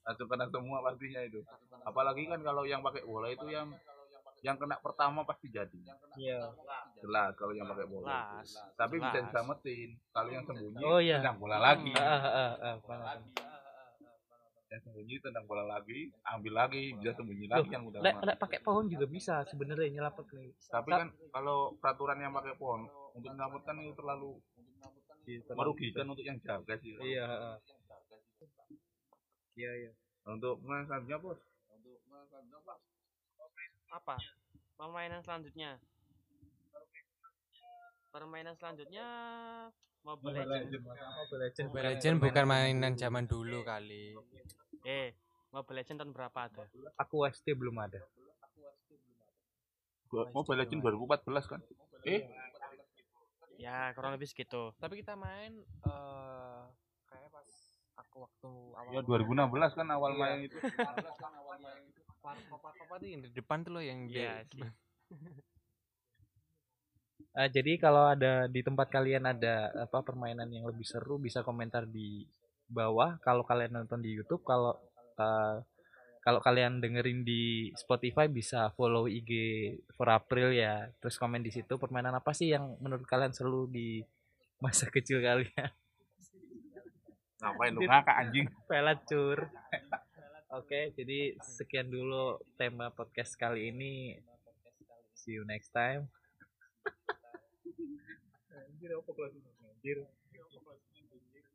Langsung 0.01 0.27
kena 0.27 0.45
semua 0.47 0.79
pastinya 0.81 1.21
itu. 1.21 1.43
Apalagi 1.83 2.23
kan 2.25 2.39
kalau 2.39 2.63
yang 2.63 2.79
pakai 2.79 3.03
bola 3.03 3.27
itu 3.27 3.51
yang 3.51 3.67
yang 4.41 4.57
kena 4.57 4.77
pertama 4.77 5.21
pasti 5.21 5.47
jadi. 5.47 5.77
iya 6.17 6.49
Jelas 6.97 7.33
kalau 7.33 7.53
yang 7.53 7.65
pakai 7.65 7.85
bola. 7.85 8.41
Jelas. 8.41 8.49
Tapi 8.73 8.95
bisa 8.97 9.09
jelas. 9.11 9.25
diselamatin. 9.27 9.89
Kalau 10.09 10.29
yang 10.29 10.43
sembunyi 10.43 10.81
Oh, 10.83 10.97
iya. 10.97 11.17
tendang 11.17 11.37
bola 11.37 11.57
lagi. 11.57 11.93
Yang 14.65 14.81
sembunyi 14.81 15.15
tendang 15.19 15.45
bola 15.45 15.63
lagi, 15.67 15.99
ambil 16.25 16.53
lagi, 16.55 16.95
bisa 16.95 17.11
sembunyi 17.13 17.45
lagi 17.45 17.69
yang 17.69 17.83
udah 17.83 17.99
lek 17.99 18.17
lek 18.23 18.37
pakai 18.39 18.59
pohon 18.61 18.87
juga 18.87 19.03
bisa 19.05 19.43
sebenarnya 19.43 19.91
nyelapet 19.91 20.25
nih 20.31 20.49
Tapi 20.63 20.89
kan 20.89 21.07
kalau 21.29 21.75
peraturan 21.75 22.17
yang 22.17 22.31
pakai 22.31 22.55
pohon 22.55 22.87
untuk 23.11 23.29
menyelamatkan 23.29 23.75
itu 23.77 23.93
terlalu 23.93 24.31
merugikan 25.53 26.05
untuk 26.07 26.23
yang 26.23 26.39
jaga 26.39 26.73
sih. 26.79 26.95
iya 26.97 27.27
iya 29.53 29.71
iya 29.77 29.91
Untuk 30.23 30.63
pemain 30.63 30.87
selanjutnya 30.87 31.19
bos. 31.19 31.39
Apa? 33.91 34.15
Permainan 34.73 35.21
selanjutnya. 35.21 35.77
Permainan 38.09 38.55
selanjutnya 38.55 39.05
Mobile 40.01 40.41
Legends. 40.41 40.83
Mobile 41.63 41.87
Legends 41.87 42.19
bukan 42.19 42.45
mainan 42.45 42.93
zaman 42.93 43.23
dulu 43.23 43.63
kali 43.63 44.11
Eh, 44.83 45.15
Mobile 45.49 45.79
Legends 45.79 45.99
tahun 46.01 46.11
berapa 46.11 46.39
ada? 46.43 46.63
aku 46.97 47.23
SD 47.25 47.53
belum 47.53 47.77
ada 47.77 48.01
Mobile 50.11 50.59
Legends 50.59 50.83
2014 50.83 51.45
kan? 51.47 51.61
Eh, 52.03 52.27
Ya, 53.55 53.93
kurang 53.93 54.17
lebih 54.17 54.25
segitu. 54.25 54.73
tapi 54.75 54.97
kita 54.97 55.13
main 55.13 55.53
eh 55.85 56.61
kayak 57.05 57.29
pas 57.29 57.45
aku 57.95 58.25
waktu 58.25 58.49
awal 58.73 58.91
ya 58.91 59.01
2016 59.05 59.71
kan 59.71 59.87
awal 59.87 60.11
Iya. 60.11 60.19
main 60.19 60.39
itu. 60.41 60.57
papa 62.21 62.95
tuh 63.01 63.09
yang 63.09 63.21
di 63.25 63.29
depan 63.33 63.65
tuh 63.65 63.71
loh 63.75 63.83
yang 63.83 64.05
Iya 64.05 64.45
di 64.45 64.61
sih. 64.61 64.69
Eh, 67.31 67.47
jadi 67.47 67.79
kalau 67.79 68.11
ada 68.11 68.51
di 68.51 68.59
tempat 68.59 68.91
kalian 68.91 69.23
ada 69.23 69.71
apa 69.87 70.03
permainan 70.03 70.51
yang 70.51 70.67
lebih 70.67 70.83
seru 70.83 71.15
bisa 71.15 71.39
komentar 71.47 71.87
di 71.87 72.27
bawah 72.67 73.23
kalau 73.23 73.47
kalian 73.47 73.71
nonton 73.71 74.03
di 74.03 74.19
YouTube 74.19 74.43
kalau 74.43 74.75
eh, 75.15 75.63
kalau 76.19 76.43
kalian 76.43 76.83
dengerin 76.83 77.23
di 77.23 77.71
Spotify 77.79 78.27
bisa 78.27 78.75
follow 78.75 79.07
IG 79.07 79.31
for 79.95 80.11
April 80.11 80.51
ya 80.51 80.91
terus 80.99 81.15
komen 81.15 81.39
di 81.39 81.55
situ 81.55 81.79
permainan 81.79 82.19
apa 82.19 82.35
sih 82.35 82.51
yang 82.51 82.75
menurut 82.83 83.07
kalian 83.07 83.31
seru 83.31 83.63
di 83.71 84.03
masa 84.59 84.91
kecil 84.91 85.23
kalian 85.23 85.71
Ngapain 87.41 87.71
lu 87.73 87.81
ngakak 87.87 88.15
anjing? 88.27 88.45
pelacur 88.67 89.47
oke 90.51 90.79
jadi 90.97 91.35
sekian 91.39 91.87
dulu 91.87 92.39
tema 92.59 92.91
podcast 92.91 93.35
kali 93.39 93.71
ini. 93.71 94.19
See 95.15 95.37
you 95.37 95.45
next 95.45 95.69
time. 95.71 96.09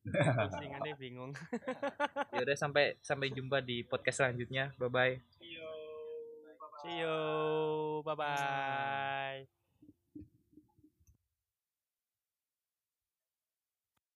Closingannya 0.06 0.94
bingung. 0.94 1.34
ya 2.34 2.40
udah 2.46 2.56
sampai 2.56 2.94
sampai 3.02 3.34
jumpa 3.34 3.58
di 3.58 3.82
podcast 3.82 4.22
selanjutnya. 4.22 4.70
Bye 4.78 4.90
bye 4.90 5.14
See 6.86 7.02
you. 7.02 8.02
Bye 8.06 8.14
bye. 8.14 9.65